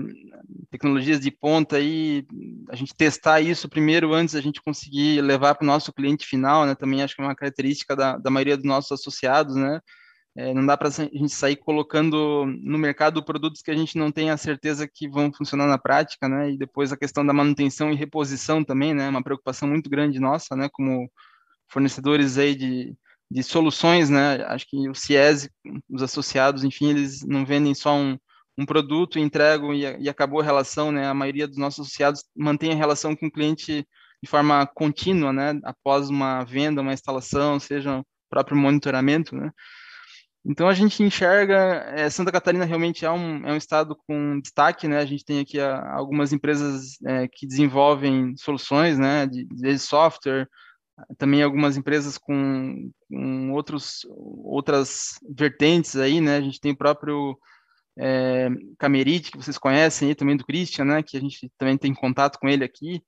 tecnologias 0.71 1.21
de 1.21 1.31
ponta 1.31 1.77
aí, 1.77 2.27
a 2.71 2.75
gente 2.75 2.95
testar 2.95 3.43
isso 3.43 3.69
primeiro 3.69 4.15
antes 4.15 4.35
a 4.35 4.41
gente 4.41 4.63
conseguir 4.63 5.21
levar 5.21 5.55
para 5.55 5.65
o 5.65 5.67
nosso 5.67 5.93
cliente 5.93 6.25
final, 6.25 6.65
né? 6.65 6.75
Também 6.75 7.03
acho 7.03 7.15
que 7.15 7.21
é 7.21 7.25
uma 7.25 7.35
característica 7.35 7.95
da, 7.95 8.17
da 8.17 8.31
maioria 8.31 8.57
dos 8.57 8.65
nossos 8.65 8.91
associados, 8.93 9.55
né? 9.55 9.81
É, 10.35 10.55
não 10.55 10.65
dá 10.65 10.79
para 10.79 10.89
a 10.89 10.91
gente 10.91 11.29
sair 11.29 11.57
colocando 11.57 12.47
no 12.63 12.79
mercado 12.79 13.23
produtos 13.23 13.61
que 13.61 13.71
a 13.71 13.77
gente 13.77 13.99
não 13.99 14.11
tem 14.11 14.31
a 14.31 14.37
certeza 14.39 14.89
que 14.89 15.09
vão 15.09 15.31
funcionar 15.31 15.67
na 15.67 15.77
prática, 15.77 16.27
né? 16.27 16.51
E 16.51 16.57
depois 16.57 16.91
a 16.91 16.97
questão 16.97 17.25
da 17.25 17.35
manutenção 17.35 17.93
e 17.93 17.97
reposição 17.97 18.65
também, 18.65 18.95
né? 18.95 19.11
Uma 19.11 19.23
preocupação 19.23 19.69
muito 19.69 19.91
grande 19.91 20.19
nossa, 20.19 20.57
né? 20.57 20.71
Como 20.73 21.07
fornecedores 21.69 22.39
aí 22.39 22.55
de, 22.55 22.97
de 23.31 23.43
soluções, 23.43 24.09
né? 24.09 24.43
Acho 24.47 24.67
que 24.71 24.89
o 24.89 24.95
CIES, 24.95 25.51
os 25.91 26.03
associados, 26.03 26.65
enfim, 26.65 26.91
eles 26.91 27.23
não 27.23 27.45
vendem 27.45 27.75
só 27.75 27.95
um, 27.95 28.19
um 28.57 28.65
produto, 28.65 29.19
entregam 29.19 29.75
e, 29.75 29.83
e 30.01 30.09
acabou 30.09 30.41
a 30.41 30.45
relação, 30.45 30.93
né? 30.93 31.07
A 31.07 31.15
maioria 31.15 31.49
dos 31.49 31.57
nossos 31.57 31.87
associados 31.87 32.25
mantém 32.37 32.73
a 32.73 32.77
relação 32.77 33.17
com 33.17 33.27
o 33.27 33.31
cliente 33.31 33.87
de 34.23 34.31
forma 34.31 34.67
contínua, 34.67 35.33
né? 35.33 35.59
Após 35.65 36.09
uma 36.09 36.45
venda, 36.45 36.81
uma 36.81 36.93
instalação, 36.93 37.59
seja 37.59 38.01
o 38.01 38.05
próprio 38.31 38.57
monitoramento, 38.57 39.35
né? 39.35 39.51
Então 40.47 40.69
a 40.69 40.75
gente 40.75 41.03
enxerga, 41.03 41.85
é, 41.97 42.09
Santa 42.11 42.31
Catarina 42.31 42.67
realmente 42.67 43.05
é 43.05 43.11
um, 43.11 43.47
é 43.47 43.53
um 43.53 43.57
estado 43.57 43.97
com 44.07 44.39
destaque, 44.41 44.87
né? 44.87 44.99
A 44.99 45.07
gente 45.07 45.25
tem 45.25 45.41
aqui 45.41 45.59
a, 45.59 45.95
algumas 45.95 46.33
empresas 46.33 46.99
é, 47.07 47.27
que 47.27 47.47
desenvolvem 47.47 48.37
soluções, 48.37 48.99
né, 48.99 49.27
de, 49.27 49.47
de 49.47 49.79
software, 49.79 50.47
também 51.19 51.43
algumas 51.43 51.77
empresas 51.77 52.19
com, 52.19 52.91
com 53.09 53.53
outros, 53.53 54.07
outras 54.45 55.19
vertentes 55.29 55.97
aí, 55.97 56.21
né? 56.21 56.37
A 56.37 56.41
gente 56.41 56.61
tem 56.61 56.73
o 56.73 56.77
próprio 56.77 57.39
é, 57.99 58.49
Camerite, 58.79 59.31
que 59.31 59.37
vocês 59.37 59.59
conhecem 59.59 60.09
aí 60.09 60.15
também 60.15 60.37
do 60.37 60.45
Christian, 60.45 60.85
né? 60.85 61.03
Que 61.03 61.17
a 61.17 61.21
gente 61.21 61.51
também 61.59 61.77
tem 61.77 61.95
contato 61.95 62.39
com 62.39 62.49
ele 62.49 62.65
aqui. 62.65 63.03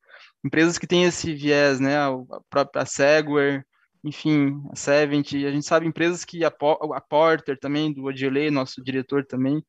Empresas 0.45 0.79
que 0.79 0.87
têm 0.87 1.05
esse 1.05 1.35
viés, 1.35 1.81
né? 1.81 1.97
A 1.99 2.13
própria 2.49 2.85
Segware, 2.85 3.65
enfim, 4.07 4.63
a 4.71 4.77
Sevent, 4.77 5.35
a 5.35 5.51
gente 5.51 5.67
sabe 5.67 5.87
empresas 5.87 6.25
que 6.25 6.45
a, 6.45 6.49
a 6.49 7.01
Porter 7.01 7.59
também, 7.59 7.93
do 7.93 8.05
Odilei, 8.05 8.51
nosso 8.51 8.83
diretor 8.83 9.25
também, 9.27 9.61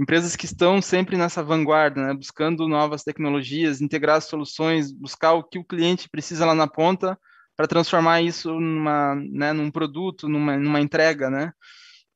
empresas 0.00 0.34
que 0.34 0.46
estão 0.46 0.80
sempre 0.80 1.16
nessa 1.16 1.42
vanguarda, 1.42 2.06
né, 2.06 2.14
buscando 2.14 2.66
novas 2.66 3.02
tecnologias, 3.02 3.80
integrar 3.80 4.20
soluções, 4.22 4.90
buscar 4.90 5.34
o 5.34 5.44
que 5.44 5.58
o 5.58 5.64
cliente 5.64 6.08
precisa 6.08 6.46
lá 6.46 6.54
na 6.54 6.66
ponta 6.66 7.18
para 7.54 7.66
transformar 7.66 8.22
isso 8.22 8.58
numa, 8.58 9.14
né, 9.14 9.52
num 9.52 9.70
produto, 9.70 10.28
numa, 10.28 10.56
numa 10.56 10.80
entrega, 10.80 11.28
né? 11.28 11.52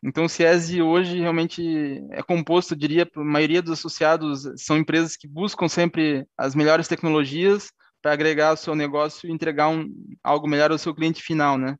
Então, 0.02 0.24
o 0.26 0.28
CIESE 0.28 0.82
hoje 0.82 1.20
realmente 1.20 2.00
é 2.10 2.22
composto, 2.22 2.74
eu 2.74 2.78
diria, 2.78 3.08
a 3.14 3.24
maioria 3.24 3.62
dos 3.62 3.72
associados 3.72 4.44
são 4.56 4.76
empresas 4.76 5.16
que 5.16 5.26
buscam 5.26 5.68
sempre 5.68 6.26
as 6.38 6.54
melhores 6.54 6.86
tecnologias, 6.86 7.70
para 8.06 8.12
agregar 8.12 8.52
o 8.52 8.56
seu 8.56 8.76
negócio 8.76 9.28
e 9.28 9.32
entregar 9.32 9.68
um, 9.68 9.88
algo 10.22 10.46
melhor 10.46 10.70
ao 10.70 10.78
seu 10.78 10.94
cliente 10.94 11.20
final, 11.20 11.58
né? 11.58 11.76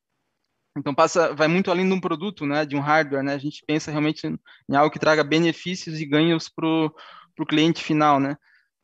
Então 0.77 0.93
passa, 0.93 1.33
vai 1.33 1.47
muito 1.47 1.71
além 1.71 1.89
de 1.89 1.95
um 1.95 2.01
produto, 2.01 2.45
né, 2.45 2.67
de 2.67 2.75
um 2.75 2.81
hardware, 2.81 3.23
né? 3.23 3.35
A 3.35 3.39
gente 3.39 3.63
pensa 3.65 3.93
realmente 3.93 4.27
em 4.27 4.75
algo 4.75 4.91
que 4.91 4.99
traga 4.99 5.23
benefícios 5.23 6.01
e 6.01 6.05
ganhos 6.05 6.49
para 6.49 6.67
o 6.67 7.47
cliente 7.49 7.81
final, 7.81 8.19
né? 8.19 8.37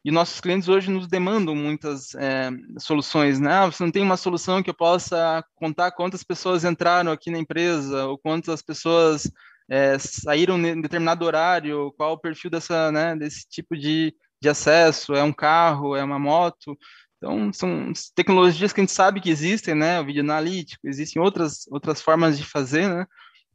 E 0.05 0.11
nossos 0.11 0.41
clientes 0.41 0.69
hoje 0.69 0.91
nos 0.91 1.07
demandam 1.07 1.55
muitas 1.55 2.15
é, 2.17 2.51
soluções, 2.79 3.39
né? 3.39 3.53
Ah, 3.53 3.67
você 3.67 3.85
não 3.85 3.91
tem 3.93 4.03
uma 4.03 4.17
solução 4.17 4.63
que 4.63 4.69
eu 4.69 4.75
possa 4.75 5.45
contar 5.55 5.93
quantas 5.93 6.25
pessoas 6.25 6.65
entraram 6.65 7.13
aqui 7.13 7.31
na 7.31 7.39
empresa 7.39 8.07
ou 8.07 8.19
quantas 8.19 8.63
pessoas 8.63 9.31
é, 9.71 9.97
saíram 9.99 10.59
em 10.59 10.81
determinado 10.81 11.25
horário, 11.25 11.93
qual 11.97 12.15
o 12.15 12.19
perfil 12.19 12.51
dessa, 12.51 12.91
né, 12.91 13.15
desse 13.15 13.49
tipo 13.49 13.77
de, 13.77 14.13
de 14.41 14.49
acesso, 14.49 15.15
é 15.15 15.23
um 15.23 15.33
carro, 15.33 15.95
é 15.95 16.03
uma 16.03 16.19
moto. 16.19 16.77
Então, 17.17 17.53
são 17.53 17.93
tecnologias 18.17 18.73
que 18.73 18.81
a 18.81 18.83
gente 18.83 18.93
sabe 18.93 19.21
que 19.21 19.31
existem, 19.31 19.77
né? 19.77 20.01
O 20.01 20.05
vídeo 20.05 20.23
analítico, 20.23 20.89
existem 20.89 21.23
outras, 21.23 21.65
outras 21.71 22.03
formas 22.03 22.37
de 22.37 22.45
fazer, 22.45 22.89
né? 22.89 23.07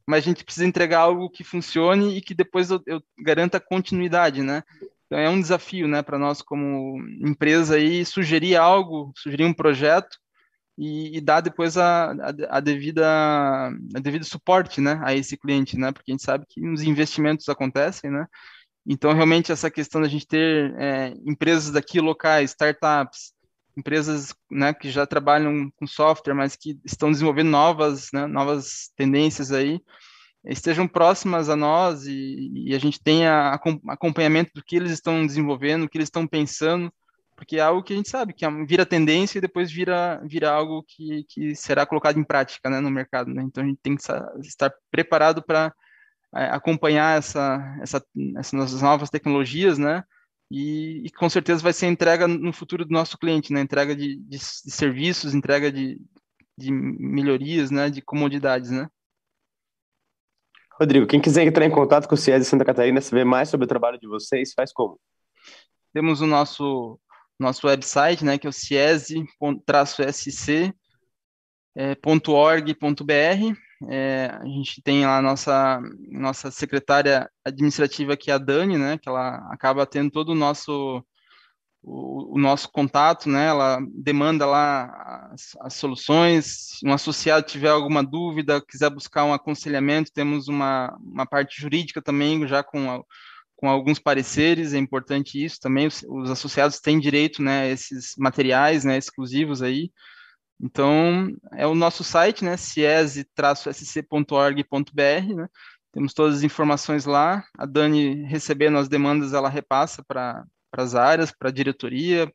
Mas 0.08 0.24
a 0.24 0.28
gente 0.30 0.45
precisa 0.45 0.66
entregar 0.66 1.02
algo 1.02 1.30
que 1.30 1.43
funcione 1.43 2.18
e 2.18 2.22
que 2.22 2.34
depois 2.34 2.72
eu, 2.72 2.82
eu 2.88 3.02
garanta 3.20 3.60
continuidade, 3.60 4.41
né? 4.41 4.64
Então, 5.08 5.18
é 5.20 5.30
um 5.30 5.39
desafio, 5.39 5.88
né, 5.88 6.01
para 6.01 6.20
nós 6.20 6.41
como 6.41 6.97
empresa 7.26 7.76
aí, 7.76 8.05
sugerir 8.05 8.58
algo, 8.58 9.12
sugerir 9.16 9.45
um 9.45 9.53
projeto 9.53 10.18
e, 10.78 11.18
e 11.18 11.22
dar 11.22 11.41
depois 11.41 11.78
a, 11.78 12.12
a, 12.12 12.58
a, 12.58 12.60
devida, 12.60 13.08
a 13.08 13.99
devido 14.01 14.26
suporte, 14.26 14.82
né, 14.82 14.99
a 15.03 15.16
esse 15.16 15.38
cliente, 15.38 15.78
né? 15.78 15.91
Porque 15.91 16.12
a 16.12 16.14
gente 16.14 16.24
sabe 16.24 16.45
que 16.47 16.68
os 16.68 16.84
investimentos 16.84 17.47
acontecem, 17.49 18.12
né? 18.12 18.28
Então, 18.86 19.14
realmente, 19.14 19.51
essa 19.51 19.72
questão 19.72 20.01
da 20.01 20.08
gente 20.08 20.28
ter 20.28 20.74
é, 20.78 21.14
empresas 21.26 21.72
daqui 21.72 21.99
locais, 21.99 22.51
startups, 22.51 23.34
empresas 23.78 24.34
né, 24.49 24.74
que 24.74 24.89
já 24.89 25.05
trabalham 25.05 25.70
com 25.76 25.86
software, 25.86 26.34
mas 26.34 26.55
que 26.55 26.80
estão 26.86 27.12
desenvolvendo 27.12 27.49
novas, 27.49 28.08
né, 28.14 28.26
novas 28.26 28.89
tendências 28.95 29.51
aí, 29.51 29.80
estejam 30.48 30.88
próximas 30.88 31.50
a 31.50 31.56
nós 31.56 32.06
e, 32.06 32.52
e 32.54 32.76
a 32.76 32.80
gente 32.80 33.02
tenha 33.02 33.60
acompanhamento 33.88 34.52
do 34.56 34.64
que 34.64 34.76
eles 34.76 34.91
estão 34.91 35.26
desenvolvendo, 35.26 35.84
o 35.84 35.89
que 35.89 35.98
eles 35.98 36.08
estão 36.08 36.28
pensando, 36.28 36.91
porque 37.36 37.58
é 37.58 37.62
algo 37.62 37.84
que 37.84 37.93
a 37.93 37.95
gente 37.95 38.10
sabe 38.10 38.34
que 38.34 38.45
é 38.45 38.66
vira 38.66 38.86
tendência 38.86 39.38
e 39.38 39.41
depois 39.41 39.72
vira, 39.72 40.22
vira 40.26 40.52
algo 40.52 40.84
que, 40.88 41.24
que 41.30 41.56
será 41.56 41.86
colocado 41.86 42.20
em 42.20 42.24
prática 42.24 42.70
né, 42.70 42.80
no 42.80 42.89
mercado. 42.89 43.34
Né? 43.34 43.43
Então 43.43 43.64
a 43.64 43.68
gente 43.68 43.80
tem 43.82 43.95
que 43.95 44.02
estar 44.41 44.74
preparado 44.89 45.43
para 45.43 45.74
é, 46.36 46.45
acompanhar 46.45 47.18
essa, 47.18 47.78
essa, 47.82 48.04
essas 48.38 48.82
novas 48.82 49.10
tecnologias, 49.10 49.78
né? 49.78 50.04
e, 50.50 51.06
e, 51.06 51.10
com 51.12 51.30
certeza 51.30 51.62
vai 51.62 51.74
ser 51.74 51.88
entrega 51.88 52.28
no 52.28 52.54
futuro 52.54 52.86
do 52.86 52.91
nosso 52.91 53.18
cliente, 53.18 53.52
né? 53.52 53.62
Entrega 53.62 53.95
de, 53.95 54.16
de, 54.16 54.38
de 54.38 54.72
serviços, 54.72 55.34
entrega 55.34 55.72
de, 55.72 56.00
de 56.58 56.72
melhorias, 56.72 57.70
né? 57.70 57.89
De 57.89 58.02
comodidades, 58.02 58.72
né? 58.72 58.88
Rodrigo, 60.80 61.07
quem 61.07 61.19
quiser 61.19 61.47
entrar 61.47 61.65
em 61.65 61.71
contato 61.71 62.07
com 62.07 62.13
o 62.13 62.17
CIES 62.17 62.41
de 62.41 62.45
Santa 62.45 62.63
Catarina, 62.63 63.01
saber 63.01 63.25
mais 63.25 63.49
sobre 63.49 63.65
o 63.65 63.67
trabalho 63.67 63.99
de 63.99 64.07
vocês, 64.07 64.53
faz 64.53 64.71
como? 64.71 64.99
Temos 65.91 66.21
o 66.21 66.28
nosso 66.28 66.99
nosso 67.39 67.67
website, 67.67 68.25
né, 68.25 68.38
que 68.38 68.47
é 68.47 68.49
o 68.49 68.53
ciese-sc.org.br. 68.53 69.13
É, 73.89 74.32
a 74.34 74.45
gente 74.45 74.82
tem 74.82 75.05
lá 75.05 75.19
a 75.19 75.21
nossa, 75.21 75.80
nossa 76.09 76.49
secretária 76.49 77.30
administrativa, 77.45 78.17
que 78.17 78.32
é 78.32 78.34
a 78.34 78.39
Dani, 78.39 78.75
né, 78.78 78.97
que 78.97 79.07
ela 79.07 79.36
acaba 79.51 79.86
tendo 79.86 80.09
todo 80.09 80.30
o 80.30 80.36
nosso 80.36 81.03
o, 81.88 82.36
o, 82.36 82.38
nosso 82.38 82.70
contato, 82.70 83.30
né? 83.30 83.48
Ela 83.48 83.80
demanda 83.94 84.46
lá 84.46 85.30
as, 85.32 85.56
as, 85.62 85.74
soluções. 85.76 86.80
Um 86.84 86.92
associado 86.92 87.48
tiver 87.48 87.70
alguma 87.70 88.04
dúvida, 88.04 88.62
quiser 88.62 88.90
buscar 88.90 89.24
um 89.24 89.34
aconselhamento, 89.34 90.12
temos 90.12 90.50
uma, 90.50 90.94
uma 91.02 91.26
parte 91.26 91.62
jurídica 91.62 92.02
também, 92.02 92.46
já 92.46 92.62
com, 92.62 92.92
a, 92.92 93.02
com 93.56 93.70
alguns 93.70 94.00
pareceres. 94.00 94.74
É 94.74 94.78
importante 94.78 95.42
isso 95.42 95.62
também. 95.62 95.88
Os, 95.88 96.04
os, 96.10 96.30
associados 96.30 96.82
têm 96.82 97.00
direito, 97.00 97.42
né? 97.42 97.62
A 97.62 97.68
esses 97.68 98.16
materiais, 98.18 98.84
né? 98.84 98.98
Exclusivos 98.98 99.62
aí. 99.62 99.90
Então, 100.60 101.34
é 101.54 101.66
o 101.66 101.76
nosso 101.76 102.04
site, 102.04 102.44
né? 102.44 102.58
ciese-sc.org.br, 102.58 105.36
né? 105.36 105.48
Temos 105.94 106.14
todas 106.14 106.38
as 106.38 106.44
informações 106.44 107.06
lá. 107.06 107.46
A 107.58 107.66
Dani 107.66 108.24
recebendo 108.24 108.78
as 108.78 108.90
demandas, 108.90 109.34
ela 109.34 109.48
repassa 109.48 110.04
para 110.06 110.44
para 110.78 110.84
as 110.84 110.93
áreas, 110.93 111.32
para 111.32 111.49
a 111.49 111.51
diretoria, 111.51 112.32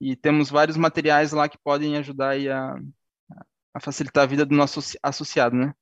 e 0.00 0.14
temos 0.14 0.48
vários 0.48 0.76
materiais 0.76 1.32
lá 1.32 1.48
que 1.48 1.58
podem 1.58 1.96
ajudar 1.96 2.36
a, 2.36 2.78
a 3.74 3.80
facilitar 3.80 4.22
a 4.22 4.26
vida 4.28 4.46
do 4.46 4.54
nosso 4.54 4.80
associado, 5.02 5.56
né? 5.56 5.74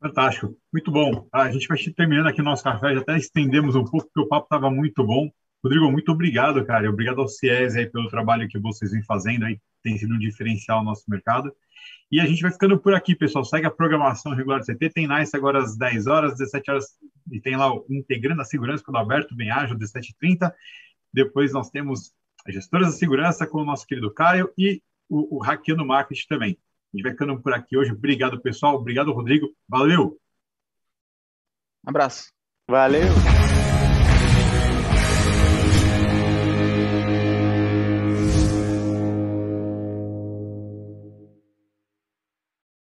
Fantástico, 0.00 0.56
muito 0.72 0.92
bom. 0.92 1.26
A 1.32 1.50
gente 1.50 1.66
vai 1.66 1.76
terminando 1.76 2.28
aqui 2.28 2.40
o 2.40 2.44
nosso 2.44 2.62
café, 2.62 2.94
já 2.94 3.00
até 3.00 3.16
estendemos 3.16 3.74
um 3.74 3.84
pouco, 3.84 4.06
porque 4.06 4.20
o 4.20 4.28
papo 4.28 4.44
estava 4.44 4.70
muito 4.70 5.04
bom. 5.04 5.28
Rodrigo, 5.60 5.90
muito 5.90 6.12
obrigado, 6.12 6.64
cara. 6.64 6.88
Obrigado 6.88 7.20
ao 7.20 7.26
CIES 7.26 7.74
aí 7.74 7.90
pelo 7.90 8.08
trabalho 8.08 8.46
que 8.46 8.60
vocês 8.60 8.92
vêm 8.92 9.02
fazendo 9.02 9.46
aí, 9.46 9.60
tem 9.88 9.98
sido 9.98 10.14
um 10.14 10.18
diferencial 10.18 10.80
no 10.80 10.86
nosso 10.90 11.04
mercado. 11.08 11.52
E 12.10 12.20
a 12.20 12.26
gente 12.26 12.42
vai 12.42 12.50
ficando 12.50 12.78
por 12.78 12.94
aqui, 12.94 13.14
pessoal. 13.14 13.44
Segue 13.44 13.66
a 13.66 13.70
programação 13.70 14.34
regular 14.34 14.60
do 14.60 14.66
CT. 14.66 14.90
Tem 14.90 15.08
Nice 15.08 15.36
agora 15.36 15.58
às 15.58 15.76
10 15.76 16.06
horas, 16.06 16.38
17 16.38 16.70
horas, 16.70 16.86
e 17.30 17.40
tem 17.40 17.56
lá 17.56 17.72
o 17.72 17.84
Integrando 17.90 18.40
a 18.40 18.44
Segurança 18.44 18.82
com 18.82 18.92
o 18.92 18.96
Alberto 18.96 19.34
bem 19.34 19.50
ágil, 19.50 19.78
17h30. 19.78 20.52
Depois 21.12 21.52
nós 21.52 21.70
temos 21.70 22.12
a 22.46 22.52
Gestoras 22.52 22.88
da 22.88 22.92
Segurança 22.92 23.46
com 23.46 23.60
o 23.60 23.64
nosso 23.64 23.86
querido 23.86 24.12
Caio 24.12 24.50
e 24.56 24.82
o, 25.08 25.36
o 25.36 25.42
Hackeando 25.42 25.84
Marketing 25.84 26.26
também. 26.28 26.58
A 26.92 26.96
gente 26.96 27.02
vai 27.02 27.12
ficando 27.12 27.40
por 27.40 27.52
aqui 27.52 27.76
hoje. 27.76 27.92
Obrigado, 27.92 28.40
pessoal. 28.40 28.76
Obrigado, 28.76 29.12
Rodrigo. 29.12 29.48
Valeu! 29.68 30.18
Um 31.84 31.90
abraço. 31.90 32.32
Valeu! 32.68 33.47